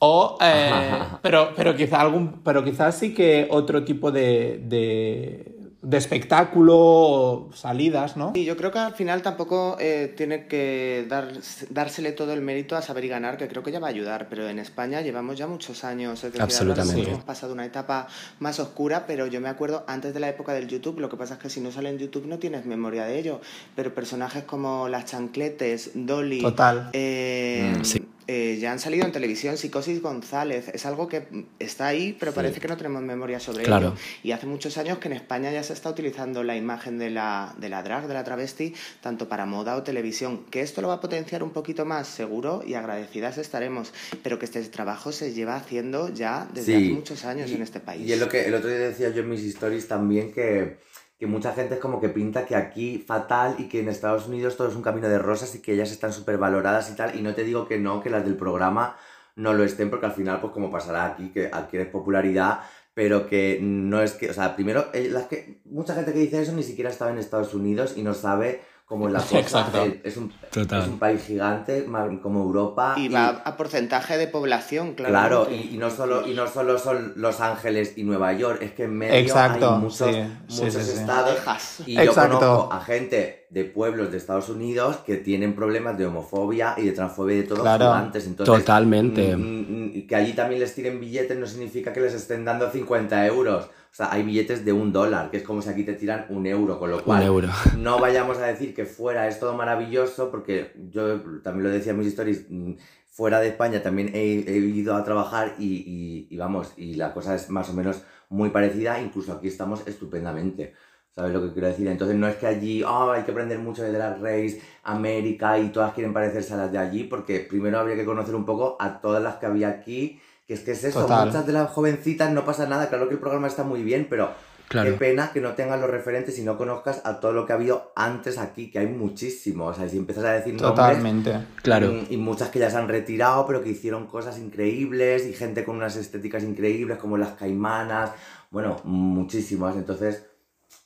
O, 0.00 0.38
eh, 0.40 0.80
pero, 1.22 1.50
pero 1.54 1.76
quizá 1.76 2.00
algún. 2.00 2.40
Pero 2.42 2.64
quizás 2.64 2.96
sí 2.98 3.14
que 3.14 3.46
otro 3.50 3.84
tipo 3.84 4.10
de, 4.10 4.60
de, 4.64 5.60
de 5.82 5.96
espectáculo 5.96 7.48
salidas, 7.54 8.16
¿no? 8.16 8.32
Y 8.34 8.44
yo 8.44 8.56
creo 8.56 8.70
que 8.70 8.78
al 8.78 8.92
final 8.92 9.22
tampoco 9.22 9.76
eh, 9.80 10.12
tiene 10.16 10.46
que 10.46 11.06
dar, 11.08 11.28
dársele 11.70 12.12
todo 12.12 12.32
el 12.34 12.42
mérito 12.42 12.76
a 12.76 12.82
saber 12.82 13.04
y 13.04 13.08
ganar, 13.08 13.38
que 13.38 13.48
creo 13.48 13.62
que 13.62 13.72
ya 13.72 13.78
va 13.80 13.86
a 13.86 13.90
ayudar, 13.90 14.28
pero 14.28 14.48
en 14.48 14.58
España 14.58 15.00
llevamos 15.00 15.38
ya 15.38 15.46
muchos 15.46 15.84
años. 15.84 16.18
Es 16.22 16.32
decir, 16.32 16.42
Absolutamente. 16.42 17.08
hemos 17.10 17.24
pasado 17.24 17.52
una 17.54 17.64
etapa 17.64 18.08
más 18.40 18.60
oscura, 18.60 19.06
pero 19.06 19.26
yo 19.26 19.40
me 19.40 19.48
acuerdo 19.48 19.84
antes 19.86 20.12
de 20.12 20.20
la 20.20 20.28
época 20.28 20.52
del 20.52 20.68
YouTube, 20.68 21.00
lo 21.00 21.08
que 21.08 21.16
pasa 21.16 21.34
es 21.34 21.40
que 21.40 21.48
si 21.50 21.60
no 21.60 21.70
sale 21.72 21.88
en 21.88 21.98
YouTube 21.98 22.26
no 22.26 22.38
tienes 22.38 22.66
memoria 22.66 23.04
de 23.04 23.18
ello, 23.18 23.40
pero 23.74 23.94
personajes 23.94 24.44
como 24.44 24.88
Las 24.88 25.06
Chancletes, 25.06 25.92
Dolly, 25.94 26.42
Total. 26.42 26.90
eh, 26.92 27.76
Mm, 27.78 27.84
sí. 27.84 28.06
Eh, 28.32 28.58
ya 28.60 28.70
han 28.70 28.78
salido 28.78 29.04
en 29.06 29.10
televisión, 29.10 29.56
Psicosis 29.56 30.00
González, 30.00 30.68
es 30.72 30.86
algo 30.86 31.08
que 31.08 31.22
mm, 31.28 31.44
está 31.58 31.88
ahí, 31.88 32.16
pero 32.18 32.30
Sí. 32.30 32.36
parece 32.36 32.60
que 32.60 32.68
no 32.68 32.76
tenemos 32.76 33.02
memoria 33.02 33.40
sobre 33.40 33.64
Claro. 33.64 33.88
ello. 33.88 33.96
Y 34.22 34.30
hace 34.30 34.46
muchos 34.46 34.78
años 34.78 34.98
que 34.98 35.08
en 35.08 35.14
España 35.14 35.50
ya 35.50 35.64
se 35.64 35.72
está 35.72 35.90
utilizando 35.90 36.44
la 36.44 36.56
imagen 36.56 36.96
de 36.96 37.10
la, 37.10 37.52
de 37.58 37.68
la 37.68 37.82
drag, 37.82 38.06
de 38.06 38.14
la 38.14 38.22
travesti, 38.22 38.72
tanto 39.00 39.28
para 39.28 39.46
moda 39.46 39.74
o 39.74 39.82
televisión. 39.82 40.44
Que 40.48 40.60
esto 40.60 40.80
lo 40.80 40.86
va 40.88 40.94
a 40.94 41.00
potenciar 41.00 41.42
un 41.42 41.50
poquito 41.50 41.84
más, 41.84 42.06
seguro, 42.06 42.62
y 42.64 42.74
agradecidas 42.74 43.36
estaremos. 43.38 43.92
Pero 44.22 44.38
que 44.38 44.44
este 44.44 44.62
trabajo 44.62 45.10
se 45.10 45.32
lleva 45.34 45.56
haciendo 45.56 46.08
ya 46.14 46.46
desde 46.54 46.76
Sí. 46.78 46.84
hace 46.84 46.92
muchos 46.94 47.24
años 47.24 47.50
Y- 47.50 47.54
en 47.54 47.62
este 47.62 47.80
país. 47.80 48.06
Y 48.08 48.12
es 48.12 48.20
lo 48.20 48.28
que 48.28 48.44
el 48.46 48.54
otro 48.54 48.68
día 48.70 48.78
decía 48.78 49.08
yo 49.10 49.22
en 49.22 49.28
mis 49.30 49.42
stories 49.44 49.88
también 49.88 50.32
que, 50.32 50.78
que 51.20 51.26
mucha 51.26 51.52
gente 51.52 51.74
es 51.74 51.80
como 51.80 52.00
que 52.00 52.09
pinta 52.09 52.46
que 52.46 52.56
aquí 52.56 52.96
fatal 52.96 53.56
y 53.59 53.68
que 53.68 53.80
en 53.80 53.90
Estados 53.90 54.26
Unidos 54.26 54.56
todo 54.56 54.68
es 54.68 54.74
un 54.74 54.80
camino 54.80 55.06
de 55.06 55.18
rosas 55.18 55.54
y 55.54 55.61
que 55.61 55.74
ellas 55.74 55.92
están 55.92 56.14
súper 56.14 56.38
valoradas 56.38 56.90
y 56.90 56.96
tal. 56.96 57.14
Y 57.14 57.20
no 57.20 57.35
te 57.35 57.44
digo 57.44 57.68
que 57.68 57.78
no, 57.78 58.02
que 58.02 58.09
las 58.09 58.24
del 58.24 58.37
programa 58.37 58.96
no 59.37 59.52
lo 59.52 59.62
estén, 59.62 59.90
porque 59.90 60.06
al 60.06 60.12
final, 60.12 60.40
pues 60.40 60.54
como 60.54 60.70
pasará 60.70 61.04
aquí, 61.04 61.28
que 61.28 61.50
adquieres 61.52 61.88
popularidad, 61.88 62.61
pero 62.94 63.28
que 63.28 63.59
no 63.61 64.00
es 64.00 64.12
que, 64.12 64.30
o 64.30 64.33
sea, 64.33 64.56
primero, 64.56 64.87
eh, 64.94 65.11
las 65.11 65.26
que, 65.26 65.61
mucha 65.66 65.94
gente 65.94 66.14
que 66.14 66.20
dice 66.20 66.40
eso 66.40 66.52
ni 66.52 66.62
siquiera 66.62 66.88
estaba 66.88 67.11
en 67.11 67.18
Estados 67.18 67.52
Unidos 67.52 67.98
y 67.98 68.02
no 68.02 68.14
sabe 68.14 68.62
cómo 68.90 69.07
es 69.07 69.12
la 69.12 69.20
cosa. 69.20 69.38
Exacto. 69.38 69.87
Es 70.03 70.16
un, 70.16 70.33
Total. 70.50 70.83
es 70.83 70.88
un 70.88 70.98
país 70.98 71.22
gigante, 71.24 71.87
como 72.20 72.42
Europa. 72.42 72.96
Y 72.98 73.09
va 73.09 73.29
a 73.44 73.57
porcentaje 73.57 74.18
de 74.18 74.26
población, 74.26 74.94
claro. 74.94 75.12
Claro, 75.12 75.48
y, 75.48 75.76
y 75.76 75.79
no 75.79 75.90
solo, 75.90 76.26
y 76.26 76.35
no 76.35 76.48
solo 76.48 76.76
son 76.76 77.12
Los 77.14 77.40
Ángeles 77.40 77.92
y 77.96 78.03
Nueva 78.03 78.33
York, 78.33 78.59
es 78.62 78.72
que 78.72 78.85
en 78.85 78.98
medio 78.98 79.14
Exacto, 79.14 79.74
hay 79.76 79.81
muchos, 79.81 80.11
sí, 80.12 80.22
muchos 80.61 80.74
sí, 80.74 80.92
sí. 80.92 80.98
estados. 80.98 81.38
Y 81.87 81.94
yo 81.94 82.03
Exacto. 82.03 82.38
conozco 82.40 82.72
a 82.72 82.81
gente 82.81 83.46
de 83.48 83.64
pueblos 83.64 84.11
de 84.11 84.18
Estados 84.18 84.48
Unidos 84.48 84.96
que 85.07 85.16
tienen 85.16 85.55
problemas 85.55 85.96
de 85.96 86.07
homofobia 86.07 86.74
y 86.76 86.83
de 86.87 86.90
transfobia 86.92 87.37
y 87.37 87.42
de 87.42 87.46
todo 87.48 87.62
Claro. 87.62 87.87
gigantes. 87.94 88.26
Entonces, 88.26 88.55
Totalmente. 88.64 89.37
mm, 89.37 89.40
mm, 89.40 89.85
mm, 89.98 90.07
que 90.09 90.16
allí 90.16 90.33
también 90.33 90.61
les 90.61 90.74
tiren 90.74 90.98
billetes 90.98 91.38
no 91.38 91.46
significa 91.46 91.92
que 91.92 92.00
les 92.00 92.14
estén 92.14 92.44
dando 92.44 92.68
50 92.68 93.24
euros. 93.26 93.70
O 93.92 93.94
sea, 93.94 94.12
hay 94.12 94.22
billetes 94.22 94.64
de 94.64 94.72
un 94.72 94.92
dólar, 94.92 95.31
que 95.31 95.38
es 95.38 95.42
como 95.42 95.61
si 95.62 95.68
aquí 95.68 95.83
te 95.85 95.94
tiran 95.94 96.26
un 96.29 96.46
euro, 96.46 96.79
con 96.79 96.90
lo 96.90 96.98
Un 96.98 97.03
cual 97.03 97.22
euro. 97.24 97.48
no 97.79 97.98
vayamos 97.98 98.38
a 98.38 98.46
decir 98.46 98.74
que 98.74 98.85
fuera 98.87 99.26
es 99.29 99.40
todo 99.40 99.55
maravilloso, 99.57 100.31
porque 100.31 100.72
yo 100.90 101.20
también 101.42 101.64
lo 101.64 101.70
decía 101.70 101.92
en 101.92 101.98
mis 101.98 102.09
stories, 102.09 102.46
mm, 102.48 102.74
fuera 103.09 103.40
de 103.40 103.48
España 103.48 103.83
también 103.83 104.11
he, 104.14 104.44
he 104.46 104.59
ido 104.59 104.94
a 104.94 105.03
trabajar 105.05 105.55
y, 105.59 105.64
y- 105.87 106.29
y 106.31 106.37
vamos, 106.37 106.72
y 106.76 106.94
la 106.94 107.12
cosa 107.12 107.35
es 107.35 107.50
más 107.50 107.68
o 107.68 107.74
menos 107.74 108.03
muy 108.29 108.50
parecida, 108.50 109.00
incluso 109.00 109.33
aquí 109.33 109.48
estamos 109.48 109.83
estupendamente. 109.87 110.72
¿Sabes 111.16 111.33
lo 111.33 111.42
que 111.42 111.53
quiero 111.53 111.66
decir? 111.66 111.88
Entonces 111.88 112.16
no 112.16 112.29
es 112.29 112.37
que 112.37 112.46
allí 112.46 112.83
"Ah, 112.87 113.12
hay 113.12 113.24
que 113.24 113.33
aprender 113.33 113.59
mucho 113.59 113.83
de 113.83 113.90
Drag 113.92 114.22
Race, 114.22 114.62
América 114.85 115.59
y 115.59 115.70
todas 115.70 115.92
quieren 115.92 116.12
parecerse 116.12 116.55
a 116.55 116.57
las 116.57 116.72
de 116.72 116.79
allí, 116.79 117.05
porque 117.05 117.40
primero 117.40 117.81
habría 117.81 117.96
que 117.96 118.05
conocer 118.05 118.35
un 118.37 118.46
poco 118.46 118.76
a 118.79 119.00
todas 119.00 119.20
las 119.22 119.37
que 119.37 119.46
había 119.46 119.68
aquí, 119.68 120.20
que 120.50 120.54
es 120.54 120.60
que 120.62 120.72
es 120.72 120.82
eso, 120.82 121.02
Total. 121.02 121.28
muchas 121.28 121.46
de 121.46 121.52
las 121.52 121.70
jovencitas 121.70 122.32
no 122.32 122.44
pasa 122.44 122.66
nada, 122.66 122.88
claro 122.88 123.06
que 123.06 123.14
el 123.14 123.20
programa 123.20 123.46
está 123.46 123.62
muy 123.62 123.84
bien, 123.84 124.08
pero 124.10 124.30
Claro. 124.66 124.92
Qué 124.92 124.96
pena 124.98 125.32
que 125.32 125.40
no 125.40 125.54
tengas 125.54 125.80
los 125.80 125.90
referentes 125.90 126.38
y 126.38 126.42
no 126.42 126.56
conozcas 126.56 127.02
a 127.04 127.18
todo 127.18 127.32
lo 127.32 127.44
que 127.44 127.52
ha 127.52 127.56
habido 127.56 127.90
antes 127.96 128.38
aquí, 128.38 128.70
que 128.70 128.78
hay 128.78 128.86
muchísimo. 128.86 129.66
O 129.66 129.74
sea, 129.74 129.88
si 129.88 129.98
empiezas 129.98 130.24
a 130.24 130.30
decir 130.30 130.54
nombres, 130.54 130.70
Totalmente. 130.70 131.38
Claro. 131.60 131.88
Mm, 131.90 132.06
Y 132.08 132.16
muchas 132.16 132.50
que 132.50 132.60
ya 132.60 132.70
se 132.70 132.76
han 132.76 132.86
retirado, 132.86 133.46
pero 133.48 133.64
que 133.64 133.70
hicieron 133.70 134.06
cosas 134.06 134.38
increíbles 134.38 135.26
y 135.26 135.32
gente 135.32 135.64
con 135.64 135.74
unas 135.74 135.96
estéticas 135.96 136.44
increíbles, 136.44 136.98
como 136.98 137.18
las 137.18 137.30
caimanas. 137.30 138.12
Bueno, 138.52 138.76
muchísimas. 138.84 139.74
Entonces, 139.74 140.24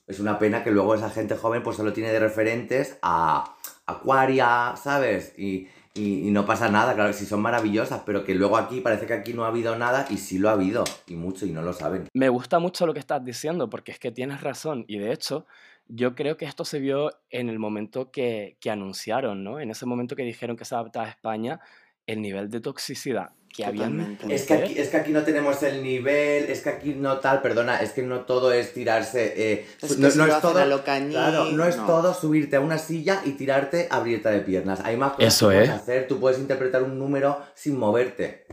es 0.06 0.18
una 0.18 0.38
pena 0.38 0.64
que 0.64 0.70
luego 0.70 0.94
esa 0.94 1.10
gente 1.10 1.36
joven 1.36 1.62
pues 1.62 1.76
solo 1.76 1.92
tiene 1.92 2.10
de 2.10 2.20
referentes 2.20 2.96
a 3.02 3.54
Aquaria, 3.84 4.76
¿sabes? 4.82 5.38
Y, 5.38 5.68
y- 5.94 6.30
no 6.30 6.44
pasa 6.44 6.68
nada, 6.68 6.94
claro, 6.94 7.12
si 7.12 7.24
son 7.24 7.40
maravillosas, 7.40 8.02
pero 8.04 8.24
que 8.24 8.34
luego 8.34 8.56
aquí 8.56 8.80
parece 8.80 9.06
que 9.06 9.12
aquí 9.14 9.32
no 9.32 9.44
ha 9.44 9.48
habido 9.48 9.76
nada 9.76 10.06
y 10.10 10.16
sí 10.16 10.38
lo 10.38 10.48
ha 10.48 10.52
habido, 10.52 10.84
y 11.06 11.14
mucho, 11.14 11.46
y 11.46 11.52
no 11.52 11.62
lo 11.62 11.72
saben. 11.72 12.08
Me 12.12 12.28
gusta 12.28 12.58
mucho 12.58 12.86
lo 12.86 12.92
que 12.92 12.98
estás 13.00 13.24
diciendo 13.24 13.70
porque 13.70 13.92
es 13.92 13.98
que 13.98 14.10
tienes 14.10 14.40
razón 14.40 14.84
y 14.88 14.98
de 14.98 15.12
hecho 15.12 15.46
yo 15.86 16.14
creo 16.14 16.36
que 16.36 16.46
esto 16.46 16.64
se 16.64 16.80
vio 16.80 17.10
en 17.30 17.48
el 17.48 17.58
momento 17.58 18.10
que, 18.10 18.56
que 18.60 18.70
anunciaron, 18.70 19.44
¿no? 19.44 19.60
En 19.60 19.70
ese 19.70 19.86
momento 19.86 20.16
que 20.16 20.24
dijeron 20.24 20.56
que 20.56 20.64
se 20.64 20.74
adaptaba 20.74 21.06
a 21.06 21.10
España, 21.10 21.60
el 22.06 22.20
nivel 22.22 22.50
de 22.50 22.60
toxicidad 22.60 23.30
que 23.54 23.64
había 23.64 23.84
en 23.84 23.92
Totalmente. 24.16 24.34
Es 24.34 24.42
que, 24.46 24.54
aquí, 24.54 24.78
es 24.78 24.88
que 24.88 24.96
aquí 24.96 25.12
no 25.12 25.22
tenemos 25.22 25.62
el 25.62 25.82
nivel, 25.82 26.44
es 26.50 26.60
que 26.62 26.70
aquí 26.70 26.94
no 26.94 27.18
tal, 27.18 27.40
perdona, 27.40 27.78
es 27.80 27.92
que 27.92 28.02
no 28.02 28.20
todo 28.22 28.52
es 28.52 28.72
tirarse. 28.72 29.32
eh, 29.36 29.66
Es 29.80 29.94
que 29.94 30.02
no, 30.02 30.10
si 30.10 30.18
no 30.18 30.26
es 30.26 30.40
todo. 30.40 30.82
claro, 30.84 31.44
no 31.52 31.64
es 31.64 31.76
no. 31.76 31.86
todo 31.86 32.14
subirte 32.14 32.56
a 32.56 32.60
una 32.60 32.78
silla 32.78 33.22
y 33.24 33.32
tirarte 33.32 33.86
abierta 33.90 34.30
de 34.30 34.40
piernas. 34.40 34.80
Hay 34.84 34.96
más 34.96 35.12
cosas 35.12 35.34
Eso 35.34 35.48
que 35.50 35.54
puedes 35.54 35.68
es. 35.70 35.74
hacer. 35.76 36.08
Tú 36.08 36.18
puedes 36.18 36.38
interpretar 36.38 36.82
un 36.82 36.98
número 36.98 37.38
sin 37.54 37.78
moverte. 37.78 38.46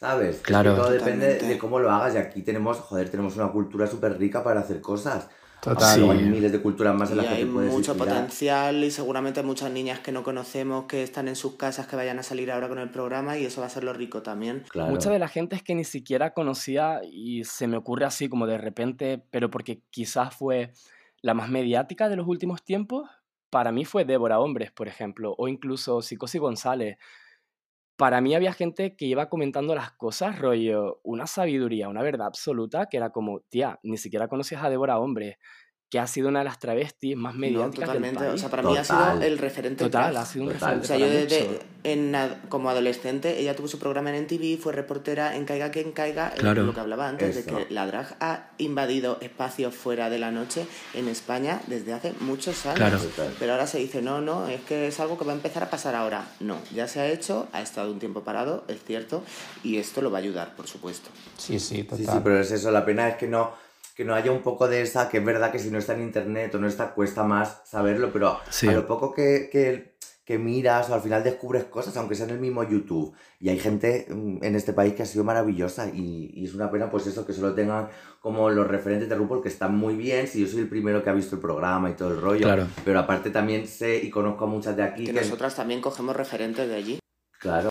¿Sabes? 0.00 0.36
Es 0.36 0.42
que 0.42 0.44
Claro. 0.44 0.76
todo 0.76 0.90
depende 0.90 1.34
de 1.40 1.58
cómo 1.58 1.80
lo 1.80 1.90
hagas. 1.90 2.14
Y 2.14 2.18
aquí 2.18 2.42
tenemos, 2.42 2.78
joder, 2.78 3.10
tenemos 3.10 3.36
una 3.36 3.48
cultura 3.48 3.86
súper 3.86 4.16
rica 4.16 4.42
para 4.44 4.60
hacer 4.60 4.80
cosas. 4.80 5.26
Total. 5.60 5.94
Sí. 5.98 6.08
hay 6.08 6.18
miles 6.24 6.52
de 6.52 6.62
culturas 6.62 6.94
más 6.94 7.10
en 7.10 7.14
Y 7.14 7.18
las 7.18 7.26
que 7.26 7.34
hay 7.34 7.44
te 7.44 7.50
puedes 7.50 7.72
mucho 7.72 7.92
inspirar. 7.92 8.14
potencial 8.16 8.84
y 8.84 8.90
seguramente 8.90 9.42
muchas 9.42 9.70
niñas 9.70 9.98
que 10.00 10.12
no 10.12 10.22
conocemos 10.22 10.84
que 10.84 11.02
están 11.02 11.26
en 11.28 11.34
sus 11.36 11.56
casas 11.56 11.86
que 11.86 11.96
vayan 11.96 12.18
a 12.18 12.22
salir 12.22 12.50
ahora 12.52 12.68
con 12.68 12.78
el 12.78 12.90
programa 12.90 13.36
y 13.38 13.44
eso 13.44 13.60
va 13.60 13.66
a 13.66 13.70
ser 13.70 13.82
lo 13.84 13.92
rico 13.92 14.22
también. 14.22 14.64
Claro. 14.68 14.90
Mucha 14.90 15.10
de 15.10 15.18
la 15.18 15.28
gente 15.28 15.56
es 15.56 15.62
que 15.62 15.74
ni 15.74 15.84
siquiera 15.84 16.32
conocía 16.32 17.00
y 17.04 17.44
se 17.44 17.66
me 17.66 17.76
ocurre 17.76 18.04
así 18.04 18.28
como 18.28 18.46
de 18.46 18.58
repente, 18.58 19.22
pero 19.30 19.50
porque 19.50 19.80
quizás 19.90 20.34
fue 20.34 20.72
la 21.22 21.34
más 21.34 21.48
mediática 21.48 22.08
de 22.08 22.16
los 22.16 22.28
últimos 22.28 22.62
tiempos. 22.62 23.08
Para 23.50 23.72
mí 23.72 23.84
fue 23.84 24.04
Débora 24.04 24.38
Hombres, 24.40 24.70
por 24.70 24.88
ejemplo, 24.88 25.34
o 25.38 25.48
incluso 25.48 26.02
Psicosi 26.02 26.38
González. 26.38 26.98
Para 27.98 28.20
mí 28.20 28.32
había 28.36 28.52
gente 28.52 28.94
que 28.94 29.06
iba 29.06 29.28
comentando 29.28 29.74
las 29.74 29.90
cosas, 29.90 30.38
rollo, 30.38 31.00
una 31.02 31.26
sabiduría, 31.26 31.88
una 31.88 32.00
verdad 32.00 32.28
absoluta, 32.28 32.86
que 32.86 32.96
era 32.96 33.10
como, 33.10 33.40
tía, 33.48 33.80
ni 33.82 33.96
siquiera 33.96 34.28
conocías 34.28 34.62
a 34.62 34.70
Débora 34.70 35.00
Hombres, 35.00 35.36
que 35.90 35.98
ha 35.98 36.06
sido 36.06 36.28
una 36.28 36.40
de 36.40 36.44
las 36.44 36.58
travestis 36.58 37.16
más 37.16 37.32
No, 37.34 37.40
mediáticas 37.40 37.72
del 37.72 37.86
totalmente. 37.86 38.18
país. 38.20 38.34
O 38.34 38.38
sea, 38.38 38.50
para 38.50 38.62
mí 38.62 38.76
ha 38.76 38.84
sido 38.84 38.98
Total. 38.98 39.22
el 39.22 39.38
referente. 39.38 39.84
Total, 39.84 40.16
ha 40.18 40.26
sido 40.26 40.44
un 40.44 40.52
Total. 40.52 40.80
referente 40.80 40.84
O 40.84 40.86
sea, 40.86 40.98
yo 40.98 41.08
desde, 41.10 41.60
en, 41.84 42.14
como 42.50 42.68
adolescente, 42.68 43.38
ella 43.40 43.56
tuvo 43.56 43.68
su 43.68 43.78
programa 43.78 44.14
en 44.14 44.24
MTV, 44.24 44.58
fue 44.60 44.74
reportera 44.74 45.34
en 45.36 45.46
Caiga 45.46 45.70
quien 45.70 45.92
caiga, 45.92 46.30
Claro. 46.32 46.64
lo 46.64 46.74
que 46.74 46.80
hablaba 46.80 47.08
antes, 47.08 47.34
Eso. 47.36 47.56
de 47.56 47.64
que 47.66 47.72
la 47.72 47.86
drag 47.86 48.16
ha 48.20 48.50
invadido 48.58 49.16
espacios 49.22 49.74
fuera 49.74 50.10
de 50.10 50.18
la 50.18 50.30
noche 50.30 50.66
en 50.92 51.08
España 51.08 51.62
desde 51.68 51.94
hace 51.94 52.12
muchos 52.20 52.66
años. 52.66 52.76
Claro. 52.78 52.98
Total. 52.98 53.34
Pero 53.38 53.52
ahora 53.52 53.66
se 53.66 53.78
dice, 53.78 54.02
no, 54.02 54.20
no, 54.20 54.46
es 54.48 54.60
que 54.62 54.88
es 54.88 55.00
algo 55.00 55.16
que 55.16 55.24
va 55.24 55.32
a 55.32 55.36
empezar 55.36 55.62
a 55.62 55.70
pasar 55.70 55.94
ahora. 55.94 56.26
No, 56.40 56.58
ya 56.74 56.86
se 56.86 57.00
ha 57.00 57.06
hecho, 57.08 57.48
ha 57.52 57.62
estado 57.62 57.90
un 57.90 57.98
tiempo 57.98 58.22
parado, 58.24 58.64
es 58.68 58.84
cierto, 58.84 59.22
y 59.64 59.78
esto 59.78 60.02
lo 60.02 60.10
va 60.10 60.18
a 60.18 60.20
ayudar, 60.20 60.54
por 60.54 60.66
supuesto. 60.66 61.08
Sí, 61.38 61.58
sí, 61.58 61.84
total. 61.84 61.98
Sí, 61.98 62.04
sí, 62.12 62.18
pero 62.22 62.40
es 62.40 62.50
eso, 62.50 62.70
la 62.70 62.84
pena 62.84 63.08
es 63.08 63.16
que 63.16 63.26
no, 63.26 63.52
que 63.98 64.04
no 64.04 64.14
haya 64.14 64.30
un 64.30 64.42
poco 64.42 64.68
de 64.68 64.80
esa, 64.82 65.08
que 65.08 65.18
es 65.18 65.24
verdad 65.24 65.50
que 65.50 65.58
si 65.58 65.72
no 65.72 65.78
está 65.78 65.92
en 65.92 66.02
internet 66.02 66.54
o 66.54 66.58
no 66.60 66.68
está, 66.68 66.94
cuesta 66.94 67.24
más 67.24 67.62
saberlo, 67.64 68.12
pero 68.12 68.38
Sí. 68.48 68.68
a 68.68 68.72
lo 68.72 68.86
poco 68.86 69.12
que, 69.12 69.48
que, 69.50 69.96
que 70.24 70.38
miras 70.38 70.88
o 70.88 70.94
al 70.94 71.00
final 71.00 71.24
descubres 71.24 71.64
cosas, 71.64 71.96
aunque 71.96 72.14
sea 72.14 72.26
en 72.26 72.34
el 72.34 72.38
mismo 72.38 72.62
YouTube. 72.62 73.12
Y 73.40 73.48
hay 73.48 73.58
gente 73.58 74.06
mm, 74.08 74.44
en 74.44 74.54
este 74.54 74.72
país 74.72 74.94
que 74.94 75.02
ha 75.02 75.06
sido 75.06 75.24
maravillosa 75.24 75.88
y, 75.92 76.30
y 76.32 76.44
es 76.44 76.54
una 76.54 76.70
pena 76.70 76.88
pues 76.88 77.08
eso, 77.08 77.26
que 77.26 77.32
solo 77.32 77.54
tengan 77.54 77.88
como 78.20 78.48
los 78.50 78.68
referentes 78.68 79.08
de 79.08 79.16
RuPaul 79.16 79.42
que 79.42 79.48
están 79.48 79.76
muy 79.76 79.96
bien, 79.96 80.28
si 80.28 80.42
yo 80.42 80.46
soy 80.46 80.60
el 80.60 80.68
primero 80.68 81.02
que 81.02 81.10
ha 81.10 81.12
visto 81.12 81.34
el 81.34 81.42
programa 81.42 81.90
y 81.90 81.94
todo 81.94 82.10
el 82.10 82.20
rollo, 82.20 82.44
Claro. 82.44 82.68
pero 82.84 83.00
aparte 83.00 83.30
también 83.30 83.66
sé 83.66 83.96
y 83.96 84.10
conozco 84.10 84.44
a 84.44 84.46
muchas 84.46 84.76
de 84.76 84.84
aquí 84.84 85.06
Que 85.06 85.12
que, 85.12 85.20
nosotras 85.22 85.56
también 85.56 85.80
cogemos 85.80 86.14
referentes 86.14 86.68
de 86.68 86.76
allí. 86.76 86.98
claro, 87.40 87.70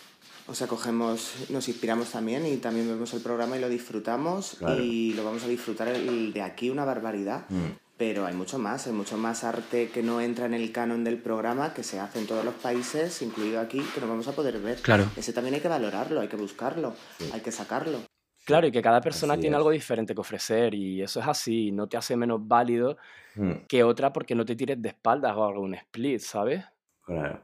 O 0.49 0.53
sea, 0.55 0.67
cogemos, 0.67 1.33
nos 1.49 1.67
inspiramos 1.67 2.11
también 2.11 2.45
y 2.45 2.57
también 2.57 2.87
vemos 2.87 3.13
el 3.13 3.21
programa 3.21 3.57
y 3.57 3.59
lo 3.59 3.67
disfrutamos 3.69 4.55
Claro. 4.59 4.81
y 4.81 5.13
lo 5.13 5.25
vamos 5.25 5.43
a 5.43 5.47
disfrutar 5.47 5.89
el 5.89 6.31
de 6.33 6.41
aquí 6.41 6.69
una 6.69 6.85
barbaridad. 6.85 7.45
Mm. 7.49 7.71
Pero 7.97 8.27
hay 8.27 8.35
mucho 8.35 8.59
más, 8.59 8.85
hay 8.85 8.93
mucho 8.93 9.17
más 9.17 9.43
arte 9.43 9.89
que 9.89 10.03
no 10.03 10.21
entra 10.21 10.45
en 10.45 10.53
el 10.53 10.71
canon 10.71 11.03
del 11.03 11.17
programa, 11.17 11.73
que 11.73 11.81
se 11.83 11.99
hace 11.99 12.19
en 12.19 12.27
todos 12.27 12.45
los 12.45 12.53
países, 12.53 13.21
incluido 13.23 13.59
aquí, 13.59 13.81
que 13.93 13.99
no 13.99 14.07
vamos 14.07 14.27
a 14.27 14.33
poder 14.33 14.59
ver. 14.59 14.77
Claro. 14.81 15.09
Ese 15.17 15.33
también 15.33 15.55
hay 15.55 15.61
que 15.61 15.67
valorarlo, 15.67 16.21
hay 16.21 16.27
que 16.27 16.35
buscarlo, 16.37 16.93
hay 17.33 17.41
que 17.41 17.51
sacarlo. 17.51 17.97
Claro, 18.45 18.67
y 18.67 18.71
que 18.71 18.83
cada 18.83 19.01
persona 19.01 19.33
Así 19.33 19.41
tiene 19.41 19.55
es. 19.55 19.57
algo 19.57 19.71
diferente 19.71 20.13
que 20.13 20.21
ofrecer 20.21 20.75
y 20.75 21.01
eso 21.01 21.19
es 21.19 21.27
así, 21.27 21.71
no 21.71 21.87
te 21.87 21.97
hace 21.97 22.15
menos 22.15 22.39
válido 22.47 22.97
Mm. 23.35 23.65
que 23.67 23.83
otra 23.83 24.13
porque 24.13 24.33
no 24.35 24.45
te 24.45 24.55
tires 24.55 24.81
de 24.81 24.89
espaldas 24.89 25.35
o 25.35 25.43
algún 25.43 25.73
split, 25.73 26.19
¿sabes? 26.21 26.63
Claro. 27.03 27.41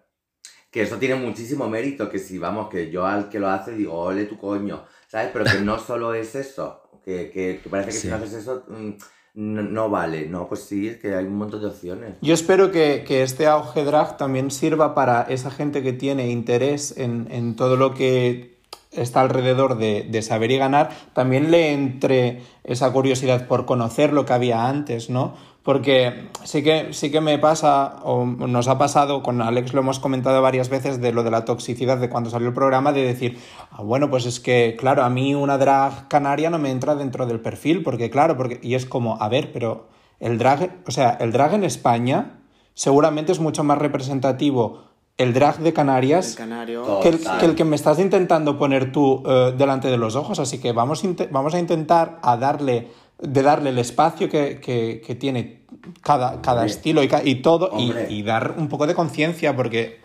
Que 0.73 0.81
eso 0.81 0.97
tiene 0.97 1.15
muchísimo 1.15 1.69
mérito, 1.69 2.09
que 2.09 2.17
si 2.17 2.39
vamos, 2.39 2.67
que 2.67 2.89
yo 2.89 3.05
al 3.05 3.29
que 3.29 3.39
lo 3.39 3.47
hace 3.47 3.73
digo, 3.73 3.93
ole 3.93 4.25
tu 4.25 4.37
coño, 4.37 4.83
¿sabes? 5.07 5.29
Pero 5.31 5.45
que 5.45 5.61
no 5.61 5.77
solo 5.77 6.15
es 6.15 6.33
eso, 6.33 6.81
que, 7.05 7.29
que, 7.29 7.61
que 7.61 7.69
parece 7.69 7.91
que 7.91 7.97
si 7.97 8.07
no 8.07 8.15
haces 8.15 8.33
eso 8.33 8.63
mm, 8.67 8.89
no, 9.35 9.61
no 9.61 9.89
vale, 9.89 10.27
no, 10.27 10.47
pues 10.47 10.63
sí, 10.63 10.87
es 10.87 10.97
que 10.97 11.15
hay 11.15 11.25
un 11.25 11.35
montón 11.35 11.61
de 11.61 11.67
opciones. 11.67 12.15
Yo 12.21 12.33
espero 12.33 12.71
que, 12.71 13.03
que 13.07 13.21
este 13.21 13.45
auge 13.45 13.83
drag 13.83 14.17
también 14.17 14.49
sirva 14.49 14.95
para 14.95 15.21
esa 15.23 15.51
gente 15.51 15.83
que 15.83 15.93
tiene 15.93 16.29
interés 16.29 16.97
en, 16.97 17.27
en 17.29 17.55
todo 17.55 17.75
lo 17.77 17.93
que 17.93 18.57
está 18.91 19.21
alrededor 19.21 19.77
de, 19.77 20.07
de 20.09 20.21
saber 20.21 20.51
y 20.51 20.57
ganar, 20.57 20.89
también 21.13 21.51
le 21.51 21.71
entre 21.71 22.41
esa 22.63 22.91
curiosidad 22.91 23.47
por 23.47 23.65
conocer 23.65 24.13
lo 24.13 24.25
que 24.25 24.33
había 24.33 24.67
antes, 24.67 25.09
¿no? 25.09 25.35
Porque 25.63 26.27
sí 26.43 26.61
que, 26.61 26.91
sí 26.91 27.09
que 27.09 27.21
me 27.21 27.39
pasa, 27.39 28.01
o 28.03 28.25
nos 28.25 28.67
ha 28.67 28.77
pasado, 28.77 29.23
con 29.23 29.41
Alex 29.41 29.73
lo 29.73 29.79
hemos 29.79 29.99
comentado 29.99 30.41
varias 30.41 30.67
veces, 30.67 30.99
de 30.99 31.13
lo 31.13 31.23
de 31.23 31.31
la 31.31 31.45
toxicidad 31.45 31.97
de 31.97 32.09
cuando 32.09 32.29
salió 32.29 32.49
el 32.49 32.53
programa, 32.53 32.91
de 32.91 33.03
decir, 33.03 33.39
ah, 33.71 33.81
bueno, 33.81 34.09
pues 34.09 34.25
es 34.25 34.41
que, 34.41 34.75
claro, 34.77 35.03
a 35.03 35.09
mí 35.09 35.35
una 35.35 35.57
drag 35.57 36.09
canaria 36.09 36.49
no 36.49 36.59
me 36.59 36.69
entra 36.69 36.95
dentro 36.95 37.25
del 37.25 37.39
perfil, 37.39 37.81
porque 37.81 38.09
claro, 38.09 38.35
porque... 38.35 38.59
y 38.61 38.75
es 38.75 38.85
como, 38.85 39.21
a 39.21 39.29
ver, 39.29 39.53
pero 39.53 39.87
el 40.19 40.37
drag, 40.37 40.81
o 40.85 40.91
sea, 40.91 41.11
el 41.21 41.31
drag 41.31 41.53
en 41.53 41.63
España 41.63 42.41
seguramente 42.73 43.31
es 43.31 43.39
mucho 43.39 43.63
más 43.63 43.77
representativo 43.77 44.93
el 45.17 45.33
drag 45.33 45.59
de 45.59 45.69
El 45.69 45.73
Canarias 45.73 46.35
canario. 46.35 46.99
que 47.01 47.09
el, 47.09 47.19
que 47.19 47.45
el 47.45 47.55
que 47.55 47.63
me 47.63 47.75
estás 47.75 47.99
intentando 47.99 48.57
poner 48.57 48.91
tú 48.91 49.23
eh, 49.25 49.53
delante 49.55 49.87
de 49.89 49.97
los 49.97 50.15
ojos. 50.15 50.39
Así 50.39 50.59
que 50.59 50.71
vamos, 50.71 51.03
vamos 51.31 51.53
a 51.53 51.59
intentar 51.59 52.19
a 52.23 52.35
darle, 52.37 52.89
de 53.23 53.41
darle 53.41 53.69
el 53.71 53.79
espacio 53.79 54.29
que, 54.29 54.59
que- 54.59 55.01
que 55.05 55.15
tiene 55.15 55.65
cada, 56.01 56.41
cada 56.41 56.61
Hombre. 56.61 56.71
estilo 56.73 57.01
y, 57.03 57.35
todo 57.41 57.71
y, 58.09 58.21
dar 58.23 58.55
un 58.57 58.69
poco 58.69 58.85
de 58.87 58.93
conciencia 58.93 59.55
porque 59.55 60.01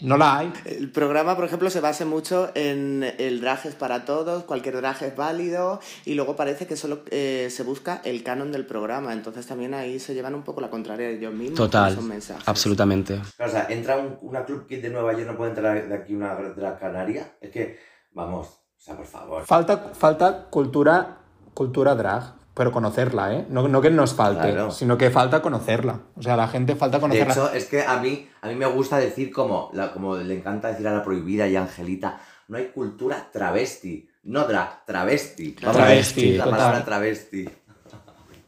no 0.00 0.16
la 0.16 0.38
hay. 0.38 0.52
El 0.64 0.90
programa, 0.92 1.34
por 1.34 1.44
ejemplo, 1.44 1.70
se 1.70 1.80
basa 1.80 2.04
mucho 2.04 2.50
en 2.54 3.02
el 3.18 3.40
drag 3.40 3.66
es 3.66 3.74
para 3.74 4.04
todos, 4.04 4.44
cualquier 4.44 4.76
drag 4.76 5.02
es 5.02 5.16
válido, 5.16 5.80
y 6.04 6.14
luego 6.14 6.36
parece 6.36 6.66
que 6.66 6.76
solo 6.76 7.00
eh, 7.10 7.48
se 7.50 7.62
busca 7.64 8.00
el 8.04 8.22
canon 8.22 8.52
del 8.52 8.64
programa. 8.66 9.12
Entonces 9.12 9.46
también 9.46 9.74
ahí 9.74 9.98
se 9.98 10.14
llevan 10.14 10.34
un 10.34 10.42
poco 10.42 10.60
la 10.60 10.70
contraria 10.70 11.08
de 11.08 11.16
ellos 11.16 11.34
mismos. 11.34 11.56
Total, 11.56 11.92
esos 11.92 12.04
mensajes. 12.04 12.46
absolutamente. 12.46 13.14
O 13.44 13.48
sea, 13.48 13.66
entra 13.68 13.96
un- 13.98 14.18
una 14.22 14.44
club 14.44 14.66
kit 14.68 14.82
de 14.82 14.90
Nueva 14.90 15.12
York, 15.14 15.26
no 15.26 15.36
puede 15.36 15.50
entrar 15.50 15.88
de 15.88 15.94
aquí 15.94 16.14
una 16.14 16.34
de 16.36 16.62
la 16.62 16.78
Canaria, 16.78 17.36
es 17.40 17.50
que, 17.50 17.78
vamos, 18.12 18.46
o 18.48 18.80
sea, 18.80 18.96
por 18.96 19.06
favor. 19.06 19.44
Falta, 19.46 19.78
falta 19.94 20.46
cultura, 20.50 21.17
cultura 21.54 21.94
drag, 21.94 22.34
pero 22.54 22.72
conocerla, 22.72 23.34
¿eh? 23.34 23.46
No, 23.50 23.68
no 23.68 23.80
que 23.80 23.90
nos 23.90 24.14
falte, 24.14 24.50
Claro. 24.52 24.70
sino 24.72 24.98
que 24.98 25.10
falta 25.10 25.40
conocerla. 25.42 26.00
O 26.16 26.22
sea, 26.22 26.36
la 26.36 26.48
gente 26.48 26.74
falta 26.74 26.96
De 26.98 27.02
conocerla. 27.02 27.32
hecho, 27.32 27.52
es 27.52 27.66
que 27.66 27.82
a 27.82 27.98
mí, 27.98 28.28
a 28.42 28.48
mí 28.48 28.54
me 28.56 28.66
gusta 28.66 28.98
decir 28.98 29.32
como, 29.32 29.70
la, 29.72 29.92
como 29.92 30.16
le 30.16 30.34
encanta 30.36 30.68
decir 30.68 30.86
a 30.88 30.92
la 30.92 31.04
prohibida 31.04 31.46
y 31.46 31.54
a 31.56 31.62
Angelita, 31.62 32.20
no 32.48 32.56
hay 32.56 32.66
cultura 32.74 33.28
travesti, 33.32 34.08
no 34.24 34.44
drag, 34.46 34.84
travesti. 34.86 35.54
Vamos 35.62 35.76
a 35.76 35.84
Travesti, 35.84 36.20
decir 36.22 36.38
la 36.38 36.44
total. 36.44 36.58
palabra 36.58 36.84
travesti. 36.84 37.48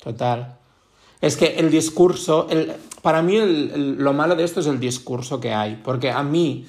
Total. 0.02 0.56
Es 1.20 1.36
que 1.36 1.56
el 1.58 1.70
discurso, 1.70 2.46
el, 2.50 2.72
para 3.02 3.22
mí 3.22 3.36
el- 3.36 3.70
el- 3.74 3.94
lo 3.98 4.12
malo 4.12 4.34
de 4.36 4.44
esto 4.44 4.60
es 4.60 4.66
el 4.66 4.80
discurso 4.80 5.38
que 5.40 5.52
hay, 5.52 5.80
porque 5.84 6.10
a 6.10 6.22
mí 6.22 6.66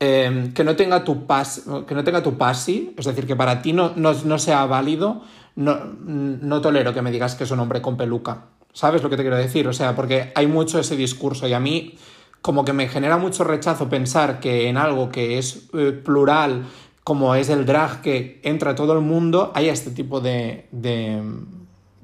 eh, 0.00 0.52
que 0.54 0.62
no 0.62 0.76
tenga 0.76 1.02
tu 1.02 1.26
pas, 1.26 1.62
que 1.88 1.92
no 1.96 2.04
tenga 2.04 2.22
tu 2.22 2.38
pasi, 2.38 2.94
es 2.96 3.04
decir, 3.04 3.26
que 3.26 3.34
para 3.34 3.60
ti 3.62 3.72
no, 3.72 3.94
no, 3.96 4.12
no 4.14 4.38
sea 4.38 4.64
válido, 4.66 5.22
no, 5.58 5.76
no 6.04 6.60
tolero 6.60 6.94
que 6.94 7.02
me 7.02 7.10
digas 7.10 7.34
que 7.34 7.42
es 7.42 7.50
un 7.50 7.58
hombre 7.58 7.82
con 7.82 7.96
peluca. 7.96 8.44
¿Sabes 8.72 9.02
lo 9.02 9.10
que 9.10 9.16
te 9.16 9.22
quiero 9.22 9.36
decir? 9.36 9.66
O 9.66 9.72
sea, 9.72 9.96
porque 9.96 10.30
hay 10.36 10.46
mucho 10.46 10.78
ese 10.78 10.94
discurso 10.94 11.48
y 11.48 11.52
a 11.52 11.58
mí 11.58 11.98
como 12.42 12.64
que 12.64 12.72
me 12.72 12.86
genera 12.86 13.16
mucho 13.16 13.42
rechazo 13.42 13.88
pensar 13.88 14.38
que 14.38 14.68
en 14.68 14.76
algo 14.76 15.08
que 15.08 15.38
es 15.38 15.68
eh, 15.74 15.90
plural, 15.90 16.64
como 17.02 17.34
es 17.34 17.48
el 17.48 17.66
drag, 17.66 18.02
que 18.02 18.40
entra 18.44 18.76
todo 18.76 18.92
el 18.92 19.00
mundo, 19.00 19.50
haya 19.52 19.72
este 19.72 19.90
tipo 19.90 20.20
de, 20.20 20.68
de, 20.70 21.20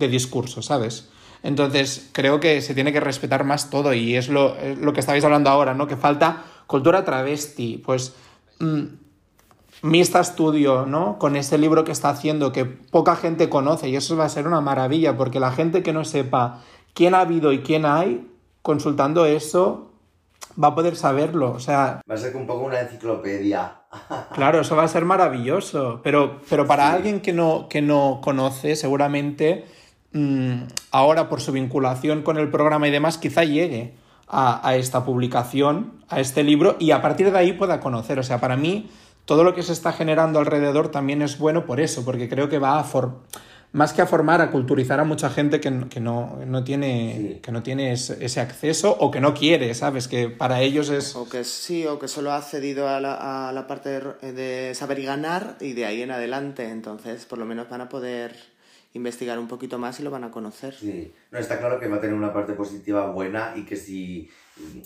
de 0.01 0.09
discurso, 0.09 0.61
¿sabes? 0.61 1.11
Entonces, 1.45 2.11
creo 2.11 2.41
que 2.41 2.61
se 2.61 2.75
tiene 2.75 2.93
que 2.93 2.99
respetar 2.99 3.45
más 3.45 3.71
todo 3.71 3.95
y 3.95 4.17
es 4.17 4.29
lo, 4.29 4.57
lo 4.81 4.93
que 4.93 4.99
estabais 4.99 5.25
hablando 5.25 5.51
ahora, 5.51 5.75
¿no? 5.75 5.87
Que 5.87 5.97
falta 5.97 6.43
cultura 6.67 7.05
travesti, 7.05 7.79
pues... 7.79 8.15
mm, 8.59 9.04
Mista 9.83 10.23
Studio, 10.25 10.87
¿no? 10.87 11.19
Con 11.19 11.37
ese 11.37 11.59
libro 11.59 11.85
que 11.85 11.93
está 11.93 12.09
haciendo 12.09 12.53
que 12.53 12.65
poca 12.65 13.17
gente 13.17 13.49
conoce 13.49 13.89
y 13.89 13.97
eso 13.97 14.17
va 14.17 14.25
a 14.25 14.29
ser 14.29 14.47
una 14.47 14.61
maravilla 14.61 15.17
porque 15.17 15.41
la 15.41 15.53
gente 15.53 15.83
que 15.83 15.93
no 15.93 16.05
sepa 16.05 16.61
quién 16.95 17.15
ha 17.15 17.21
habido 17.21 17.53
y 17.53 17.61
quién 17.63 17.85
hay, 17.85 18.27
consultando 18.63 19.27
eso, 19.27 19.91
va 20.63 20.69
a 20.69 20.75
poder 20.75 20.97
saberlo. 20.97 21.51
O 21.53 21.61
sea, 21.61 22.01
Va 22.11 22.15
a 22.15 22.19
ser 22.19 22.35
un 22.37 22.47
poco 22.47 22.65
una 22.65 22.81
enciclopedia. 22.81 23.81
Claro, 24.35 24.61
eso 24.61 24.75
va 24.75 24.85
a 24.85 24.89
ser 24.89 25.05
maravilloso. 25.05 26.01
Pero, 26.03 26.41
pero 26.49 26.67
para 26.67 26.89
Sí. 26.91 26.97
alguien 26.97 27.21
que 27.21 27.33
no, 27.33 27.69
que 27.69 27.83
no 27.83 28.21
conoce, 28.23 28.77
seguramente 28.77 29.67
mm, 30.13 30.63
ahora 30.93 31.29
por 31.29 31.41
su 31.41 31.53
vinculación 31.53 32.23
con 32.23 32.39
el 32.39 32.49
programa 32.51 32.89
y 32.89 32.91
demás, 32.91 33.19
quizá 33.19 33.45
llegue 33.45 33.95
a, 34.29 34.67
a 34.67 34.77
esta 34.77 35.05
publicación, 35.05 35.93
a 36.09 36.21
este 36.21 36.43
libro, 36.45 36.77
y 36.79 36.93
a 36.93 37.03
partir 37.03 37.31
de 37.31 37.39
ahí 37.39 37.53
pueda 37.53 37.81
conocer. 37.81 38.19
O 38.19 38.23
sea, 38.23 38.41
para 38.41 38.57
mí, 38.57 38.89
todo 39.25 39.45
lo 39.45 39.55
que 39.55 39.63
se 39.63 39.73
está 39.73 39.93
generando 39.93 40.39
alrededor 40.39 40.91
también 40.91 41.23
es 41.23 41.39
bueno 41.39 41.65
por 41.67 41.81
eso, 41.81 42.05
porque 42.05 42.29
creo 42.29 42.49
que 42.49 42.59
va 42.59 42.79
a 42.79 42.85
for- 42.85 43.23
más 43.73 43.93
que 43.93 44.03
a 44.03 44.07
formar, 44.07 44.41
a 44.41 44.53
culturizar 44.53 45.01
a 45.01 45.05
mucha 45.05 45.31
gente 45.31 45.61
que, 45.61 45.67
n- 45.69 45.89
que 45.89 45.99
no, 45.99 46.39
no 46.47 46.63
tiene, 46.63 47.15
Sí. 47.17 47.41
que 47.43 47.51
no 47.51 47.63
tiene 47.65 47.93
ese, 47.93 48.25
ese 48.25 48.41
acceso 48.41 48.97
o 49.01 49.11
que 49.11 49.21
no 49.21 49.35
quiere, 49.35 49.75
¿sabes? 49.75 50.07
Que 50.07 50.29
para 50.29 50.61
ellos 50.61 50.91
es... 50.91 51.17
O 51.17 51.29
que 51.29 51.43
sí, 51.43 51.85
o 51.87 51.99
que 51.99 52.07
solo 52.07 52.31
ha 52.33 52.41
cedido 52.41 52.89
a 52.89 53.01
la, 53.01 53.49
a 53.49 53.53
la 53.53 53.67
parte 53.67 53.89
de, 54.23 54.33
de 54.33 54.75
saber 54.77 55.01
y 55.01 55.05
ganar 55.07 55.57
y 55.61 55.73
de 55.73 55.87
ahí 55.87 56.03
en 56.03 56.13
adelante. 56.13 56.69
Entonces, 56.69 57.25
por 57.25 57.39
lo 57.39 57.47
menos 57.47 57.69
van 57.69 57.81
a 57.81 57.89
poder 57.89 58.37
investigar 58.93 59.41
un 59.41 59.49
poquito 59.49 59.77
más 59.77 59.99
y 59.99 60.05
lo 60.05 60.11
van 60.13 60.23
a 60.23 60.31
conocer. 60.31 60.73
Sí, 60.79 61.13
no, 61.33 61.39
está 61.41 61.59
claro 61.59 61.81
que 61.81 61.89
va 61.89 61.97
a 61.97 62.01
tener 62.01 62.15
una 62.15 62.33
parte 62.33 62.53
positiva 62.53 63.11
buena 63.11 63.55
y 63.57 63.65
que 63.65 63.75
si 63.75 64.29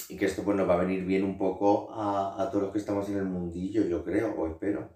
y 0.08 0.16
que 0.16 0.26
esto 0.26 0.42
pues 0.42 0.56
nos 0.56 0.68
va 0.68 0.74
a 0.74 0.78
venir 0.78 1.04
bien 1.04 1.24
un 1.24 1.36
poco 1.36 1.92
a, 1.92 2.42
a 2.42 2.50
todos 2.50 2.64
los 2.64 2.72
que 2.72 2.78
estamos 2.78 3.08
en 3.08 3.18
el 3.18 3.24
mundillo, 3.24 3.84
yo 3.84 4.04
creo, 4.04 4.34
o 4.36 4.46
espero. 4.46 4.88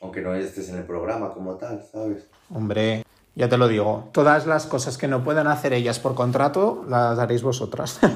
Aunque 0.00 0.22
no 0.22 0.34
estés 0.34 0.70
en 0.70 0.78
el 0.78 0.84
programa 0.84 1.34
como 1.34 1.56
tal, 1.56 1.84
¿sabes? 1.84 2.30
Hombre, 2.54 3.04
ya 3.34 3.48
te 3.48 3.58
lo 3.58 3.68
digo, 3.68 4.08
todas 4.12 4.46
las 4.46 4.66
cosas 4.66 4.96
que 4.96 5.08
no 5.08 5.22
puedan 5.22 5.46
hacer 5.46 5.72
ellas 5.72 5.98
por 5.98 6.14
contrato, 6.14 6.84
las 6.88 7.18
haréis 7.18 7.42
vosotras. 7.42 8.00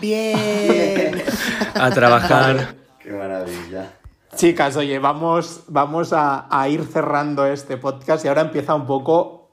Bien. 0.00 1.22
A 1.74 1.90
trabajar. 1.90 2.74
Qué 3.00 3.10
maravilla. 3.10 3.92
Chicas, 4.36 4.76
oye, 4.76 4.98
vamos, 4.98 5.64
vamos 5.68 6.12
a, 6.12 6.46
a 6.50 6.68
ir 6.68 6.84
cerrando 6.84 7.46
este 7.46 7.76
podcast 7.76 8.24
y 8.24 8.28
ahora 8.28 8.42
empieza 8.42 8.74
un 8.74 8.86
poco 8.86 9.43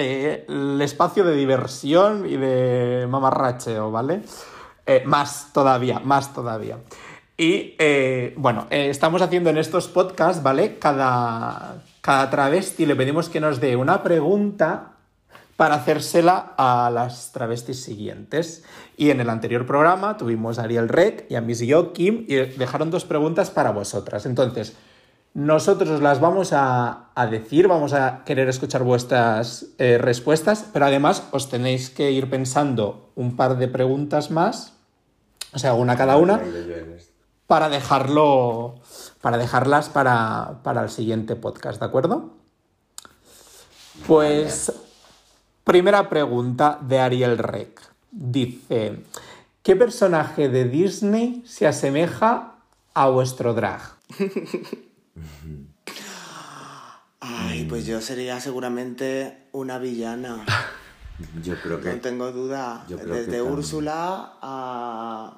eh, 0.00 0.44
el 0.48 0.80
espacio 0.80 1.24
de 1.24 1.34
diversión 1.34 2.24
y 2.24 2.36
de 2.36 3.08
mamarracheo, 3.10 3.90
¿vale? 3.90 4.22
Eh, 4.86 5.02
más 5.04 5.52
todavía, 5.52 5.98
más 5.98 6.32
todavía. 6.32 6.78
Y 7.36 7.74
eh, 7.80 8.32
bueno, 8.36 8.68
estamos 8.70 9.22
haciendo 9.22 9.50
en 9.50 9.58
estos 9.58 9.88
podcasts, 9.88 10.40
¿vale? 10.40 10.78
Cada, 10.78 11.82
cada 12.00 12.30
travesti 12.30 12.86
le 12.86 12.94
pedimos 12.94 13.28
que 13.28 13.40
nos 13.40 13.58
dé 13.58 13.74
una 13.74 14.04
pregunta 14.04 14.92
para 15.56 15.74
hacérsela 15.74 16.54
a 16.56 16.90
las 16.94 17.32
travestis 17.32 17.82
siguientes. 17.82 18.64
Y 18.96 19.10
en 19.10 19.20
el 19.20 19.28
anterior 19.28 19.66
programa 19.66 20.16
tuvimos 20.16 20.60
a 20.60 20.62
Ariel 20.62 20.88
Rec 20.88 21.26
y 21.28 21.34
a 21.34 21.40
Miss 21.40 21.58
Yo 21.58 21.92
Kim 21.92 22.24
y 22.28 22.36
dejaron 22.36 22.92
dos 22.92 23.04
preguntas 23.04 23.50
para 23.50 23.72
vosotras. 23.72 24.26
Entonces, 24.26 24.76
nosotros 25.38 25.88
os 25.88 26.02
las 26.02 26.18
vamos 26.18 26.52
a, 26.52 27.10
a 27.14 27.26
decir, 27.28 27.68
vamos 27.68 27.92
a 27.92 28.24
querer 28.24 28.48
escuchar 28.48 28.82
vuestras 28.82 29.66
eh, 29.78 29.96
respuestas, 29.96 30.66
pero 30.72 30.86
además 30.86 31.28
os 31.30 31.48
tenéis 31.48 31.90
que 31.90 32.10
ir 32.10 32.28
pensando 32.28 33.12
un 33.14 33.36
par 33.36 33.56
de 33.56 33.68
preguntas 33.68 34.32
más, 34.32 34.72
o 35.52 35.60
sea, 35.60 35.74
una 35.74 35.96
cada 35.96 36.16
una, 36.16 36.42
para 37.46 37.68
dejarlo, 37.68 38.80
para 39.20 39.38
dejarlas 39.38 39.88
para, 39.90 40.58
para 40.64 40.82
el 40.82 40.90
siguiente 40.90 41.36
podcast, 41.36 41.78
¿de 41.78 41.86
acuerdo? 41.86 42.30
Pues, 44.08 44.72
primera 45.62 46.08
pregunta 46.08 46.80
de 46.82 46.98
Ariel 46.98 47.38
Rec. 47.38 47.80
Dice, 48.10 49.04
¿qué 49.62 49.76
personaje 49.76 50.48
de 50.48 50.64
Disney 50.64 51.44
se 51.46 51.68
asemeja 51.68 52.56
a 52.92 53.08
vuestro 53.08 53.54
drag? 53.54 53.82
Ay, 57.20 57.64
pues 57.68 57.84
yo 57.86 58.00
sería 58.00 58.40
seguramente 58.40 59.48
una 59.52 59.78
villana. 59.78 60.44
Yo 61.42 61.60
creo 61.60 61.80
que... 61.80 61.94
No 61.94 62.00
tengo 62.00 62.30
duda. 62.30 62.84
Yo 62.88 62.96
creo 62.96 63.12
que 63.12 63.20
Desde. 63.22 63.42
Úrsula 63.42 64.34
a... 64.40 65.36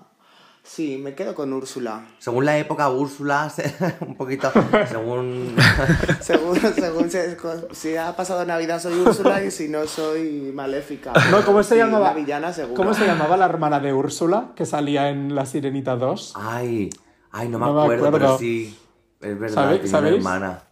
Sí, 0.62 0.99
me 1.03 1.14
quedo 1.14 1.35
con 1.35 1.55
Úrsula. 1.55 2.07
Según 2.18 2.45
la 2.45 2.59
época, 2.59 2.91
Úrsula, 2.91 3.51
un 4.07 4.14
poquito, 4.14 4.53
según... 4.87 5.57
Según, 6.20 6.61
según 6.61 7.11
se- 7.11 7.37
si 7.72 7.97
ha 7.97 8.14
pasado 8.14 8.45
Navidad 8.45 8.78
soy 8.81 8.93
Úrsula 9.01 9.43
y 9.43 9.51
si 9.51 9.68
no 9.68 9.87
soy 9.87 10.53
Maléfica. 10.55 11.14
No, 11.31 11.43
¿cómo 11.47 11.62
se 11.62 11.74
Sí, 11.76 11.81
llamaba? 11.81 12.11
Una 12.11 12.20
villana 12.20 12.53
seguro. 12.53 12.74
¿Cómo 12.76 12.93
se 12.93 13.07
llamaba 13.07 13.39
la 13.39 13.47
hermana 13.47 13.81
de 13.81 13.95
Úrsula 13.95 14.53
que 14.55 14.66
salía 14.66 15.09
en 15.09 15.35
La 15.35 15.47
Sirenita 15.47 15.97
2? 15.97 16.35
Ay, 16.37 16.91
ay, 17.33 17.49
no 17.49 17.59
me 17.59 17.64
No 17.66 17.72
me 17.74 17.81
acuerdo, 17.85 18.07
acuerdo. 18.09 18.26
pero 18.26 18.39
sí. 18.39 18.78
Es 19.21 19.39
verdad, 19.39 19.55
¿Sabe- 19.55 19.77
tenía 19.79 19.91
sabéis? 19.91 20.21
una 20.21 20.35
hermana. 20.35 20.62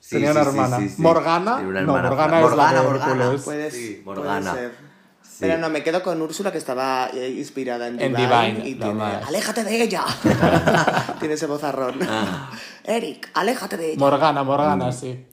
Sí, 0.00 0.16
Tenía 0.16 0.30
una 0.32 0.42
sí, 0.42 0.48
hermana. 0.50 0.78
sí, 0.78 0.88
sí. 0.90 1.02
¿Morgana? 1.02 1.54
Una 1.56 1.80
No, 1.82 1.96
hermana. 1.96 2.08
Morgana 2.10 2.36
es 2.36 2.42
la 2.44 2.48
Morgana, 2.50 2.72
de 2.82 2.86
Morgana. 2.88 3.12
Hércules. 3.24 3.42
Puedes, 3.42 3.72
puede 3.74 4.02
Morgana. 4.04 4.52
ser. 4.54 4.72
Sí. 5.22 5.38
Pero 5.40 5.58
no, 5.58 5.68
me 5.70 5.82
quedo 5.82 6.02
con 6.02 6.22
Úrsula 6.22 6.52
que 6.52 6.58
estaba 6.58 7.08
eh, 7.12 7.28
inspirada 7.30 7.88
en 7.88 8.00
En 8.00 8.14
Divine, 8.14 8.46
Divine, 8.54 8.68
y 8.68 8.74
tiene 8.76 8.94
más. 8.94 9.26
¡Aléjate 9.26 9.64
de 9.64 9.82
ella! 9.82 10.04
tiene 11.18 11.34
ese 11.34 11.46
vozarrón. 11.46 11.98
Ah. 12.08 12.50
Eric, 12.84 13.30
aléjate 13.34 13.76
de 13.76 13.88
ella. 13.92 13.98
Morgana, 13.98 14.44
Morgana, 14.44 14.92
sí. 14.92 15.26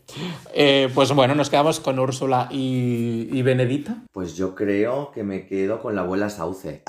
Eh, 0.54 0.90
pues 0.96 1.12
bueno, 1.12 1.36
nos 1.36 1.50
quedamos 1.52 1.80
con 1.82 2.00
Úrsula 2.00 2.48
y, 2.50 3.28
y 3.32 3.42
Benedita. 3.44 3.98
Pues 4.12 4.36
yo 4.36 4.56
creo 4.56 5.12
que 5.12 5.24
me 5.24 5.46
quedo 5.46 5.82
con 5.82 5.94
la 5.96 6.02
abuela 6.02 6.30
Sauce. 6.32 6.82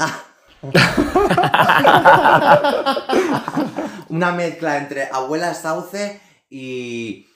Una 4.08 4.32
mezcla 4.32 4.78
entre 4.78 5.08
abuela 5.10 5.54
Sauce 5.54 6.20
y. 6.50 7.26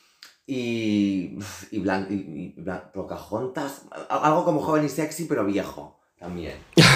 y. 0.46 1.38
y, 1.70 1.78
Blan, 1.78 2.06
y, 2.10 2.14
y 2.14 2.54
Blan- 2.56 2.90
Pocahontas. 2.92 3.82
Algo 4.08 4.44
como 4.44 4.60
joven 4.60 4.84
y 4.84 4.88
sexy, 4.88 5.24
pero 5.24 5.44
viejo 5.44 5.98
también. 6.18 6.56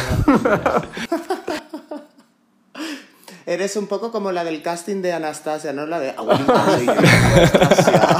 Eres 3.46 3.74
un 3.76 3.86
poco 3.88 4.12
como 4.12 4.30
la 4.32 4.44
del 4.44 4.62
casting 4.62 5.02
de 5.02 5.12
Anastasia, 5.12 5.72
¿no? 5.72 5.86
La 5.86 5.98
de 5.98 6.10
abuelita. 6.10 6.64
soy 6.74 6.86
yo, 6.86 6.92
Anastasia. 6.92 8.18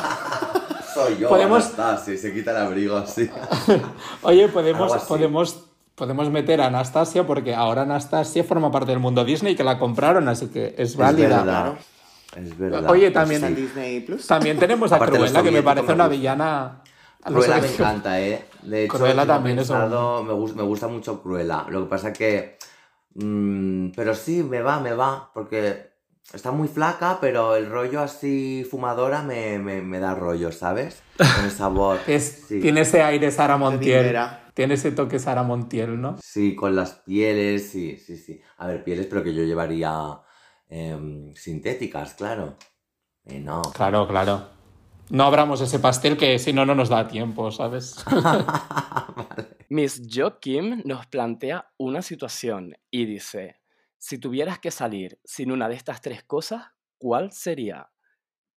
Soy 0.95 1.19
yo, 1.19 1.29
Podemos- 1.29 1.65
Anastasia, 1.67 2.15
y 2.15 2.19
se 2.19 2.33
quita 2.35 2.51
el 2.53 2.57
abrigo, 2.57 3.07
sí. 3.07 3.31
Oye, 4.23 4.49
así. 4.97 5.07
podemos, 5.07 5.67
podemos 6.01 6.31
meter 6.31 6.63
a 6.63 6.67
Anastasia 6.69 7.27
porque 7.27 7.55
ahora 7.55 7.83
Anastasia 7.83 8.43
forma 8.43 8.73
parte 8.73 8.91
del 8.91 9.01
mundo 9.01 9.23
Disney 9.23 9.55
que 9.55 9.63
la 9.63 9.79
compraron, 9.79 10.27
así 10.29 10.47
que 10.49 10.69
es 10.79 10.91
Es 10.93 10.97
válida. 10.97 11.29
verdad. 11.29 11.43
Claro. 11.45 11.79
Es 12.47 12.59
verdad. 12.59 12.91
Oye, 12.91 13.11
Pues 13.11 13.13
también- 13.13 13.43
sí. 13.47 13.55
Disney 13.63 14.01
Plus. 14.01 14.27
También 14.27 14.59
tenemos 14.59 14.91
a 14.93 14.97
Aparte 14.97 15.19
Cruella, 15.19 15.43
que 15.43 15.51
me 15.51 15.63
parece 15.63 15.93
una 15.93 16.09
villana. 16.09 16.81
Cruella 17.23 17.59
me 17.61 17.69
encanta, 17.69 18.19
¿eh? 18.19 18.47
De 18.63 18.85
hecho, 18.85 18.95
Cruella 18.97 19.27
también 19.27 19.59
es 19.59 19.69
pensado- 19.69 20.23
me, 20.25 20.33
gusta, 20.33 20.57
me 20.57 20.63
gusta 20.63 20.89
mucho 20.89 21.23
Cruella. 21.23 21.67
Lo 21.69 21.83
que 21.83 21.91
pasa 21.91 22.13
que... 22.15 22.57
mm, 23.15 23.91
pero 23.95 24.15
sí, 24.15 24.43
me 24.43 24.63
va, 24.63 24.81
me 24.81 24.95
va. 24.95 25.31
Porque 25.35 25.91
está 26.33 26.51
muy 26.51 26.69
flaca, 26.69 27.19
pero 27.21 27.57
el 27.57 27.69
rollo 27.69 28.01
así 28.01 28.67
fumadora 28.71 29.23
me, 29.23 29.59
me, 29.59 29.83
me 29.83 29.99
da 29.99 30.15
rollo, 30.15 30.51
¿sabes? 30.53 31.03
Con 31.19 31.45
esa 31.47 31.69
voz. 31.69 32.01
Es- 32.07 32.45
sí. 32.49 32.61
Tiene 32.61 32.83
ese 32.83 33.03
aire 33.03 33.31
Sara 33.31 33.57
Montiel. 33.59 34.17
Tiene 34.61 34.75
ese 34.75 34.93
toque 34.93 35.19
Sara 35.19 35.43
Montiel, 35.43 35.99
¿no? 35.99 36.19
Sí, 36.23 36.55
con 36.55 36.77
las 36.77 36.97
pieles, 36.97 37.71
sí, 37.71 37.97
sí, 37.97 38.19
sí. 38.19 38.43
A 38.59 38.67
ver, 38.67 38.85
pieles, 38.85 39.07
pero 39.07 39.25
que 39.25 39.33
yo 39.33 39.43
llevaría 39.43 40.21
em, 40.69 41.35
sintéticas, 41.35 42.13
claro. 42.13 42.59
Eh, 43.25 43.41
no. 43.41 43.63
Claro, 43.63 44.07
claro. 44.07 44.51
No 45.09 45.25
abramos 45.25 45.63
ese 45.63 45.79
pastel 45.79 46.19
que 46.19 46.39
si 46.39 46.53
no, 46.53 46.67
no 46.67 46.75
nos 46.75 46.91
da 46.91 47.09
tiempo, 47.09 47.51
¿sabes? 47.51 48.05
Miss 49.71 50.03
Jo 50.13 50.39
Kim 50.41 50.83
nos 50.85 51.07
plantea 51.07 51.73
una 51.79 52.03
situación 52.03 52.77
y 52.91 53.07
dice, 53.07 53.63
si 53.97 54.19
tuvieras 54.19 54.59
que 54.59 54.71
salir 54.71 55.19
sin 55.25 55.53
una 55.53 55.71
de 55.71 55.77
estas 55.77 56.03
tres 56.03 56.23
cosas, 56.23 56.67
¿cuál 56.99 57.33
sería? 57.33 57.89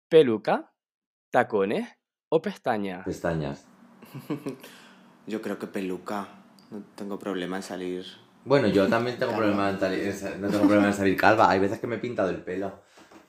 ¿Peluca? 0.09 0.73
¿Tacones? 1.31 1.91
¿O 2.31 2.41
pestañas? 2.41 3.05
Pestañas. 3.05 3.67
Yo 5.27 5.43
creo 5.43 5.59
que 5.59 5.67
peluca. 5.67 6.29
No 6.71 6.83
tengo 6.95 7.19
problema 7.19 7.57
en 7.57 7.63
salir. 7.63 8.05
Bueno, 8.45 8.69
yo 8.69 8.89
también 8.89 9.19
tengo 9.19 9.37
problema 9.37 9.71
en 9.71 9.81
salir, 9.81 10.15
no 10.39 10.49
tengo 10.49 10.65
problema 10.65 10.89
en 10.89 10.95
salir 10.95 11.17
calva. 11.17 11.51
Hay 11.51 11.59
veces 11.59 11.79
que 11.79 11.87
me 11.87 11.97
he 11.97 11.99
pintado 11.99 12.31
el 12.31 12.43
pelo 12.43 12.73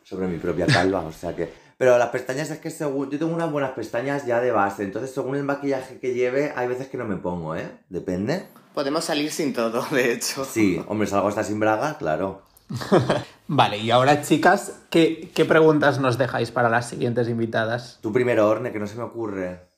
sobre 0.04 0.28
mi 0.28 0.38
propia 0.38 0.66
calva, 0.68 1.02
o 1.02 1.12
sea 1.12 1.36
que... 1.36 1.52
Pero 1.78 1.98
las 1.98 2.10
pestañas 2.10 2.52
es 2.52 2.60
que 2.60 2.70
según. 2.70 3.10
Yo 3.10 3.18
tengo 3.18 3.34
unas 3.34 3.52
buenas 3.52 3.72
pestañas 3.72 4.28
ya 4.28 4.39
de 4.39 4.52
base. 4.52 4.84
Entonces, 4.84 5.12
según 5.12 5.36
el 5.36 5.44
maquillaje 5.44 5.98
que 5.98 6.14
lleve, 6.14 6.54
hay 6.56 6.68
veces 6.68 6.88
que 6.89 6.98
no 6.98 7.06
me 7.06 7.16
pongo, 7.16 7.56
¿eh? 7.56 7.72
Depende. 7.89 8.46
Podemos 8.76 9.04
salir 9.04 9.32
sin 9.32 9.52
todo, 9.52 9.84
de 9.92 10.14
hecho. 10.14 10.46
Sí, 10.46 10.80
hombre, 10.88 11.08
salgo 11.08 11.28
hasta 11.28 11.44
sin 11.44 11.60
braga, 11.60 11.98
claro. 11.98 12.44
Vale, 13.48 13.80
y 13.80 13.89
ahora, 13.89 14.22
chicas, 14.22 14.82
¿qué, 14.92 15.32
qué 15.34 15.44
preguntas 15.44 16.00
nos 16.00 16.20
dejáis 16.20 16.52
para 16.52 16.70
las 16.70 16.88
siguientes 16.88 17.28
invitadas? 17.28 17.98
Tú 18.02 18.14
primero, 18.14 18.48
Orne, 18.48 18.72
que 18.72 18.78
no 18.78 18.86
se 18.86 18.96
me 18.96 19.04
ocurre. 19.04 19.70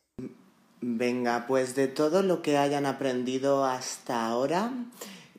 Venga, 0.86 1.46
pues 1.48 1.76
de 1.76 1.88
todo 1.88 2.24
lo 2.24 2.42
que 2.42 2.58
hayan 2.58 2.86
aprendido 2.86 3.64
hasta 3.64 4.28
ahora, 4.28 4.70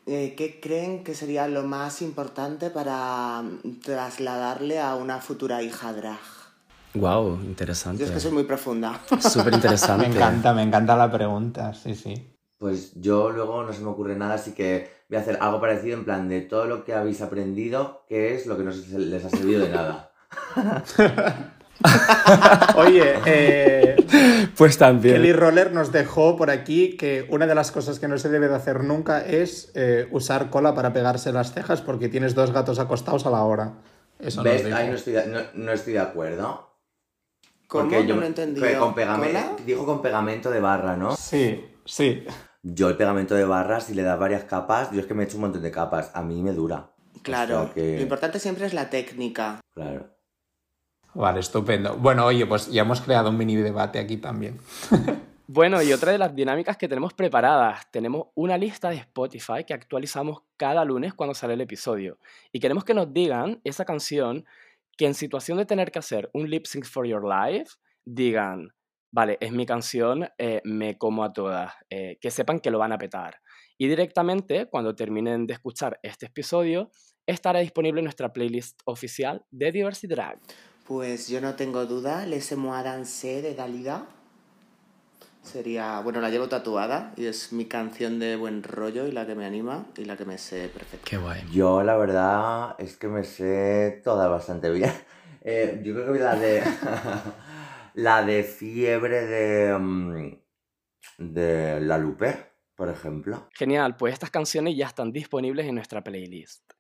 eh, 0.07 0.35
¿qué 0.39 0.59
creen 0.59 1.05
que 1.05 1.15
sería 1.15 1.47
lo 1.49 1.65
más 1.65 2.01
importante 2.01 2.71
para 2.71 3.43
mm, 3.43 3.81
trasladarle 3.85 4.81
a 4.81 4.95
una 4.95 5.21
futura 5.21 5.63
hija 5.63 5.93
drag? 5.93 6.19
Wow, 6.95 7.41
interesante. 7.43 8.01
Yo 8.01 8.07
es 8.07 8.13
que 8.13 8.21
soy 8.21 8.31
muy 8.33 8.45
profunda. 8.45 8.99
Súper 9.21 9.53
interesante. 9.53 10.09
Me 10.09 10.15
encanta, 10.15 10.55
me 10.55 10.63
encanta 10.63 10.97
la 10.97 11.13
pregunta, 11.13 11.75
sí, 11.75 11.95
sí. 11.95 12.31
Pues 12.57 12.93
yo 12.99 13.29
luego 13.29 13.65
no 13.65 13.73
se 13.75 13.83
me 13.83 13.89
ocurre 13.91 14.17
nada, 14.17 14.37
así 14.37 14.53
que 14.53 14.91
voy 15.11 15.19
a 15.19 15.21
hacer 15.21 15.37
algo 15.43 15.61
parecido 15.61 15.99
en 15.99 16.07
plan 16.07 16.27
de 16.31 16.41
todo 16.41 16.65
lo 16.65 16.87
que 16.87 16.95
habéis 16.95 17.21
aprendido, 17.21 18.07
¿qué 18.09 18.35
es 18.35 18.47
lo 18.47 18.57
que 18.57 18.63
no 18.63 18.73
se- 18.73 18.99
les 18.99 19.23
ha 19.27 19.29
servido 19.29 19.61
de 19.61 19.69
nada? 19.69 20.11
Oye, 22.77 23.15
eh, 23.27 23.97
Pues 24.57 24.79
también. 24.79 25.17
Kelly 25.17 25.33
Roller 25.33 25.73
nos 25.73 25.93
dejó 25.93 26.37
por 26.37 26.51
aquí 26.51 26.97
que 26.97 27.27
una 27.31 27.47
de 27.47 27.55
las 27.55 27.71
cosas 27.73 27.99
que 27.99 28.09
no 28.09 28.19
se 28.19 28.29
debe 28.29 28.49
de 28.49 28.55
hacer 28.55 28.85
nunca 28.85 29.21
es 29.25 29.71
eh, 29.75 30.09
usar 30.11 30.51
cola 30.51 30.75
para 30.75 30.93
pegarse 30.93 31.33
las 31.33 31.53
cejas 31.53 31.83
porque 31.83 32.09
tienes 32.09 32.35
dos 32.35 32.53
gatos 32.53 32.79
acostados 32.79 33.27
a 33.27 33.31
la 33.31 33.43
hora. 33.43 33.75
Eso 34.19 34.43
nos 34.43 34.53
¿Ves? 34.53 34.65
dijo. 34.65 34.77
Ahí 34.77 34.89
no 34.89 34.95
estoy, 34.95 35.13
de, 35.15 35.27
no, 35.27 35.41
no 35.55 35.73
estoy 35.73 35.95
de 35.95 35.99
acuerdo. 36.01 36.71
¿Cómo? 37.67 37.85
Porque 37.85 38.03
No 38.03 38.09
yo- 38.09 38.17
lo 38.17 38.23
he 38.23 38.27
entendido. 38.27 38.67
que 38.67 38.77
con 38.77 38.95
pegame- 38.95 39.27
¿Cola? 39.29 39.57
Dijo 39.67 39.85
con 39.87 40.01
pegamento 40.03 40.51
de 40.51 40.61
barra, 40.61 40.97
¿no? 40.97 41.17
Sí, 41.17 41.65
sí. 41.85 42.25
Yo 42.63 42.89
el 42.89 42.97
pegamento 42.97 43.35
de 43.35 43.45
barra, 43.45 43.81
si 43.81 43.95
le 43.95 44.03
das 44.03 44.19
varias 44.19 44.45
capas, 44.45 44.91
yo 44.93 45.01
es 45.01 45.07
que 45.07 45.13
me 45.15 45.25
he 45.25 45.27
hecho 45.27 45.37
un 45.37 45.43
montón 45.43 45.63
de 45.63 45.71
capas, 45.71 46.11
a 46.15 46.23
mí 46.23 46.43
me 46.43 46.53
dura. 46.53 46.91
Claro, 47.23 47.63
O 47.63 47.65
sea 47.65 47.75
que- 47.75 47.97
lo 47.97 48.03
importante 48.03 48.39
siempre 48.39 48.67
es 48.67 48.75
la 48.75 48.89
técnica. 48.91 49.61
Claro. 49.75 50.14
Vale, 51.15 51.41
estupendo. 51.41 51.97
Bueno, 51.97 52.27
oye, 52.27 52.47
pues 52.47 52.71
ya 52.71 52.83
hemos 52.83 53.01
creado 53.01 53.31
un 53.31 53.37
mini 53.37 53.57
debate 53.57 53.99
aquí 53.99 54.17
también. 54.17 54.59
Bueno, 55.47 55.83
y 55.83 55.93
otra 55.93 56.11
de 56.11 56.17
las 56.17 56.35
dinámicas 56.35 56.79
que 56.79 56.89
tenemos 56.89 57.13
preparadas, 57.13 57.91
tenemos 57.91 58.29
una 58.35 58.57
lista 58.57 58.89
de 58.89 58.97
Spotify 58.97 59.65
que 59.67 59.75
actualizamos 59.75 60.39
cada 60.57 60.87
lunes 60.87 61.13
cuando 61.13 61.35
sale 61.35 61.53
el 61.53 61.61
episodio. 61.61 62.19
Y 62.51 62.61
queremos 62.61 62.83
que 62.83 62.95
nos 62.95 63.13
digan 63.13 63.61
esa 63.63 63.85
canción 63.85 64.47
que 64.97 65.05
en 65.05 65.13
situación 65.13 65.59
de 65.59 65.67
tener 65.67 65.93
que 65.93 65.99
hacer 65.99 66.31
un 66.33 66.49
lip 66.49 66.65
sync 66.65 66.87
for 66.87 67.07
your 67.07 67.23
life, 67.23 67.73
digan, 68.07 68.71
vale, 69.13 69.37
es 69.39 69.53
mi 69.53 69.67
canción, 69.67 70.27
eh, 70.39 70.63
me 70.65 70.97
como 70.97 71.23
a 71.23 71.35
todas, 71.35 71.75
eh, 71.91 72.17
que 72.23 72.31
sepan 72.31 72.59
que 72.59 72.71
lo 72.71 72.79
van 72.79 72.93
a 72.93 72.99
petar. 72.99 73.39
Y 73.77 73.87
directamente, 73.87 74.71
cuando 74.71 74.95
terminen 74.95 75.47
de 75.47 75.53
escuchar 75.53 76.01
este 76.03 76.27
episodio, 76.27 76.91
estará 77.27 77.61
disponible 77.61 78.01
nuestra 78.01 78.33
playlist 78.33 78.81
oficial 78.87 79.45
de 79.51 79.73
Diversity 79.73 80.15
Drag. 80.15 80.41
Pues 80.87 81.29
yo 81.29 81.41
no 81.41 81.55
tengo 81.55 81.87
duda, 81.87 82.27
Laissez-moi 82.27 82.83
danser 82.83 83.43
de 83.43 83.55
Dalida. 83.55 84.07
Sería, 85.43 86.01
bueno, 86.01 86.21
la 86.21 86.31
llevo 86.31 86.49
tatuada 86.49 87.13
y 87.17 87.27
es 87.27 87.53
mi 87.53 87.67
canción 87.67 88.19
de 88.19 88.37
buen 88.37 88.63
rollo 88.63 89.07
y 89.07 89.13
la 89.13 89.27
que 89.27 89.35
me 89.35 89.45
anima 89.45 89.87
y 89.97 90.05
la 90.05 90.17
que 90.17 90.25
me 90.25 90.39
sé 90.39 90.69
perfecto. 90.69 91.07
Qué 91.09 91.17
guay. 91.17 91.43
Yo 91.51 91.83
la 91.83 91.97
verdad 91.97 92.77
es 92.79 92.97
que 92.97 93.09
me 93.09 93.25
sé 93.25 94.01
todas 94.05 94.29
bastante 94.31 94.71
bien. 94.71 94.93
Eh, 95.47 95.83
yo 95.85 95.93
creo 95.93 96.15
que 96.15 96.21
la 96.21 96.37
de. 96.37 96.63
la 97.95 98.25
de 98.25 98.45
fiebre 98.45 99.27
de. 99.27 99.79
mm, 99.79 100.45
de 101.19 101.81
la 101.81 101.99
Lupe, 101.99 102.53
por 102.75 102.89
ejemplo. 102.89 103.49
Genial, 103.53 103.97
pues 103.97 104.15
estas 104.15 104.31
canciones 104.31 104.77
ya 104.77 104.87
están 104.87 105.13
disponibles 105.13 105.67
en 105.67 105.75
nuestra 105.75 106.03
playlist. 106.03 106.74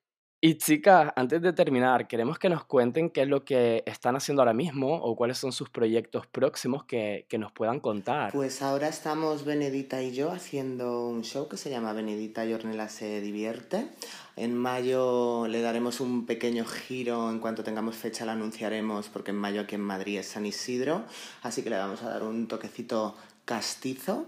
Y 0.47 0.57
chicas, 0.57 1.11
antes 1.17 1.41
de 1.41 1.55
terminar, 1.55 2.07
queremos 2.07 2.39
que 2.39 2.51
nos 2.51 2.67
cuenten 2.67 3.09
qué 3.09 3.23
es 3.23 3.29
lo 3.29 3.47
que 3.47 3.83
están 3.87 4.15
haciendo 4.15 4.43
ahora 4.43 4.53
mismo 4.53 4.95
o 4.95 5.17
cuáles 5.17 5.39
son 5.39 5.53
sus 5.53 5.71
proyectos 5.71 6.27
próximos 6.27 6.85
que, 6.85 7.25
que 7.31 7.39
nos 7.39 7.51
puedan 7.51 7.81
contar. 7.81 8.31
Pues 8.31 8.61
ahora 8.61 8.89
estamos 8.89 9.47
Benedita 9.47 10.03
y 10.03 10.13
yo 10.13 10.31
haciendo 10.31 11.09
un 11.09 11.23
show 11.23 11.49
que 11.49 11.57
se 11.57 11.71
llama 11.71 11.95
Benedita 11.95 12.45
y 12.45 12.53
Ornella 12.53 12.91
se 12.91 13.23
divierte. 13.23 13.87
En 14.37 14.55
mayo 14.55 15.47
le 15.49 15.63
daremos 15.63 16.01
un 16.01 16.27
pequeño 16.27 16.67
giro, 16.67 17.31
en 17.31 17.39
cuanto 17.39 17.65
tengamos 17.65 17.97
fecha 17.97 18.27
la 18.27 18.33
anunciaremos, 18.33 19.09
porque 19.09 19.31
en 19.31 19.39
mayo 19.39 19.63
aquí 19.63 19.77
en 19.77 19.81
Madrid 19.81 20.19
es 20.19 20.27
San 20.27 20.45
Isidro, 20.45 21.07
así 21.41 21.63
que 21.63 21.71
le 21.71 21.79
vamos 21.79 22.03
a 22.03 22.11
dar 22.11 22.23
un 22.23 22.49
toquecito 22.49 23.17
castizo. 23.47 24.27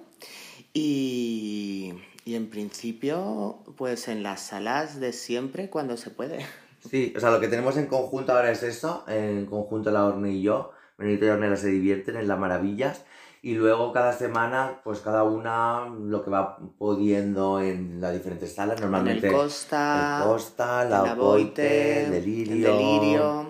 Y, 0.73 1.93
y 2.27 2.35
en 2.35 2.51
principio, 2.51 3.61
pues 3.77 4.09
en 4.09 4.24
las 4.24 4.41
salas 4.41 4.99
de 4.99 5.12
siempre, 5.12 5.70
cuando 5.70 5.97
se 5.97 6.11
puede. 6.11 6.45
Sí, 6.91 7.12
o 7.16 7.20
sea, 7.20 7.33
lo 7.33 7.41
que 7.41 7.49
tenemos 7.49 7.77
en 7.79 7.87
conjunto 7.87 8.33
ahora 8.33 8.53
es 8.53 8.62
eso. 8.62 9.03
En 9.09 9.47
conjunto 9.47 9.91
la 9.91 10.05
Orne 10.05 10.31
y 10.31 10.43
yo. 10.43 10.70
Benito 10.97 11.24
y 11.24 11.31
Ornella 11.31 11.57
se 11.57 11.66
divierten 11.66 12.16
en 12.16 12.29
las 12.29 12.39
maravillas. 12.39 13.03
Y 13.43 13.55
luego 13.55 13.93
cada 13.93 14.12
semana, 14.12 14.83
pues 14.85 15.01
cada 15.01 15.24
una 15.24 15.89
lo 15.89 16.22
que 16.22 16.31
va 16.31 16.59
pudiendo 16.79 17.61
en 17.61 18.01
las 18.01 18.12
diferentes 18.12 18.55
salas. 18.55 18.81
Normalmente 18.81 19.27
en 19.27 19.33
el 19.33 19.41
Costa, 19.41 20.20
el 20.22 20.29
Costa, 20.29 20.85
la 20.85 21.03
la 21.03 21.14
Boite, 21.14 22.05
Boite, 22.05 22.11
Delirio. 22.11 22.55
el 22.55 22.62
Delirio. 22.62 23.45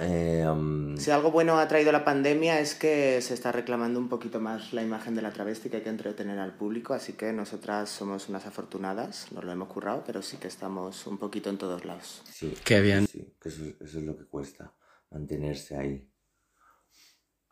Eh, 0.00 0.46
um, 0.48 0.96
Si 0.96 1.10
algo 1.10 1.30
bueno 1.30 1.58
ha 1.58 1.68
traído 1.68 1.92
la 1.92 2.04
pandemia 2.04 2.60
es 2.60 2.74
que 2.74 3.20
se 3.22 3.34
está 3.34 3.52
reclamando 3.52 4.00
un 4.00 4.08
poquito 4.08 4.40
más 4.40 4.72
la 4.72 4.82
imagen 4.82 5.14
de 5.14 5.22
la 5.22 5.32
travesti, 5.32 5.70
que 5.70 5.76
hay 5.78 5.82
que 5.82 5.90
entretener 5.90 6.38
al 6.38 6.54
público, 6.56 6.94
así 6.94 7.12
que 7.14 7.32
nosotras 7.32 7.88
somos 7.90 8.28
unas 8.28 8.46
afortunadas, 8.46 9.30
nos 9.32 9.44
lo 9.44 9.52
hemos 9.52 9.68
currado, 9.68 10.02
pero 10.06 10.22
sí 10.22 10.38
que 10.38 10.48
estamos 10.48 11.06
un 11.06 11.18
poquito 11.18 11.50
en 11.50 11.58
todos 11.58 11.84
lados. 11.84 12.22
sí, 12.30 12.54
Qué 12.64 12.80
bien. 12.80 13.06
sí, 13.06 13.34
que 13.40 13.48
eso, 13.48 13.62
eso 13.80 13.98
es 13.98 14.04
lo 14.04 14.16
que 14.16 14.24
cuesta, 14.24 14.72
mantenerse 15.10 15.76
ahí. 15.76 16.09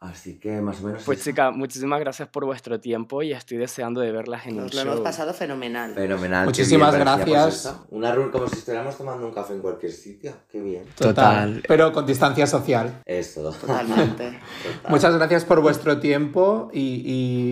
Así 0.01 0.39
que 0.39 0.61
más 0.61 0.81
o 0.81 0.87
menos. 0.87 1.03
Pues 1.05 1.19
eso. 1.19 1.31
chicas, 1.31 1.53
muchísimas 1.57 1.99
gracias 1.99 2.29
por 2.29 2.45
vuestro 2.45 2.79
tiempo 2.79 3.21
y 3.25 3.33
estoy 3.33 3.59
deseando 3.59 4.01
de 4.01 4.13
verlas 4.13 4.47
en 4.47 4.55
un 4.55 4.63
Nos 4.65 4.75
lo 4.75 4.83
show. 4.83 4.93
hemos 4.93 5.01
pasado 5.03 5.35
fenomenal. 5.35 5.93
Fenomenal. 5.93 6.45
Muchísimas 6.47 6.95
bien, 6.95 7.05
parecíamos 7.05 7.43
gracias. 7.45 7.75
Una 7.91 8.15
run 8.15 8.31
como 8.31 8.47
si 8.49 8.59
estuviéramos 8.59 8.97
tomando 8.97 9.27
un 9.27 9.33
café 9.35 9.55
en 9.55 9.61
cualquier 9.61 9.91
sitio. 9.91 10.33
Qué 10.49 10.61
bien. 10.61 10.85
Total. 10.97 11.63
Pero 11.67 11.93
con 11.93 12.07
distancia 12.07 12.47
social. 12.47 13.03
Eso. 13.07 13.51
Totalmente. 13.51 14.39
Muchas 14.89 15.17
gracias 15.17 15.45
por 15.45 15.61
vuestro 15.63 15.99
tiempo 15.99 16.71
y, 16.73 17.03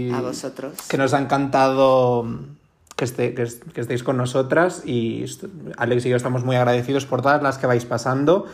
y 0.08 0.10
A 0.14 0.20
vosotros. 0.20 0.74
que 0.88 0.96
nos 0.98 1.14
ha 1.14 1.18
encantado 1.20 2.24
que, 2.94 3.04
esté- 3.06 3.34
que 3.34 3.42
est- 3.42 3.64
que 3.72 3.80
estéis 3.80 4.04
con 4.04 4.16
nosotras 4.16 4.82
y 4.86 5.24
Alex 5.78 6.06
y 6.06 6.10
yo 6.10 6.16
estamos 6.16 6.44
muy 6.44 6.54
agradecidos 6.54 7.06
por 7.06 7.22
todas 7.22 7.42
las 7.42 7.58
que 7.58 7.66
vais 7.66 7.84
pasando 7.84 8.46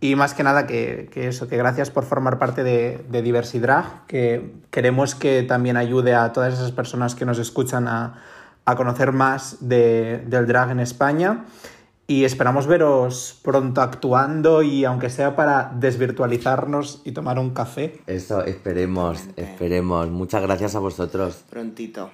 y 0.00 0.14
más 0.14 0.34
que 0.34 0.42
nada 0.44 0.66
que, 0.66 1.08
que 1.12 1.28
eso, 1.28 1.48
que 1.48 1.56
gracias 1.56 1.90
por 1.90 2.04
formar 2.04 2.38
parte 2.38 2.62
de, 2.62 3.04
de 3.08 3.22
Diversidrag, 3.22 4.06
que 4.06 4.52
queremos 4.70 5.14
que 5.14 5.42
también 5.42 5.76
ayude 5.76 6.14
a 6.14 6.32
todas 6.32 6.54
esas 6.54 6.70
personas 6.72 7.14
que 7.14 7.24
nos 7.24 7.38
escuchan 7.38 7.88
a, 7.88 8.22
a 8.64 8.76
conocer 8.76 9.12
más 9.12 9.56
de- 9.68 10.18
del 10.26 10.46
drag 10.46 10.70
en 10.70 10.80
España 10.80 11.46
y 12.06 12.24
esperamos 12.24 12.66
veros 12.66 13.38
pronto 13.42 13.82
actuando 13.82 14.62
y 14.62 14.84
aunque 14.84 15.10
sea 15.10 15.36
para 15.36 15.72
desvirtualizarnos 15.74 17.02
y 17.04 17.12
tomar 17.12 17.38
un 17.38 17.50
café. 17.50 18.00
Eso, 18.06 18.44
esperemos, 18.44 19.24
esperemos. 19.36 20.08
Muchas 20.08 20.42
gracias 20.42 20.74
a 20.74 20.78
vosotros. 20.78 21.44
Prontito. 21.50 22.10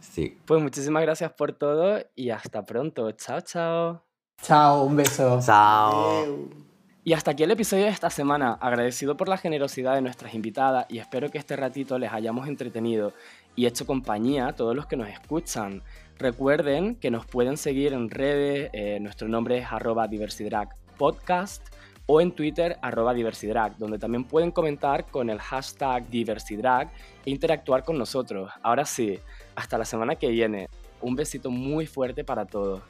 Sí. 0.00 0.38
Pues 0.46 0.62
muchísimas 0.62 1.02
gracias 1.02 1.32
por 1.32 1.52
todo 1.52 1.98
y 2.14 2.30
hasta 2.30 2.64
pronto. 2.64 3.10
Chao, 3.12 3.40
chao. 3.40 4.02
Chao, 4.40 4.84
un 4.84 4.96
beso. 4.96 5.40
Chao. 5.44 6.63
Y 7.06 7.12
hasta 7.12 7.32
aquí 7.32 7.42
el 7.42 7.50
episodio 7.50 7.84
de 7.84 7.90
esta 7.90 8.08
semana. 8.08 8.54
Agradecido 8.54 9.14
por 9.14 9.28
la 9.28 9.36
generosidad 9.36 9.94
de 9.94 10.00
nuestras 10.00 10.32
invitadas 10.32 10.86
y 10.88 10.98
espero 10.98 11.30
que 11.30 11.36
este 11.36 11.54
ratito 11.54 11.98
les 11.98 12.10
hayamos 12.10 12.48
entretenido 12.48 13.12
y 13.54 13.66
hecho 13.66 13.84
compañía 13.84 14.46
a 14.46 14.52
todos 14.54 14.74
los 14.74 14.86
que 14.86 14.96
nos 14.96 15.10
escuchan. 15.10 15.82
Recuerden 16.18 16.96
que 16.96 17.10
nos 17.10 17.26
pueden 17.26 17.58
seguir 17.58 17.92
en 17.92 18.08
redes, 18.08 18.70
eh, 18.72 18.98
nuestro 19.00 19.28
nombre 19.28 19.58
es 19.58 19.66
arroba 19.70 20.08
podcast 20.96 21.62
o 22.06 22.22
en 22.22 22.32
Twitter 22.32 22.78
arroba 22.80 23.12
diversidrag, 23.12 23.76
donde 23.76 23.98
también 23.98 24.24
pueden 24.24 24.50
comentar 24.50 25.04
con 25.06 25.28
el 25.28 25.38
hashtag 25.38 26.08
diversidrag 26.08 26.90
e 27.26 27.30
interactuar 27.30 27.84
con 27.84 27.98
nosotros. 27.98 28.50
Ahora 28.62 28.86
sí, 28.86 29.18
hasta 29.54 29.76
la 29.76 29.84
semana 29.84 30.16
que 30.16 30.30
viene. 30.30 30.70
Un 31.02 31.16
besito 31.16 31.50
muy 31.50 31.86
fuerte 31.86 32.24
para 32.24 32.46
todos. 32.46 32.80